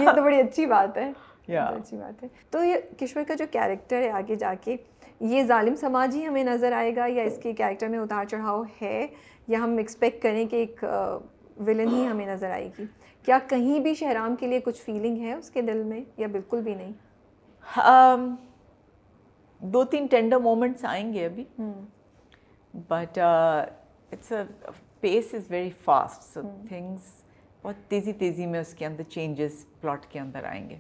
[0.02, 1.12] یہ تو بڑی اچھی بات ہے
[1.58, 4.76] اچھی بات ہے تو یہ کشور کا جو کیریکٹر ہے آگے جا کے
[5.20, 8.62] یہ ظالم سماج ہی ہمیں نظر آئے گا یا اس کے کیریکٹر میں اتار چڑھاؤ
[8.82, 9.08] ہے
[9.48, 10.84] یا ہم ایکسپیکٹ کریں کہ ایک
[11.68, 12.86] ولن ہی ہمیں نظر آئے گی
[13.26, 16.62] کیا کہیں بھی شہرام کے لیے کچھ فیلنگ ہے اس کے دل میں یا بالکل
[16.64, 18.36] بھی نہیں؟
[19.62, 21.44] دو تین ٹینڈر مومنٹس آئیں گے ابھی.
[22.88, 24.34] But it's
[25.02, 27.18] pace is very fast so things
[27.64, 30.78] بہت تیزی تیزی میں اس کے اندر چینجز پلاٹ کے اندر آئیں گے.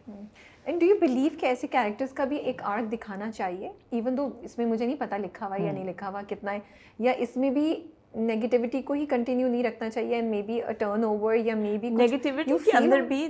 [0.66, 3.70] اینڈ ڈو یو بلیو کہ ایسے کیریکٹرس کا بھی ایک آرک دکھانا چاہیے?
[3.92, 6.60] ایون دو اس میں مجھے نہیں پتا لکھا ہوا یا نہیں لکھا ہوا کتنا ہے
[7.00, 7.74] یا اس میں بھی
[8.14, 12.58] نیگیٹیوٹی کو ہی کنٹینیو نہیں رکھنا چاہیے مے بی ٹرن اوور یا مے بی نیگیٹیوٹی
[12.66, 13.28] کے اندر بھی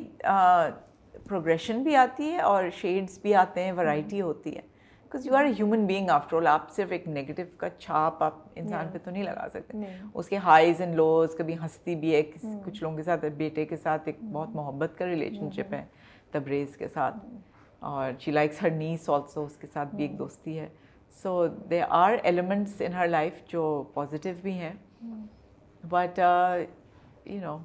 [1.28, 4.62] پروگریشن بھی آتی ہے اور شیڈس بھی آتے ہیں ورائٹی ہوتی ہے.
[5.04, 8.34] Because you are a human being after all آپ صرف ایک نیگیٹو کا چھاپ آپ
[8.56, 9.78] انسان پہ تو نہیں لگا سکتے.
[10.14, 12.22] اس کے ہائیز اینڈ لوز کبھی ہنستی بھی ہے
[12.66, 15.84] کچھ لوگوں کے ساتھ بیٹے کے ساتھ ایک بہت محبت کا ریلیشن شپ ہے
[16.32, 17.26] تبریز کے ساتھ.
[17.80, 20.68] اور شی لائکس ہر نیس آلسو اس کے ساتھ بھی ایک دوستی ہے.
[21.14, 24.74] So they are elements in her life جو پازیٹیو بھی ہیں.
[25.84, 26.20] But
[27.26, 27.57] you know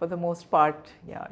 [0.00, 1.24] for the most part یا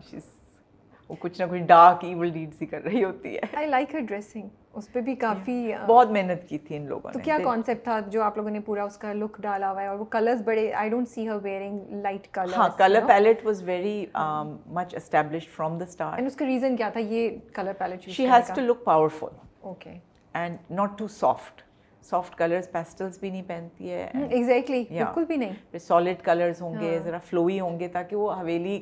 [1.10, 3.40] وہ کچھ نہ کچھ ڈارک ایول ڈیڈس ہی کر رہی ہوتی ہے.
[3.56, 7.12] آئی لائک ہر ڈریسنگ اس پہ بھی کافی بہت محنت کی تھی ان لوگوں نے.
[7.12, 9.86] تو کیا کانسیپٹ تھا جو آپ لوگوں نے پورا اس کا لک ڈالا ہوا ہے
[9.86, 13.62] اور وہ کلرز بڑے I don't see her wearing light colour ہاں colour palette was
[13.66, 18.08] very much established from the start and اس کا ریزن کیا تھا یہ colour palette
[18.10, 19.98] she has to look powerful okay
[20.36, 21.62] and not too soft
[22.04, 24.10] soft colours pastels بھی نہیں پہنتی ہے.
[24.14, 25.78] Exactly بالکل بھی نہیں.
[25.78, 28.78] سالڈ کلرز ہوں گے ذرا فلوئی ہوں گے تاکہ وہ حویلی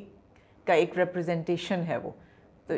[0.67, 2.11] کا ایک ریپرزینٹیشن ہے وہ.
[2.69, 2.75] تو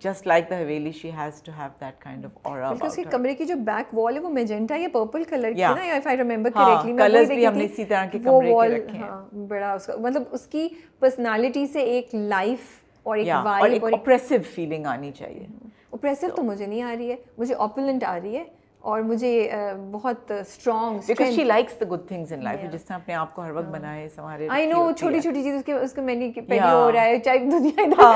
[0.00, 3.34] just like the Haveli she has to have that kind of اور اس کے کمرے
[3.34, 6.50] کی جو بیک وال ہے وہ میجنٹا یا پرپل کلر کی نا if I remember
[6.50, 9.08] correctly colours بھی ہم نے اسی طرح کے کمرے کے رکھے ہیں.
[9.08, 10.68] ہاں بڑا اس کا مطلب اس کی
[11.00, 12.70] پرسنالٹی سے ایک لائف
[13.02, 15.46] اور ایک وائب اور اوپریسو فیلنگ آنی چاہیے.
[15.92, 18.44] اوپریسو تو مجھے نہیں آ رہی ہے مجھے اوپولنٹ آ رہی ہے
[18.82, 19.32] اور مجھے
[19.90, 23.42] بہت strong because she likes the good things in life جس طرح اپنے آپ کو
[23.42, 26.58] ہر وقت بنائے سنوارے آئی نو چھوٹی چھوٹی چیز اس کے اس کے مینی پہ
[26.60, 28.10] ہو رہا ہے چاہے دنیا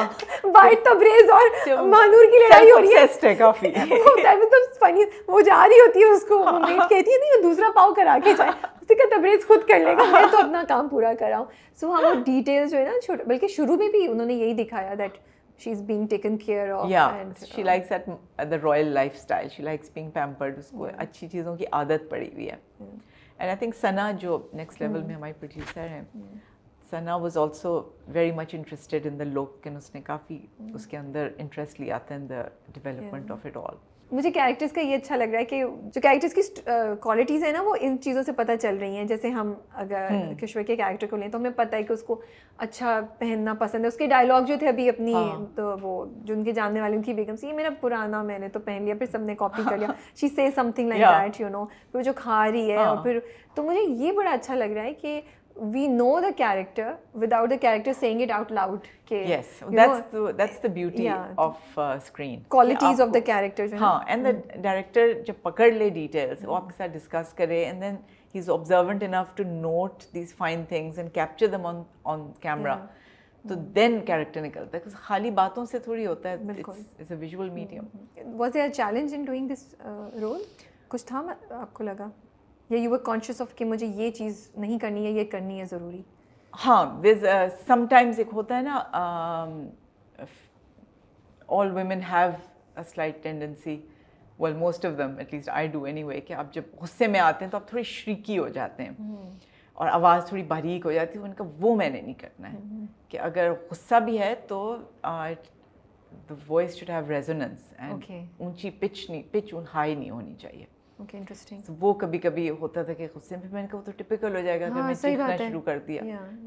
[0.46, 1.48] وائٹ تبریز اور
[1.86, 6.24] مانور کی لڑائی ہو رہی ہے۔ کافی۔ تو فنی وہ جا رہی ہوتی ہے اس
[6.28, 8.50] کو۔ میٹ کہتی ہے نہیں دوسرا پاؤ کرا کے جائے۔
[8.80, 11.46] اس کا تبریز خود کر لے گا میں تو اپنا کام پورا کر رہا ہوں
[11.80, 14.94] سو ہاں وہ ڈیٹیل جو ہے نا بلکہ شروع میں بھی انہوں نے یہی دکھایا
[14.98, 15.16] that
[15.58, 18.06] she is being taken care of she likes at
[18.50, 22.50] the royal lifestyle she likes being pampered اس کو اچھی چیزوں کی عادت پڑی ہوئی
[22.50, 22.56] ہے
[23.38, 26.02] اینڈ آئی تھنک ثنا جو نیکسٹ لیول میں ہماری پروڈیوسر ہیں
[26.90, 30.38] Sana was also very much interested in the look and اس نے کافی
[30.74, 32.42] اس کے اندر انٹرسٹ لیا تھا in the
[32.74, 33.76] development of it all
[34.12, 35.62] مجھے کیریکٹرس کا یہ اچھا لگ رہا ہے کہ
[35.94, 36.40] جو کیریکٹرس کی
[37.00, 40.06] کوالٹیز ہیں نا وہ ان چیزوں سے پتہ چل رہی ہیں۔ جیسے ہم اگر
[40.40, 42.20] کشور کے کیریکٹر کو لیں تو ہمیں پتہ ہے کہ اس کو
[42.58, 45.14] اچھا پہننا پسند ہے۔ اس کے ڈائلاگ جو تھے ابھی اپنی
[45.54, 48.38] تو وہ جو ان کے جاننے والے ان کی بیگم سے یہ میرا پرانا میں
[48.38, 49.88] نے تو پہن لیا پھر سب نے کاپی کر لیا۔
[50.20, 53.18] She say something like that you know پھر جو کھا رہی ہے اور پھر
[53.54, 55.20] تو مجھے یہ بڑا اچھا لگ رہا ہے کہ
[55.56, 58.86] we know the character without the character seeing it out loud
[62.48, 66.74] qualities of the character ہاں اینڈ دا ڈائریکٹر جب پکڑ لے ڈیٹیلس وہ آپ کے
[66.78, 67.96] ساتھ ڈسکس کرے and then
[68.34, 72.76] he is observant enough to note these fine things and capture them on on camera
[73.44, 77.84] تو دین کیریکٹر نکلتا ہے خالی باتوں سے تھوڑی ہوتا ہے بالکل visual medium
[78.36, 79.74] was a challenge in doing this
[80.20, 80.42] role
[80.88, 82.08] کچھ تھا آپ کو لگا
[82.70, 85.64] یا یو ور کانشیس آف کہ مجھے یہ چیز نہیں کرنی ہے یہ کرنی ہے
[85.64, 86.02] ضروری۔
[86.66, 87.24] ہاں وز
[87.66, 88.78] سم ٹائمز ایک ہوتا ہے نا
[91.48, 92.30] all women have
[92.76, 93.80] a slight tendency
[94.40, 97.44] well most of them at least I do anyway کہ آپ جب غصے میں آتے
[97.44, 99.24] ہیں تو آپ تھوڑی شریکی ہو جاتے ہیں۔
[99.74, 102.58] اور آواز تھوڑی باریک ہو جاتی ہے ان کا وہ میں نے نہیں کرنا ہے۔
[103.08, 104.76] کہ اگر غصہ بھی ہے تو
[106.30, 110.64] the voice should have resonance and اونچی پچ نہیں پچ ہائی نہیں ہونی چاہیے۔
[111.80, 114.40] وہ کبھی کبھی ہوتا تھا کہ غصے میں میں نے کہا وہ تو ٹپکل ہو
[114.40, 116.02] جائے گا اگر میں چیخنا شروع کر دیا۔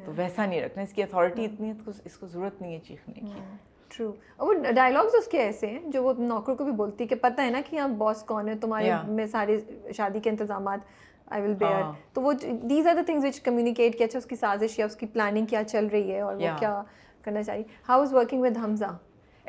[0.06, 1.74] تو ویسا نہیں رکھنا اس کی اتھارٹی اتنی ہے
[2.06, 3.42] اس کو ضرورت نہیں ہے چیخنے کی۔
[3.90, 7.42] ٹرو وہ ڈائلاگز اس کے ایسے ہیں جو وہ نوکر کو بھی بولتی کہ پتہ
[7.42, 9.60] ہے نا کہ یہاں باس کون ہے تمہارے میں سارے
[9.94, 10.80] شادی کے انتظامات
[11.26, 11.82] آئی ول بیئر
[12.14, 12.34] تو وہ
[12.70, 15.46] these are the things which communicate کہ اچھا اس کی سازش یا اس کی پلاننگ
[15.46, 16.82] کیا چل رہی ہے اور وہ کیا
[17.22, 18.98] کرنا چاہیے۔ How is working with Hamza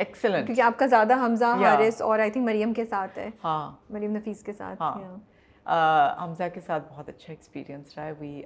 [0.04, 3.28] excellent کیونکہ آپ کا زیادہ حمزہ حارث اور آئی تھنک مریم کے ساتھ ہے.
[3.44, 3.70] ہاں.
[3.90, 4.82] مریم نفیس کے ساتھ.
[6.22, 8.12] حمزہ کے ساتھ بہت اچھا ایکسپیرینس رہا ہے.
[8.18, 8.42] وی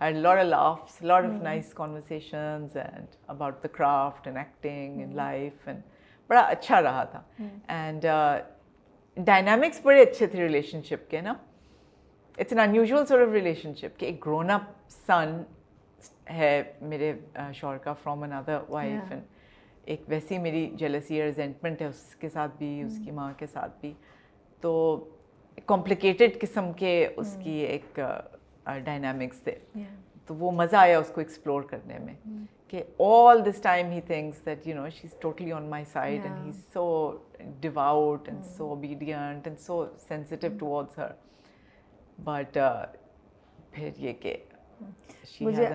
[0.00, 1.42] had a lot of laughs, a lot of mm.
[1.42, 5.02] nice conversations and about the craft and acting mm.
[5.04, 5.80] and life and
[6.30, 7.20] بڑا اچھا رہا تھا.
[7.68, 8.06] اینڈ
[9.16, 11.34] ڈائنامکس بڑے اچھے تھے ریلیشن شپ کے نا؟
[12.38, 13.32] It's an unusual sort of
[13.80, 14.62] relationship کہ ایک گرون اپ
[15.06, 15.42] سن
[16.30, 17.12] ہے میرے
[17.54, 19.22] شور کا فرام اندر وائف اینڈ
[19.84, 23.72] ایک ویسی میری جیلسی ریزینٹمنٹ ہے اس کے ساتھ بھی اس کی ماں کے ساتھ
[23.80, 23.92] بھی۔
[24.60, 24.72] تو
[25.66, 28.00] کمپلیکیٹڈ قسم کے اس کی ایک
[28.84, 29.54] ڈائنامکس تھے۔
[30.26, 32.14] تو وہ مزہ آیا اس کو ایکسپلور کرنے میں
[32.68, 36.24] کہ all this time he thinks that you know she is totally on my side
[36.24, 36.84] and he so
[37.60, 41.10] devout and so obedient and so sensitive towards her
[42.24, 42.58] but
[43.70, 44.36] پھر یہ کہ
[45.40, 45.66] مجھے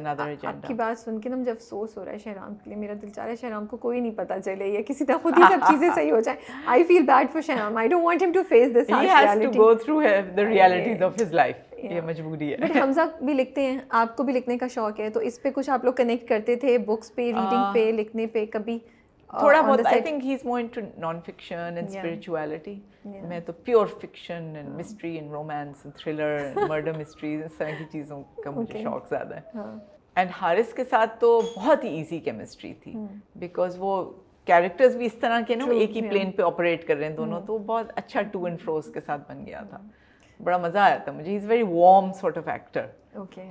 [0.44, 2.94] آپ کی بات سن کے نا مجھے افسوس ہو رہا ہے شہرام کے لیے میرا
[3.02, 5.44] دل چاہ رہا ہے شہرام کو کوئی نہیں پتا چلے یا کسی طرح خود ہی
[5.50, 7.78] سب چیزیں صحیح ہو جائیں۔ I feel bad for Shahram.
[7.78, 10.02] I don't want him to face this he has to go through
[10.38, 14.24] the realities of his life یہ مجبوری ہے بٹ حمزہ بھی لکھتے ہیں آپ کو
[14.24, 17.14] بھی لکھنے کا شوق ہے تو اس پہ کچھ آپ لوگ کنیکٹ کرتے تھے بکس
[17.16, 18.78] پہ ریڈنگ پہ لکھنے پہ کبھی
[19.30, 22.76] تھوڑا بہت I think he is more into non fiction and spirituality
[23.06, 28.22] میں تو pure fiction and mystery and romance thriller murder mysteries اس طرح کی چیزوں
[28.44, 29.62] کا مجھے شوق زیادہ ہے
[30.16, 32.94] اینڈ ہارس کے ساتھ تو بہت ہی ایزی کیمسٹری تھی
[33.36, 34.04] بیکاز وہ
[34.48, 37.42] کیریکٹرز بھی اس طرح کے نا ایک ہی پلین پہ آپریٹ کر رہے ہیں دونوں
[37.48, 39.82] تو بہت اچھا ٹو اینڈ فروز کے ساتھ بن گیا تھا
[40.40, 42.86] بڑا مزہ آیا تھا مجھے is very warm sort of actor
[43.16, 43.50] okay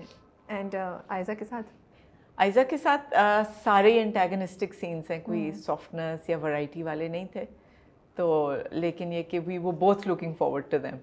[0.49, 0.75] and
[1.09, 1.67] Aiza کے ساتھ
[2.39, 3.15] آئزہ کے ساتھ
[3.65, 7.45] سارے انٹیگنسٹک سینس ہیں کوئی سافٹنس یا ورائٹی والے نہیں تھے۔
[8.17, 10.97] تو لیکن یہ کہ وی وہ بہت لوکنگ فارورڈ ٹو دیم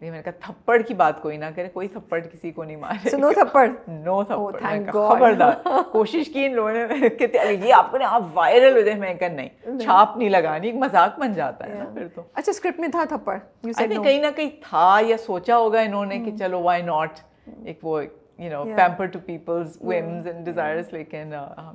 [0.00, 3.16] میں نے کہا تھپڑ کی بات کوئی نہ کرے کوئی تھپڑ کسی کو نہیں مارے
[3.16, 5.52] نو تھپڑ؟ نو تھپڑ خبردار۔
[5.92, 9.28] کوشش کی ان لوگوں نے کہ یہ آپ کو آپ وائرل ہو جائے میں کہا
[9.28, 13.04] نہیں چھاپ نہیں لگانی ایک مذاق بن جاتا ہے پھر تو۔ اچھا اسکرپٹ میں تھا
[13.08, 13.38] تھپڑ
[13.76, 17.20] کہیں نہ کہیں تھا یا سوچا ہوگا انہوں نے کہ چلو وائی ناٹ
[17.64, 18.00] ایک وہ
[18.38, 18.76] you know, yeah.
[18.76, 20.30] pamper to people's whims yeah.
[20.32, 20.92] and desires.
[20.92, 21.72] Like, and uh,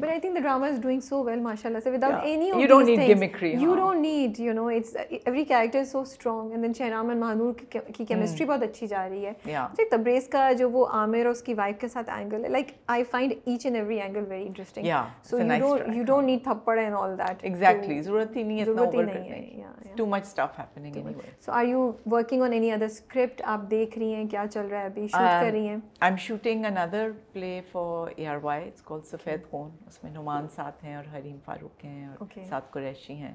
[0.00, 1.80] but I think the drama is doing so well, mashallah.
[1.80, 2.32] So without yeah.
[2.32, 3.60] any of you don't these need things, gimmickry.
[3.60, 3.76] You huh?
[3.76, 4.94] don't need, you know, it's
[5.26, 6.52] every character is so strong.
[6.52, 7.54] And then Shahnam and Mahanur
[7.94, 9.32] کی chemistry بہت اچھی جا رہی ہے.
[9.46, 9.84] Yeah.
[9.90, 12.50] Tabrez کا جو وہ عامر اور اس کی وائف کے ساتھ اینگل ہے.
[12.50, 14.84] Like I find each and every angle very interesting.
[14.84, 15.10] Yeah.
[15.22, 15.96] So you nice don't track.
[15.96, 17.46] you don't need thappad and all that.
[17.52, 18.00] Exactly.
[18.02, 19.62] ضرورت ہی نہیں ہے اوور کرنے کی.
[19.96, 21.30] Too much stuff happening anyway.
[21.46, 21.80] So are you
[22.12, 23.42] working on any other script?
[23.54, 26.64] آپ دیکھ رہی ہیں کیا چل رہا ہے ابھی شوٹ کر رہی ہیں؟ I'm shooting
[26.64, 28.58] another play for ARY.
[28.60, 32.66] It's called سفید خون اس میں نعمان ساتھ ہیں اور حریم فاروق ہیں اور ساتھ
[32.70, 33.32] قریشی ہیں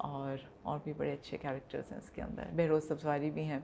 [0.00, 3.58] اور اور بھی بڑے اچھے کیریکٹرز ہیں اس کے اندر بہروز سبزواری بھی ہیں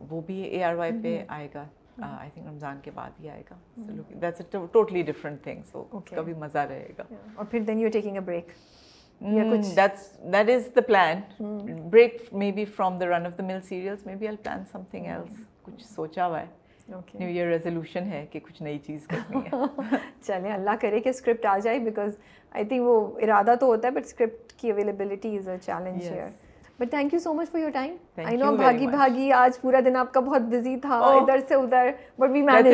[0.00, 1.64] وہ بھی اے آر وائی پہ آئے گا
[2.00, 3.56] آئی تھنک رمضان کے بعد ہی آئے گا
[4.20, 7.04] that's a totally different thing so اس کا بھی مزہ رہے گا
[7.36, 8.52] اور پھر then you taking a break
[9.20, 11.20] that is the plan
[11.90, 15.06] break may be from the run of the mill serials may be I plan something
[15.06, 16.46] else کچھ سوچا ہوا ہے
[16.88, 19.96] نیو ایئر ریزولوشن ہے کہ کچھ نئی چیز کرنی ہے
[20.26, 22.16] چلیں اللہ کرے کہ اسکرپٹ آ جائے بیکاز
[22.52, 26.28] آئی تھنک وہ ارادہ تو ہوتا ہے بٹ اسکرپٹ کی اویلیبلٹی از اے چیلنج ہے
[26.78, 27.94] but thank you so much for your time
[28.24, 28.86] I know بھاگی.
[28.86, 30.98] بھاگی آج پورا دن آپ کا بہت بزی تھا.
[31.00, 32.66] ادھر سے ادھر بٹ وی مینج.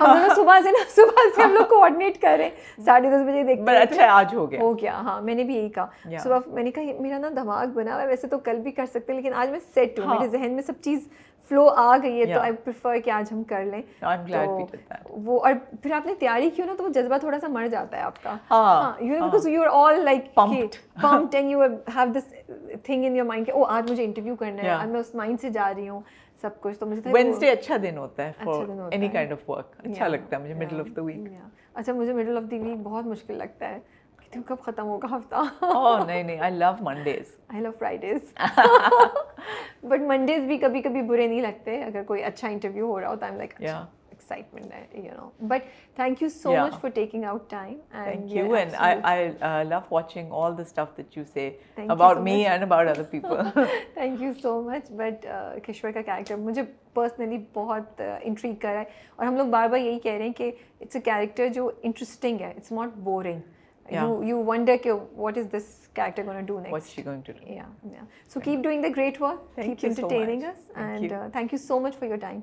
[0.00, 3.26] ہم دونوں صبح سے نا صبح سے ہم لوگ کوآڈینیٹ کر رہے ہیں ساڑھے دس
[3.28, 6.18] بجے دیکھتے بٹ اچھا آج ہو گیا ہو گیا ہاں میں نے بھی یہی کہا.
[6.22, 8.86] صبح میں نے کہا میرا نا دماغ بنا ہوا ہے ویسے تو کل بھی کر
[8.92, 10.06] سکتے لیکن آج میں سیٹ ہوں.
[10.08, 11.08] میرے ذہن میں سب چیز
[11.50, 12.40] فلو آ گئی ہے تو.
[12.40, 13.82] آئی پریفر کہ آج ہم کر لیں.
[15.24, 15.52] وہ اور
[15.82, 18.02] پھر آپ نے تیاری کی ہو نا تو وہ جذبہ تھوڑا سا مر جاتا ہے
[18.02, 19.24] آپ کا ہاں، you know.
[19.24, 20.34] Because you are all like.
[20.34, 22.32] Pumped and you have this
[22.84, 24.68] thing in your mind کہ او آج مجھے انٹرویو کرنا ہے.
[24.70, 26.00] آج میں اس مائنڈ سے جا رہی ہوں
[26.42, 29.08] سب کچھ تو مجھے وینسڈے اچھا دن ہوتا ہے اچھا for any.
[29.08, 31.28] Kind of work اچھا Yeah, لگتا ہے مجھے مڈل آف دا ویک.
[31.74, 33.78] اچھا مجھے مڈل آف دی ویک بہت مشکل لگتا ہے
[34.36, 35.42] ہوں کب ختم ہوگا ہفتہ
[36.06, 38.32] نہیں نہیں I love Mondays I love Fridays
[39.82, 43.16] but Mondays بھی کبھی کبھی برے نہیں لگتے اگر کوئی اچھا انٹرویو ہو رہا ہو
[43.16, 43.54] تو آئی لائک.
[43.60, 45.62] ایکسائٹمنٹ ہے you know but
[45.96, 46.52] thank you so.
[46.52, 47.76] Much for taking out time.
[48.04, 48.32] Thank
[54.22, 55.26] you so much but
[55.64, 56.62] Kishore کا کیریکٹر مجھے
[56.94, 58.84] پرسنلی بہت انٹریگ کر رہا ہے
[59.16, 60.50] اور ہم لوگ بار بار یہی کہہ رہے ہیں کہ
[60.80, 63.40] اٹس اے کیریکٹر جو انٹرسٹنگ ہے it's not boring
[63.92, 67.34] you you wonder کہ what is this character gonna do next What's she going to
[67.38, 67.54] do?
[67.58, 68.08] Yeah, yeah.
[68.34, 69.40] So keep doing the great work.
[69.56, 70.54] Thank keep you so entertaining much.
[70.54, 70.66] us.
[70.74, 71.20] Thank and you.
[71.20, 72.42] Uh, thank you so much for your time.